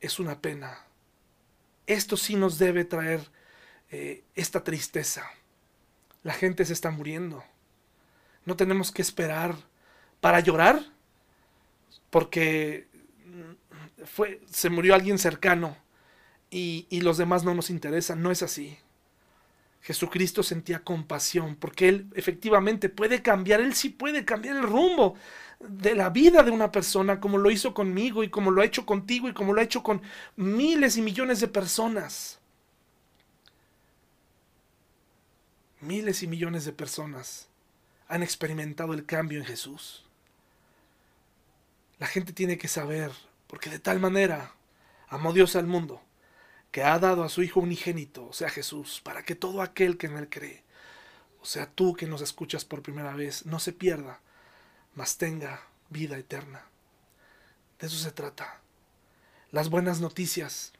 es 0.00 0.20
una 0.20 0.40
pena. 0.40 0.84
Esto 1.88 2.16
sí 2.16 2.36
nos 2.36 2.58
debe 2.58 2.84
traer 2.84 3.28
eh, 3.90 4.24
esta 4.34 4.64
tristeza. 4.64 5.24
La 6.22 6.32
gente 6.32 6.64
se 6.64 6.72
está 6.72 6.90
muriendo. 6.90 7.44
No 8.44 8.56
tenemos 8.56 8.90
que 8.90 9.02
esperar 9.02 9.56
para 10.20 10.40
llorar 10.40 10.82
porque 12.10 12.88
fue, 14.04 14.40
se 14.50 14.70
murió 14.70 14.94
alguien 14.94 15.18
cercano 15.18 15.76
y, 16.50 16.86
y 16.90 17.00
los 17.00 17.18
demás 17.18 17.44
no 17.44 17.54
nos 17.54 17.70
interesan. 17.70 18.22
No 18.22 18.30
es 18.30 18.42
así. 18.42 18.78
Jesucristo 19.84 20.42
sentía 20.42 20.82
compasión, 20.82 21.56
porque 21.56 21.88
Él 21.88 22.06
efectivamente 22.14 22.88
puede 22.88 23.20
cambiar, 23.20 23.60
Él 23.60 23.74
sí 23.74 23.90
puede 23.90 24.24
cambiar 24.24 24.56
el 24.56 24.62
rumbo 24.62 25.14
de 25.60 25.94
la 25.94 26.08
vida 26.08 26.42
de 26.42 26.50
una 26.50 26.72
persona, 26.72 27.20
como 27.20 27.36
lo 27.36 27.50
hizo 27.50 27.74
conmigo 27.74 28.24
y 28.24 28.30
como 28.30 28.50
lo 28.50 28.62
ha 28.62 28.64
hecho 28.64 28.86
contigo 28.86 29.28
y 29.28 29.34
como 29.34 29.52
lo 29.52 29.60
ha 29.60 29.64
hecho 29.64 29.82
con 29.82 30.00
miles 30.36 30.96
y 30.96 31.02
millones 31.02 31.40
de 31.40 31.48
personas. 31.48 32.40
Miles 35.84 36.22
y 36.22 36.26
millones 36.26 36.64
de 36.64 36.72
personas 36.72 37.48
han 38.08 38.22
experimentado 38.22 38.94
el 38.94 39.04
cambio 39.04 39.38
en 39.38 39.44
Jesús. 39.44 40.06
La 41.98 42.06
gente 42.06 42.32
tiene 42.32 42.56
que 42.56 42.68
saber, 42.68 43.12
porque 43.46 43.68
de 43.68 43.78
tal 43.78 44.00
manera 44.00 44.54
amó 45.08 45.34
Dios 45.34 45.56
al 45.56 45.66
mundo 45.66 46.02
que 46.70 46.82
ha 46.82 46.98
dado 46.98 47.22
a 47.22 47.28
su 47.28 47.42
Hijo 47.42 47.60
unigénito, 47.60 48.26
o 48.26 48.32
sea 48.32 48.48
Jesús, 48.48 49.00
para 49.04 49.24
que 49.24 49.34
todo 49.34 49.60
aquel 49.60 49.98
que 49.98 50.06
en 50.06 50.16
él 50.16 50.28
cree, 50.28 50.64
o 51.40 51.44
sea 51.44 51.70
tú 51.70 51.94
que 51.94 52.06
nos 52.06 52.22
escuchas 52.22 52.64
por 52.64 52.82
primera 52.82 53.14
vez, 53.14 53.44
no 53.44 53.60
se 53.60 53.72
pierda, 53.72 54.20
mas 54.94 55.18
tenga 55.18 55.62
vida 55.90 56.16
eterna. 56.16 56.64
De 57.78 57.86
eso 57.88 57.96
se 57.96 58.10
trata. 58.10 58.60
Las 59.50 59.68
buenas 59.68 60.00
noticias. 60.00 60.72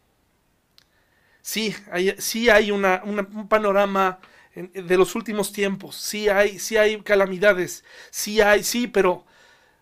Sí, 1.43 1.77
hay, 1.93 2.17
sí 2.19 2.49
hay 2.49 2.71
una, 2.71 3.03
un 3.05 3.49
panorama 3.49 4.19
de 4.55 4.97
los 4.97 5.15
últimos 5.15 5.53
tiempos. 5.53 5.97
Sí 5.97 6.29
hay, 6.29 6.59
sí 6.59 6.77
hay 6.77 7.01
calamidades. 7.03 7.85
Sí 8.11 8.41
hay, 8.41 8.63
sí, 8.63 8.87
pero 8.87 9.25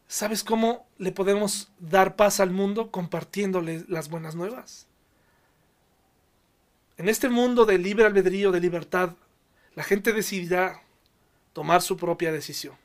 ¿sabes 0.09 0.43
cómo 0.43 0.87
le 0.99 1.13
podemos 1.13 1.71
dar 1.79 2.17
paz 2.17 2.41
al 2.41 2.51
mundo 2.51 2.91
compartiéndole 2.91 3.85
las 3.89 4.09
buenas 4.09 4.35
nuevas? 4.35 4.87
En 6.97 7.09
este 7.09 7.29
mundo 7.29 7.65
de 7.65 7.79
libre 7.79 8.05
albedrío, 8.05 8.53
de 8.53 8.61
libertad, 8.61 9.17
la 9.75 9.83
gente 9.83 10.13
decidirá 10.13 10.83
tomar 11.53 11.83
su 11.83 11.97
propia 11.97 12.33
decisión, 12.33 12.77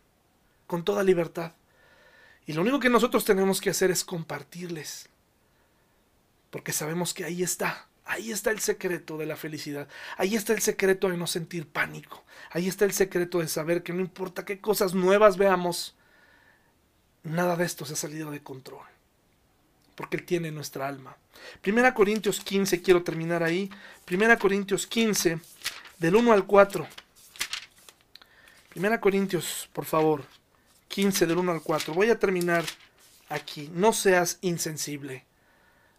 con 0.66 0.84
toda 0.84 1.04
libertad. 1.04 1.54
Y 2.46 2.54
lo 2.54 2.62
único 2.62 2.80
que 2.80 2.90
nosotros 2.90 3.26
tenemos 3.26 3.62
que 3.62 3.70
hacer 3.70 3.92
es 3.92 4.04
compartirles, 4.04 5.10
porque 6.50 6.72
sabemos 6.72 7.14
que 7.14 7.26
ahí 7.26 7.44
está, 7.44 7.88
ahí 8.08 8.32
está 8.32 8.52
el 8.52 8.60
secreto 8.60 9.18
de 9.18 9.26
la 9.26 9.36
felicidad, 9.36 9.88
ahí 10.18 10.36
está 10.36 10.54
el 10.54 10.62
secreto 10.62 11.10
de 11.10 11.18
no 11.18 11.28
sentir 11.28 11.68
pánico, 11.68 12.24
ahí 12.52 12.68
está 12.68 12.86
el 12.86 12.94
secreto 12.94 13.40
de 13.40 13.48
saber 13.48 13.84
que 13.84 13.94
no 13.94 14.02
importa 14.02 14.46
qué 14.46 14.60
cosas 14.60 14.94
nuevas 14.94 15.38
veamos, 15.38 15.96
nada 17.24 17.56
de 17.56 17.66
esto 17.66 17.86
se 17.86 17.94
ha 17.94 17.98
salido 17.98 18.32
de 18.32 18.42
control 18.42 18.88
porque 19.98 20.16
Él 20.16 20.26
tiene 20.26 20.52
nuestra 20.52 20.88
alma. 20.88 21.18
Primera 21.60 21.96
Corintios 21.96 22.40
15, 22.42 22.84
quiero 22.84 23.02
terminar 23.02 23.42
ahí. 23.42 23.68
Primera 24.06 24.38
Corintios 24.38 24.86
15, 24.86 25.40
del 25.98 26.16
1 26.16 26.34
al 26.34 26.46
4. 26.46 26.88
Primera 28.70 29.02
Corintios, 29.02 29.68
por 29.74 29.86
favor, 29.86 30.24
15 30.90 31.26
del 31.26 31.40
1 31.40 31.52
al 31.52 31.64
4. 31.64 31.96
Voy 31.96 32.12
a 32.12 32.20
terminar 32.20 32.64
aquí. 33.28 33.72
No 33.74 33.92
seas 33.92 34.38
insensible. 34.42 35.26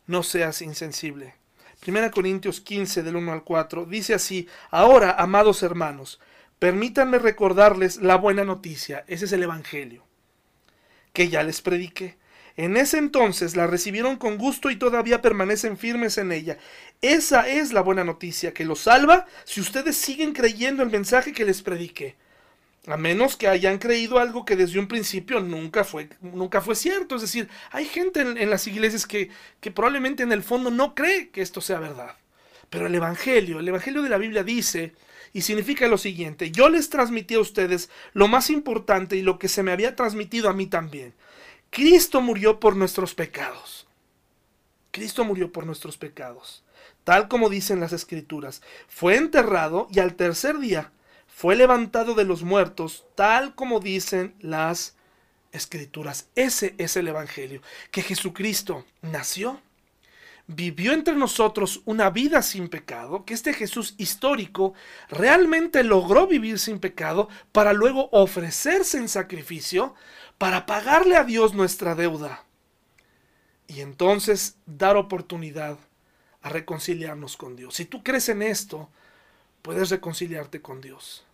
No 0.06 0.22
seas 0.22 0.62
insensible. 0.62 1.34
Primera 1.81 2.11
Corintios 2.11 2.61
15 2.61 3.03
del 3.03 3.16
1 3.16 3.33
al 3.33 3.45
4 3.45 3.87
dice 3.87 4.14
así, 4.14 4.49
ahora, 4.70 5.12
amados 5.12 5.62
hermanos, 5.62 6.20
permítanme 6.59 7.18
recordarles 7.18 7.99
la 7.99 8.16
buena 8.16 8.45
noticia, 8.45 9.05
ese 9.07 9.26
es 9.26 9.33
el 9.33 9.43
Evangelio, 9.43 10.05
que 11.12 11.29
ya 11.29 11.43
les 11.43 11.62
prediqué 11.62 12.18
en 12.59 12.76
ese 12.76 12.99
entonces 12.99 13.55
la 13.55 13.68
recibieron 13.68 14.16
con 14.16 14.37
gusto 14.37 14.68
y 14.68 14.74
todavía 14.74 15.22
permanecen 15.22 15.79
firmes 15.79 16.18
en 16.18 16.33
ella. 16.33 16.59
Esa 17.01 17.49
es 17.49 17.72
la 17.72 17.83
buena 17.83 18.03
noticia 18.03 18.53
que 18.53 18.64
los 18.64 18.81
salva 18.81 19.26
si 19.45 19.61
ustedes 19.61 19.97
siguen 19.97 20.33
creyendo 20.33 20.83
el 20.83 20.91
mensaje 20.91 21.33
que 21.33 21.45
les 21.45 21.62
prediqué. 21.62 22.16
A 22.87 22.97
menos 22.97 23.37
que 23.37 23.49
hayan 23.49 23.79
creído 23.79 24.18
algo 24.18 24.45
que 24.45 24.57
desde 24.57 24.79
un 24.79 24.89
principio 24.89 25.41
nunca 25.41 25.85
fue, 25.85 26.09
nunca 26.20 26.61
fue 26.61 26.74
cierto. 26.74 27.16
Es 27.16 27.22
decir, 27.22 27.49
hay 27.70 27.85
gente 27.85 28.20
en, 28.20 28.51
las 28.51 28.66
iglesias 28.66 29.07
que, 29.07 29.31
que 29.61 29.70
probablemente 29.70 30.22
en 30.22 30.33
el 30.33 30.43
fondo 30.43 30.70
no 30.70 30.95
cree 30.95 31.29
que 31.29 31.43
esto 31.43 31.61
sea 31.61 31.81
verdad. 31.81 32.16
Pero 32.70 32.87
el 32.87 32.95
Evangelio, 32.95 33.61
el 33.61 33.68
Evangelio 33.68 34.03
de 34.03 34.09
la 34.09 34.18
Biblia 34.18 34.43
dice 34.43 34.95
y 35.33 35.43
significa 35.43 35.87
lo 35.89 35.99
siguiente, 35.99 36.51
yo 36.51 36.68
les 36.68 36.89
transmití 36.89 37.35
a 37.35 37.41
ustedes 37.41 37.91
lo 38.14 38.29
más 38.29 38.51
importante 38.51 39.16
y 39.16 39.22
lo 39.22 39.39
que 39.39 39.49
se 39.49 39.62
me 39.62 39.72
había 39.72 39.95
transmitido 39.95 40.49
a 40.49 40.55
mí 40.55 40.66
también, 40.66 41.14
Cristo 41.70 42.20
murió 42.20 42.61
por 42.61 42.76
nuestros 42.76 43.14
pecados. 43.14 43.87
Cristo 44.91 45.24
murió 45.24 45.53
por 45.53 45.66
nuestros 45.66 45.99
pecados, 45.99 46.64
tal 47.05 47.29
como 47.29 47.51
dicen 47.51 47.79
las 47.79 47.93
escrituras. 47.93 48.62
Fue 48.89 49.16
enterrado 49.16 49.87
y 49.91 50.01
al 50.01 50.14
tercer 50.14 50.59
día 50.59 50.93
fue 51.39 51.55
levantado 51.55 52.16
de 52.16 52.24
los 52.24 52.43
muertos, 52.43 53.07
tal 53.14 53.55
como 53.55 53.78
dicen 53.78 54.34
las 54.41 54.97
escrituras. 55.53 56.26
Ese 56.34 56.74
es 56.78 56.97
el 56.97 57.07
Evangelio, 57.07 57.62
que 57.93 58.03
Jesucristo 58.03 58.84
nació, 59.03 59.61
vivió 60.49 60.93
entre 60.93 61.14
nosotros 61.14 61.80
una 61.84 62.11
vida 62.11 62.43
sin 62.43 62.68
pecado, 62.68 63.24
que 63.24 63.34
este 63.34 63.53
Jesús 63.55 63.95
histórico 63.99 64.74
realmente 65.09 65.84
logró 65.84 66.26
vivir 66.26 66.59
sin 66.59 66.80
pecado 66.80 67.28
para 67.53 67.72
luego 67.72 68.09
ofrecerse 68.11 68.99
en 68.99 69.09
sacrificio 69.09 69.95
para 70.39 70.66
pagarle 70.66 71.14
a 71.14 71.22
Dios 71.22 71.55
nuestra 71.55 71.95
deuda 71.95 72.43
y 73.68 73.82
entonces 73.82 74.57
dar 74.66 74.97
oportunidad 74.97 75.78
a 76.43 76.49
reconciliarnos 76.49 77.36
con 77.36 77.55
Dios. 77.55 77.76
Si 77.76 77.84
tú 77.84 78.03
crees 78.03 78.28
en 78.28 78.43
esto, 78.43 78.91
puedes 79.62 79.91
reconciliarte 79.91 80.61
con 80.61 80.80
Dios. 80.80 81.28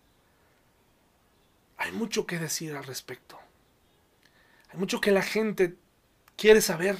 Hay 1.85 1.91
mucho 1.91 2.25
que 2.25 2.39
decir 2.39 2.75
al 2.75 2.83
respecto. 2.83 3.39
Hay 4.71 4.79
mucho 4.79 4.99
que 4.99 5.11
la 5.11 5.21
gente 5.21 5.75
quiere 6.35 6.59
saber. 6.59 6.97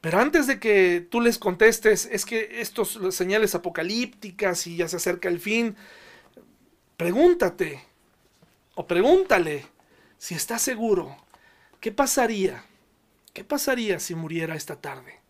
Pero 0.00 0.18
antes 0.18 0.46
de 0.46 0.58
que 0.58 1.06
tú 1.10 1.20
les 1.20 1.38
contestes, 1.38 2.08
es 2.10 2.24
que 2.24 2.62
estos 2.62 2.98
señales 3.10 3.54
apocalípticas 3.54 4.66
y 4.66 4.76
ya 4.76 4.88
se 4.88 4.96
acerca 4.96 5.28
el 5.28 5.38
fin, 5.38 5.76
pregúntate 6.96 7.84
o 8.74 8.86
pregúntale 8.86 9.66
si 10.16 10.34
está 10.34 10.58
seguro, 10.58 11.14
¿qué 11.80 11.92
pasaría? 11.92 12.64
¿Qué 13.34 13.44
pasaría 13.44 14.00
si 14.00 14.14
muriera 14.14 14.54
esta 14.54 14.80
tarde? 14.80 15.20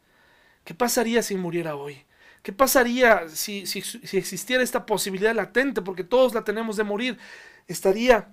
¿Qué 0.62 0.75
pasaría 0.75 1.25
si 1.25 1.35
muriera 1.35 1.75
hoy? 1.75 2.05
¿Qué 2.45 2.53
pasaría 2.53 3.29
si, 3.29 3.66
si, 3.66 3.81
existiera 4.16 4.62
esta 4.62 4.87
posibilidad 4.87 5.35
latente, 5.35 5.83
porque 5.83 6.05
todos 6.05 6.35
la 6.35 6.45
tenemos 6.45 6.77
de 6.77 6.85
morir? 6.85 7.18
¿Estaría 7.66 8.33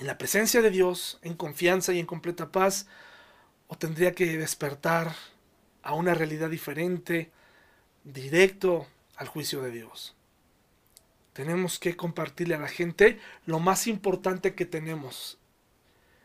en 0.00 0.06
la 0.06 0.18
presencia 0.18 0.62
de 0.62 0.70
Dios, 0.70 1.18
en 1.22 1.34
confianza 1.34 1.92
y 1.92 2.00
en 2.00 2.06
completa 2.06 2.50
paz? 2.50 2.86
¿O 3.68 3.76
tendría 3.76 4.14
que 4.14 4.38
despertar 4.38 5.14
a 5.82 5.94
una 5.94 6.14
realidad 6.14 6.48
diferente, 6.48 7.30
directo 8.02 8.86
al 9.16 9.28
juicio 9.28 9.60
de 9.60 9.70
Dios? 9.70 10.16
Tenemos 11.34 11.78
que 11.78 11.96
compartirle 11.96 12.54
a 12.54 12.60
la 12.60 12.68
gente 12.68 13.20
lo 13.44 13.60
más 13.60 13.86
importante 13.86 14.54
que 14.54 14.64
tenemos, 14.64 15.38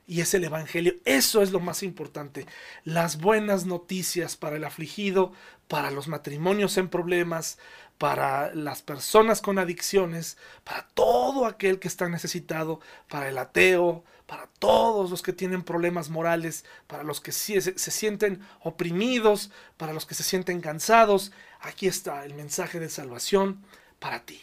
y 0.08 0.22
es 0.22 0.34
el 0.34 0.44
Evangelio. 0.44 0.96
Eso 1.04 1.42
es 1.42 1.52
lo 1.52 1.60
más 1.60 1.84
importante. 1.84 2.46
Las 2.84 3.20
buenas 3.20 3.66
noticias 3.66 4.38
para 4.38 4.56
el 4.56 4.64
afligido, 4.64 5.34
para 5.68 5.92
los 5.92 6.08
matrimonios 6.08 6.78
en 6.78 6.90
problemas, 6.90 7.58
para 7.98 8.54
las 8.54 8.82
personas 8.82 9.42
con 9.42 9.58
adicciones, 9.58 10.38
para 10.64 10.88
todo 10.94 11.46
aquel 11.46 11.80
que 11.80 11.88
está 11.88 12.10
necesitado, 12.10 12.82
para 13.08 13.30
el 13.30 13.38
ateo, 13.38 14.04
para 14.26 14.48
todos 14.60 15.12
los 15.12 15.22
que 15.22 15.34
tienen 15.34 15.64
problemas 15.64 16.10
morales, 16.10 16.66
para 16.88 17.04
los 17.04 17.22
que 17.22 17.32
se, 17.32 17.62
se 17.62 17.92
sienten 17.92 18.46
oprimidos, 18.62 19.52
para 19.78 19.94
los 19.94 20.06
que 20.06 20.16
se 20.16 20.24
sienten 20.24 20.62
cansados. 20.62 21.32
Aquí 21.62 21.88
está 21.88 22.26
el 22.26 22.34
mensaje 22.34 22.80
de 22.80 22.90
salvación 22.90 23.64
para 24.00 24.26
ti. 24.26 24.42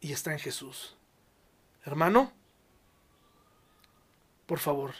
Y 0.00 0.12
está 0.12 0.32
en 0.32 0.38
Jesús. 0.38 0.96
Hermano, 1.84 2.32
por 4.46 4.58
favor, 4.60 4.94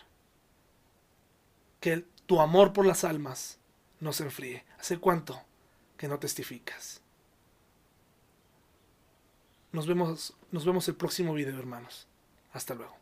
que 1.80 2.04
tu 2.26 2.40
amor 2.40 2.72
por 2.72 2.86
las 2.86 3.04
almas 3.04 3.58
no 4.00 4.12
se 4.12 4.24
enfríe. 4.24 4.64
¿Hace 4.80 4.98
cuánto 4.98 5.40
que 5.96 6.08
no 6.08 6.18
testificas? 6.18 7.02
Nos 9.76 9.86
vemos, 9.86 10.32
nos 10.52 10.64
vemos 10.64 10.88
el 10.88 10.94
próximo 10.94 11.34
video, 11.34 11.58
hermanos. 11.58 12.08
Hasta 12.54 12.74
luego. 12.74 12.96